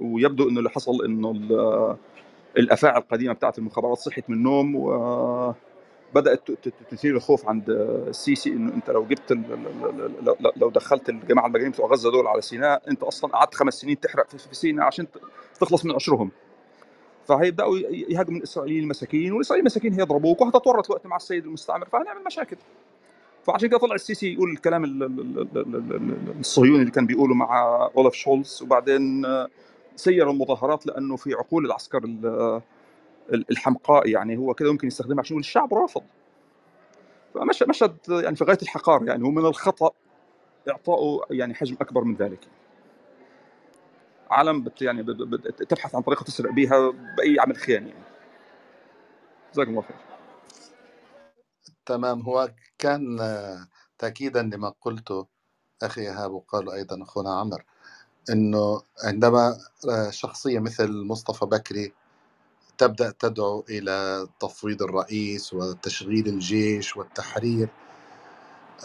ويبدو 0.01 0.49
إنه 0.49 0.59
اللي 0.59 0.69
حصل 0.69 1.05
إنه 1.05 1.31
ال- 1.31 1.95
الأفاعي 2.57 2.97
القديمة 2.97 3.33
بتاعت 3.33 3.57
المخابرات 3.57 3.97
صحت 3.97 4.29
من 4.29 4.35
النوم 4.35 4.75
وبدات 4.75 5.55
ت- 6.15 6.51
ت- 6.51 6.73
تثير 6.91 7.15
الخوف 7.15 7.49
عند 7.49 7.69
السيسي 7.69 8.49
انه 8.49 8.73
انت 8.73 8.89
لو 8.89 9.05
جبت 9.05 9.31
لو- 10.57 10.69
دخلت 10.69 11.09
الجماعه 11.09 11.45
المجانين 11.47 11.71
بتوع 11.71 11.87
غزه 11.87 12.11
دول 12.11 12.27
على 12.27 12.41
سيناء 12.41 12.81
انت 12.89 13.03
أصلا 13.03 13.31
قعدت 13.31 13.55
خمس 13.55 13.73
سنين 13.73 13.99
تحرق 13.99 14.29
في 14.29 14.55
سيناء 14.55 14.85
عشان 14.85 15.07
تخلص 15.59 15.85
من 15.85 15.91
عشرهم 15.95 16.31
فهيبداوا 17.27 17.77
يهاجموا 18.09 18.37
الاسرائيليين 18.37 18.83
المساكين 18.83 19.31
والاسرائيليين 19.33 19.67
المساكين 19.67 19.93
هيضربوك 19.93 20.41
وهتتورط 20.41 20.89
وقت 20.89 21.07
مع 21.07 21.15
السيد 21.15 21.45
المستعمر 21.45 21.85
فهنعمل 21.85 22.23
مشاكل 22.25 22.57
فعشان 23.43 23.69
كده 23.69 23.79
طلع 23.79 23.95
السيسي 23.95 24.33
يقول 24.33 24.51
الكلام 24.51 24.83
ال- 24.83 25.03
ال- 25.03 25.19
ال- 25.19 25.39
ال- 25.57 25.75
ال- 25.75 25.93
ال- 25.95 26.39
الصهيوني 26.39 26.79
اللي 26.81 26.91
كان 26.91 27.05
بيقوله 27.07 27.35
مع 27.35 27.75
اولف 27.97 28.13
شولز 28.13 28.59
وبعدين 28.63 29.25
آه، 29.25 29.47
سير 29.95 30.31
المظاهرات 30.31 30.87
لأنه 30.87 31.15
في 31.15 31.33
عقول 31.33 31.65
العسكر 31.65 32.03
ال- 32.03 32.25
ال- 32.25 32.61
الحمقاء 33.33 34.07
يعني 34.09 34.37
هو 34.37 34.53
كده 34.53 34.71
ممكن 34.71 34.87
يستخدمها 34.87 35.19
عشان 35.19 35.39
الشعب 35.39 35.73
رافض. 35.73 36.03
فمشهد 37.33 37.69
مشهد 37.69 37.97
يعني 38.09 38.35
في 38.35 38.43
غاية 38.43 38.57
الحقاره 38.61 39.05
يعني 39.05 39.23
ومن 39.23 39.45
الخطأ 39.45 39.91
اعطائه 40.69 41.19
يعني 41.31 41.53
حجم 41.53 41.77
أكبر 41.81 42.03
من 42.03 42.15
ذلك. 42.15 42.47
عالم 44.31 44.63
بت 44.63 44.81
يعني 44.81 45.03
بت- 45.03 45.63
تبحث 45.63 45.95
عن 45.95 46.01
طريقة 46.01 46.23
تسرق 46.23 46.51
بها 46.51 46.89
بأي 47.17 47.39
عمل 47.39 47.55
خياني 47.57 47.89
يعني. 47.89 48.03
جزاكم 49.53 49.69
الله 49.71 49.81
خير. 49.81 49.97
تمام 51.85 52.21
هو 52.21 52.51
كان 52.79 53.17
تأكيدا 53.97 54.41
لما 54.43 54.73
قلته 54.81 55.27
أخي 55.83 56.01
إيهاب 56.01 56.31
وقال 56.31 56.69
أيضا 56.71 57.03
أخونا 57.03 57.39
عمر 57.39 57.63
أنه 58.29 58.81
عندما 59.03 59.57
شخصية 60.09 60.59
مثل 60.59 60.91
مصطفى 60.91 61.45
بكري 61.45 61.93
تبدأ 62.77 63.11
تدعو 63.11 63.65
إلى 63.69 64.27
تفويض 64.41 64.83
الرئيس 64.83 65.53
وتشغيل 65.53 66.27
الجيش 66.27 66.97
والتحرير. 66.97 67.69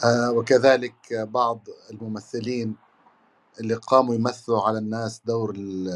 آه، 0.05 0.33
وكذلك 0.33 0.95
بعض 1.13 1.69
الممثلين 1.91 2.77
اللي 3.61 3.75
قاموا 3.75 4.15
يمثلوا 4.15 4.63
على 4.63 4.79
الناس 4.79 5.23
دور 5.27 5.55
ال- 5.57 5.91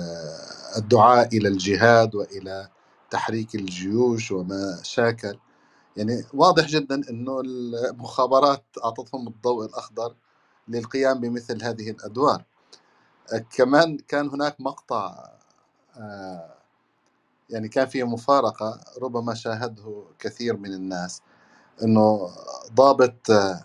الدعاء 0.78 1.36
إلى 1.38 1.48
الجهاد 1.48 2.14
وإلى 2.14 2.70
تحريك 3.10 3.54
الجيوش 3.54 4.32
وما 4.32 4.80
شاكل. 4.84 5.38
يعني 5.96 6.24
واضح 6.34 6.66
جدا 6.68 7.10
أنه 7.10 7.40
المخابرات 7.40 8.64
أعطتهم 8.84 9.28
الضوء 9.28 9.66
الأخضر 9.66 10.16
للقيام 10.68 11.20
بمثل 11.20 11.64
هذه 11.64 11.90
الأدوار. 11.90 12.44
آه، 13.34 13.38
كمان 13.38 13.98
كان 13.98 14.28
هناك 14.30 14.60
مقطع 14.60 15.30
آه، 15.98 16.55
يعني 17.50 17.68
كان 17.68 17.86
فيه 17.86 18.04
مفارقة 18.04 18.80
ربما 19.02 19.34
شاهده 19.34 20.04
كثير 20.18 20.56
من 20.56 20.74
الناس 20.74 21.22
أنه 21.82 22.30
ضابط 22.74 23.30
آه، 23.30 23.64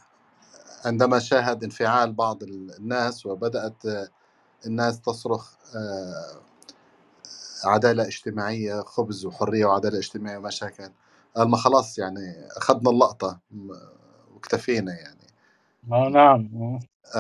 عندما 0.86 1.20
شاهد 1.20 1.64
انفعال 1.64 2.14
بعض 2.14 2.44
الناس 2.44 3.26
وبدأت 3.26 3.86
آه، 3.86 4.10
الناس 4.66 5.02
تصرخ 5.02 5.54
آه، 5.76 6.42
عدالة 7.66 8.08
اجتماعية 8.08 8.82
خبز 8.82 9.26
وحرية 9.26 9.66
وعدالة 9.66 10.00
اجتماعية 10.00 10.38
وما 10.38 10.50
شاكل 10.50 10.92
قال 11.36 11.50
ما 11.50 11.58
خلاص 11.58 12.00
يعني 12.00 12.48
أخذنا 12.58 12.90
اللقطة 12.90 13.40
واكتفينا 14.34 14.94
يعني. 14.94 15.28
آه 15.92 16.10
نعم 16.10 16.50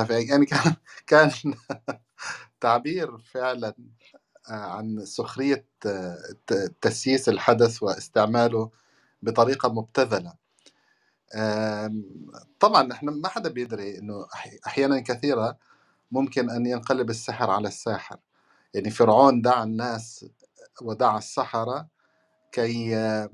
يعني 0.10 0.46
كان 0.46 0.76
كان 1.08 1.32
تعبير 2.62 3.18
فعلا 3.18 3.76
عن 4.50 5.06
سخرية 5.06 5.66
آه، 5.86 6.18
تسييس 6.82 7.30
الحدث 7.30 7.84
واستعماله 7.84 8.70
بطريقة 9.22 9.70
مبتذلة. 9.74 10.34
طبعا 12.60 12.92
إحنا 12.92 13.12
ما 13.12 13.28
حدا 13.28 13.50
بيدري 13.50 13.98
إنه 13.98 14.28
أحيانا 14.68 15.00
كثيرة 15.00 15.58
ممكن 16.12 16.50
أن 16.50 16.66
ينقلب 16.66 17.10
السحر 17.10 17.50
على 17.52 17.68
الساحر. 17.68 18.18
يعني 18.74 18.90
فرعون 18.90 19.42
دعا 19.42 19.64
الناس 19.64 20.26
ودعا 20.82 21.18
السحرة 21.18 21.88
كي 22.52 22.96
آه، 22.98 23.30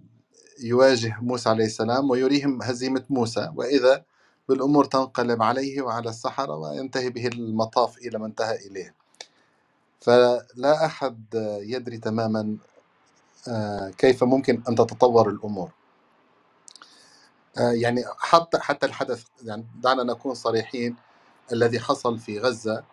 يواجه 0.64 1.18
موسى 1.22 1.50
عليه 1.50 1.66
السلام 1.66 2.10
ويريهم 2.10 2.64
هزيمة 2.64 3.04
موسى. 3.10 3.52
وإذا 3.56 4.06
بالأمور 4.50 4.86
تنقلب 4.86 5.42
عليه 5.44 5.82
وعلى 5.82 6.10
السحرة 6.10 6.56
وينتهي 6.56 7.10
به 7.10 7.28
المطاف 7.28 7.98
إلى 7.98 8.20
ما 8.20 8.26
انتهى 8.26 8.56
إليه. 8.68 8.96
فلا 10.02 10.86
أحد 10.86 11.26
يدري 11.64 11.98
تماما 11.98 12.58
آه، 13.50 13.90
كيف 13.90 14.24
ممكن 14.24 14.64
أن 14.70 14.76
تتطور 14.76 15.30
الأمور 15.30 15.72
آه، 17.60 17.72
يعني 17.72 18.04
حتى 18.20 18.60
حتى 18.60 18.86
الحدث 18.86 19.26
يعني 19.44 19.66
دعنا 19.84 20.04
نكون 20.04 20.34
صريحين 20.36 20.96
الذي 21.54 21.80
حصل 21.80 22.20
في 22.20 22.40
غزة 22.40 22.84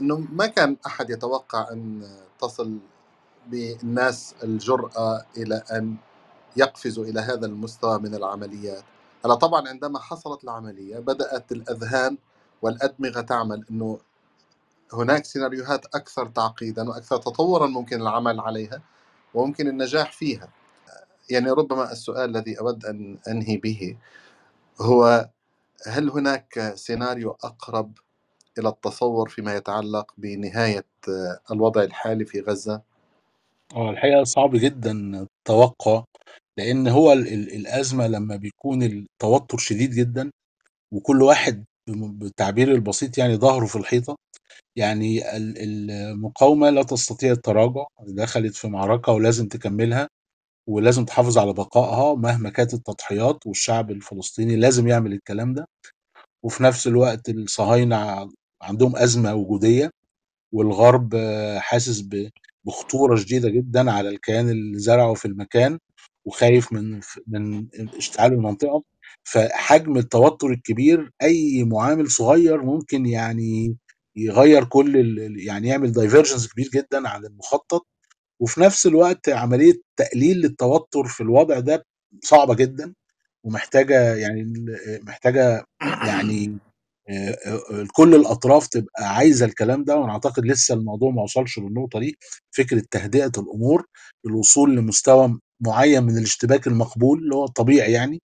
إنه 0.00 0.18
ما 0.32 0.46
كان 0.46 0.76
أحد 0.86 1.10
يتوقع 1.10 1.72
أن 1.72 2.08
تصل 2.40 2.78
بالناس 3.46 4.34
الجرأة 4.44 5.26
إلى 5.36 5.62
أن 5.72 5.96
يقفزوا 6.56 7.04
إلى 7.04 7.20
هذا 7.20 7.46
المستوى 7.46 7.98
من 7.98 8.14
العمليات. 8.14 8.84
هلا 9.24 9.34
طبعا 9.34 9.68
عندما 9.68 9.98
حصلت 10.00 10.44
العملية 10.44 10.98
بدأت 10.98 11.52
الأذهان 11.52 12.18
والأدمغة 12.62 13.20
تعمل 13.20 13.66
إنه 13.70 13.98
هناك 14.94 15.24
سيناريوهات 15.24 15.86
أكثر 15.86 16.26
تعقيدا 16.26 16.88
وأكثر 16.88 17.16
تطورا 17.16 17.66
ممكن 17.66 18.02
العمل 18.02 18.40
عليها 18.40 18.82
وممكن 19.34 19.68
النجاح 19.68 20.12
فيها. 20.12 20.48
يعني 21.30 21.50
ربما 21.50 21.92
السؤال 21.92 22.36
الذي 22.36 22.60
أود 22.60 22.84
أن 22.84 23.18
أنهي 23.28 23.56
به 23.56 23.96
هو 24.80 25.28
هل 25.86 26.10
هناك 26.10 26.72
سيناريو 26.74 27.30
أقرب 27.30 27.92
إلى 28.58 28.68
التصور 28.68 29.28
فيما 29.28 29.56
يتعلق 29.56 30.12
بنهاية 30.18 30.84
آه، 31.08 31.52
الوضع 31.54 31.82
الحالي 31.82 32.24
في 32.24 32.40
غزة؟ 32.40 32.82
آه 33.76 33.90
الحقيقة 33.90 34.24
صعب 34.24 34.50
جدا 34.56 34.92
التوقع 35.22 36.04
لأن 36.58 36.88
هو 36.88 37.12
ال- 37.12 37.28
ال- 37.28 37.54
الأزمة 37.54 38.06
لما 38.06 38.36
بيكون 38.36 38.82
التوتر 38.82 39.58
شديد 39.58 39.90
جدا 39.90 40.30
وكل 40.94 41.22
واحد 41.22 41.64
بالتعبير 41.88 42.72
البسيط 42.72 43.18
يعني 43.18 43.36
ظهره 43.36 43.66
في 43.66 43.76
الحيطة 43.76 44.16
يعني 44.76 45.36
ال- 45.36 45.58
المقاومة 45.90 46.70
لا 46.70 46.82
تستطيع 46.82 47.32
التراجع 47.32 47.84
دخلت 48.08 48.56
في 48.56 48.68
معركة 48.68 49.12
ولازم 49.12 49.48
تكملها 49.48 50.08
ولازم 50.68 51.06
تحافظ 51.06 51.38
على 51.38 51.52
بقائها 51.54 52.14
مهما 52.16 52.50
كانت 52.50 52.74
التضحيات 52.74 53.46
والشعب 53.48 53.90
الفلسطيني 53.90 54.56
لازم 54.56 54.88
يعمل 54.88 55.14
الكلام 55.14 55.54
ده. 55.54 55.66
وفي 56.44 56.62
نفس 56.64 56.86
الوقت 56.86 57.28
الصهاينة 57.28 58.30
عندهم 58.62 58.96
أزمة 58.96 59.34
وجودية 59.34 59.90
والغرب 60.54 61.16
حاسس 61.58 62.04
بخطورة 62.66 63.16
شديدة 63.16 63.48
جدا 63.50 63.90
على 63.92 64.08
الكيان 64.08 64.48
اللي 64.50 64.78
زرعه 64.78 65.14
في 65.14 65.24
المكان 65.24 65.78
وخايف 66.26 66.72
من 66.72 67.00
من 67.28 67.68
اشتعال 67.98 68.32
المنطقة. 68.32 68.82
فحجم 69.24 69.96
التوتر 69.98 70.48
الكبير 70.50 71.12
أي 71.22 71.64
معامل 71.64 72.10
صغير 72.10 72.62
ممكن 72.62 73.06
يعني 73.06 73.76
يغير 74.16 74.64
كل 74.64 74.96
يعني 75.38 75.68
يعمل 75.68 75.92
دايفرجنس 75.92 76.48
كبير 76.52 76.68
جدا 76.74 77.08
عن 77.08 77.24
المخطط 77.26 77.86
وفي 78.40 78.60
نفس 78.60 78.86
الوقت 78.86 79.28
عملية 79.28 79.74
تقليل 79.96 80.36
للتوتر 80.38 81.04
في 81.04 81.22
الوضع 81.22 81.60
ده 81.60 81.86
صعبة 82.24 82.54
جدا 82.54 82.94
ومحتاجة 83.44 84.14
يعني 84.14 84.66
محتاجة 85.02 85.64
يعني 85.82 86.58
آه، 87.10 87.38
آه، 87.46 87.86
كل 87.92 88.14
الأطراف 88.14 88.66
تبقى 88.68 89.16
عايزة 89.16 89.46
الكلام 89.46 89.84
ده 89.84 89.96
وأنا 89.96 90.12
أعتقد 90.12 90.46
لسه 90.46 90.74
الموضوع 90.74 91.10
ما 91.10 91.22
وصلش 91.22 91.58
للنقطة 91.58 92.00
دي 92.00 92.18
فكرة 92.50 92.82
تهدئة 92.90 93.32
الأمور 93.38 93.86
الوصول 94.26 94.76
لمستوى 94.76 95.38
معين 95.60 96.02
من 96.04 96.18
الاشتباك 96.18 96.66
المقبول 96.66 97.18
اللي 97.18 97.34
هو 97.34 97.44
الطبيعي 97.44 97.92
يعني 97.92 98.22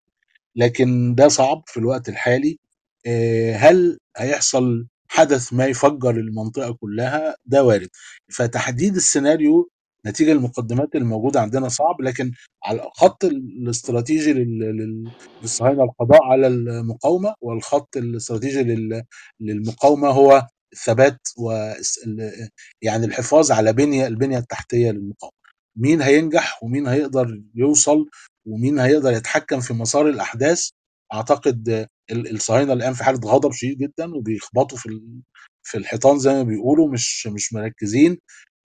لكن 0.56 1.14
ده 1.14 1.28
صعب 1.28 1.62
في 1.66 1.76
الوقت 1.80 2.08
الحالي 2.08 2.58
آه، 3.06 3.56
هل 3.56 3.98
هيحصل 4.16 4.86
حدث 5.14 5.52
ما 5.52 5.66
يفجر 5.66 6.10
المنطقة 6.10 6.72
كلها 6.80 7.36
ده 7.46 7.64
وارد. 7.64 7.88
فتحديد 8.32 8.96
السيناريو 8.96 9.70
نتيجة 10.06 10.32
المقدمات 10.32 10.94
الموجودة 10.96 11.40
عندنا 11.40 11.68
صعب 11.68 12.00
لكن 12.02 12.32
على 12.64 12.82
الخط 12.86 13.24
الاستراتيجي 13.24 14.32
لل- 14.32 14.58
لل- 14.60 15.10
للصهاينة 15.42 15.84
القضاء 15.84 16.22
على 16.24 16.46
المقاومة 16.46 17.34
والخط 17.40 17.96
الاستراتيجي 17.96 18.62
لل- 18.62 19.02
للمقاومة 19.40 20.08
هو 20.08 20.46
الثبات 20.72 21.18
و 21.38 21.72
يعني 22.82 23.06
الحفاظ 23.06 23.52
على 23.52 23.72
بنية 23.72 24.06
البنية 24.06 24.38
التحتية 24.38 24.90
للمقاومة. 24.90 25.34
مين 25.76 26.02
هينجح 26.02 26.62
ومين 26.64 26.86
هيقدر 26.86 27.42
يوصل 27.54 28.06
ومين 28.46 28.78
هيقدر 28.78 29.12
يتحكم 29.12 29.60
في 29.60 29.74
مسار 29.74 30.08
الأحداث؟ 30.08 30.70
أعتقد 31.12 31.68
ال- 32.10 32.34
الصهاينة 32.34 32.72
الان 32.72 32.92
في 32.94 33.04
حالة 33.04 33.20
غضب 33.24 33.52
شديد 33.52 33.78
جدا 33.78 34.14
وبيخبطوا 34.16 34.78
في 34.78 34.88
في 35.62 35.78
الحيطان 35.78 36.18
زي 36.18 36.34
ما 36.34 36.42
بيقولوا 36.42 36.88
مش 36.92 37.26
مش 37.26 37.52
مركزين. 37.52 38.18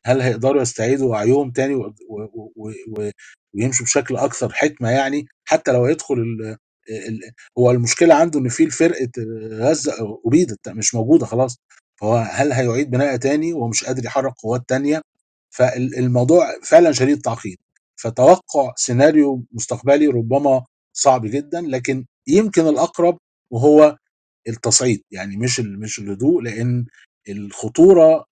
هل 0.06 0.22
هيقدروا 0.22 0.62
يستعيدوا 0.62 1.10
وعيهم 1.12 1.52
تاني 1.52 1.76
و- 1.76 1.96
و- 2.10 2.24
و- 2.56 2.72
و- 3.00 3.12
ويمشوا 3.56 3.86
بشكل 3.86 4.18
أكثر 4.18 4.54
حكمة 4.54 4.90
يعني؟ 4.90 5.26
حتى 5.46 5.72
لو 5.72 5.88
يدخل 5.88 6.16
ال 6.16 6.58
هو 7.60 7.72
المشكلة 7.72 8.16
عنده 8.16 8.40
إن 8.40 8.50
في 8.50 8.70
فرقه 8.70 9.10
غزة 9.52 9.94
ابيدت 10.26 10.70
مش 10.70 10.96
موجودة 10.96 11.26
خلاص. 11.26 11.58
فهو 12.02 12.16
هل 12.18 12.52
هيعيد 12.54 12.92
بناء 12.92 13.16
تاني؟ 13.18 13.54
ومش 13.54 13.84
قادر 13.84 14.06
يحرك 14.06 14.34
قوات 14.44 14.62
تانية. 14.68 15.02
فالموضوع 15.52 16.46
فعلا 16.64 16.92
شديد 16.92 17.16
التعقيد 17.18 17.58
فتوقع 17.98 18.74
سيناريو 18.78 19.46
مستقبلي 19.52 20.08
ربما 20.08 20.64
صعب 21.02 21.26
جدا 21.26 21.62
لكن 21.62 22.06
يمكن 22.28 22.68
الأقرب 22.68 23.18
وهو 23.52 23.98
التصعيد 24.48 25.02
يعني 25.12 25.38
مش 25.38 25.60
مش 25.60 26.00
الهدوء 26.00 26.42
لأن 26.42 26.86
الخطورة 27.30 28.26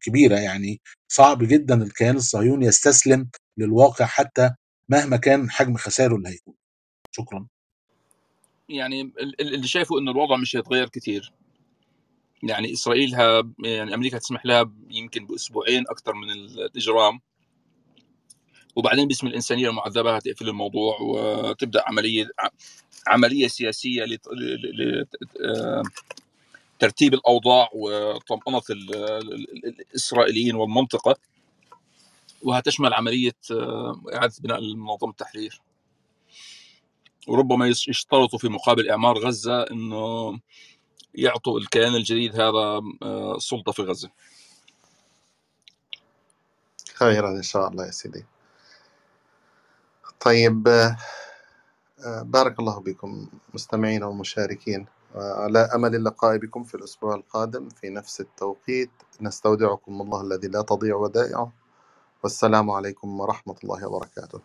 كبيرة 0.00 0.36
يعني 0.36 0.80
صعب 1.12 1.42
جدا 1.44 1.82
الكيان 1.82 2.16
الصهيوني 2.16 2.66
يستسلم 2.66 3.30
للواقع 3.58 4.04
حتى 4.06 4.50
مهما 4.88 5.16
كان 5.16 5.50
حجم 5.50 5.76
خسائره 5.76 6.16
اللي 6.16 6.28
هيكون. 6.28 6.54
شكرا. 7.10 7.46
يعني 8.68 9.00
ال- 9.00 9.40
ال- 9.40 9.54
اللي 9.54 9.66
شايفه 9.66 9.98
إنه 9.98 10.10
الوضع 10.10 10.36
مش 10.36 10.56
هيتغير 10.56 10.88
كتير. 10.88 11.32
يعني 12.42 12.72
إسرائيل 12.72 13.14
ها 13.14 13.42
يعني 13.64 13.94
أمريكا 13.94 14.18
تسمح 14.18 14.46
لها 14.46 14.72
يمكن 14.90 15.26
بأسبوعين 15.26 15.84
أكثر 15.88 16.12
من 16.14 16.30
الإجرام. 16.30 17.20
وبعدين 18.76 19.08
باسم 19.08 19.26
الإنسانية 19.26 19.68
المعذبة 19.70 20.16
هتقفل 20.16 20.48
الموضوع 20.48 20.98
وتبدأ 21.00 21.82
عمليه 21.88 22.30
عملية 23.06 23.48
سياسية 23.48 24.04
لت- 24.04 24.28
ل- 24.28 24.82
ل- 24.82 25.06
آه، 25.46 25.82
الأوضاع 27.14 27.70
ال- 29.34 29.80
الإسرائيليين 29.80 30.54
والمنطقة. 30.56 31.16
وهتشمل 32.42 32.94
عملية 32.94 33.36
آه، 33.52 34.02
إعادة 34.14 34.34
بناء 34.40 34.58
المنظمة 34.58 35.10
التحرير. 35.10 35.62
وربما 37.28 37.68
يش- 37.68 37.88
يشترطوا 37.88 38.38
في 38.38 38.48
مقابل 38.48 38.90
إعمار 38.90 39.18
غزة 39.18 39.62
إنه 39.62 40.40
يعطوا 41.14 41.60
الكيان 41.60 41.94
الجديد 41.94 42.34
هذا 42.40 42.80
آه، 43.02 43.38
سلطة 43.38 43.72
في 43.72 43.82
غزة. 43.82 44.10
خيرا 46.94 47.30
إن 47.30 47.42
شاء 47.42 47.68
الله 47.68 47.86
يا 47.86 47.90
سيدي. 47.90 48.24
طيب 50.20 50.68
آه، 50.68 52.22
بارك 52.22 52.60
الله 52.60 52.80
بكم 52.80 53.28
مستمعين 53.54 54.02
ومشاركين. 54.04 54.86
آه، 55.16 55.42
على 55.44 55.58
أمل 55.58 55.94
اللقاء 55.94 56.36
بكم 56.36 56.64
في 56.64 56.74
الأسبوع 56.74 57.14
القادم 57.14 57.68
في 57.68 57.90
نفس 57.90 58.20
التوقيت 58.20 58.90
نستودعكم 59.20 60.00
الله 60.00 60.20
الذي 60.20 60.48
لا 60.48 60.62
تضيع 60.62 60.96
ودائعه. 60.96 61.52
والسلام 62.22 62.70
عليكم 62.70 63.20
ورحمة 63.20 63.56
الله 63.64 63.86
وبركاته. 63.88 64.40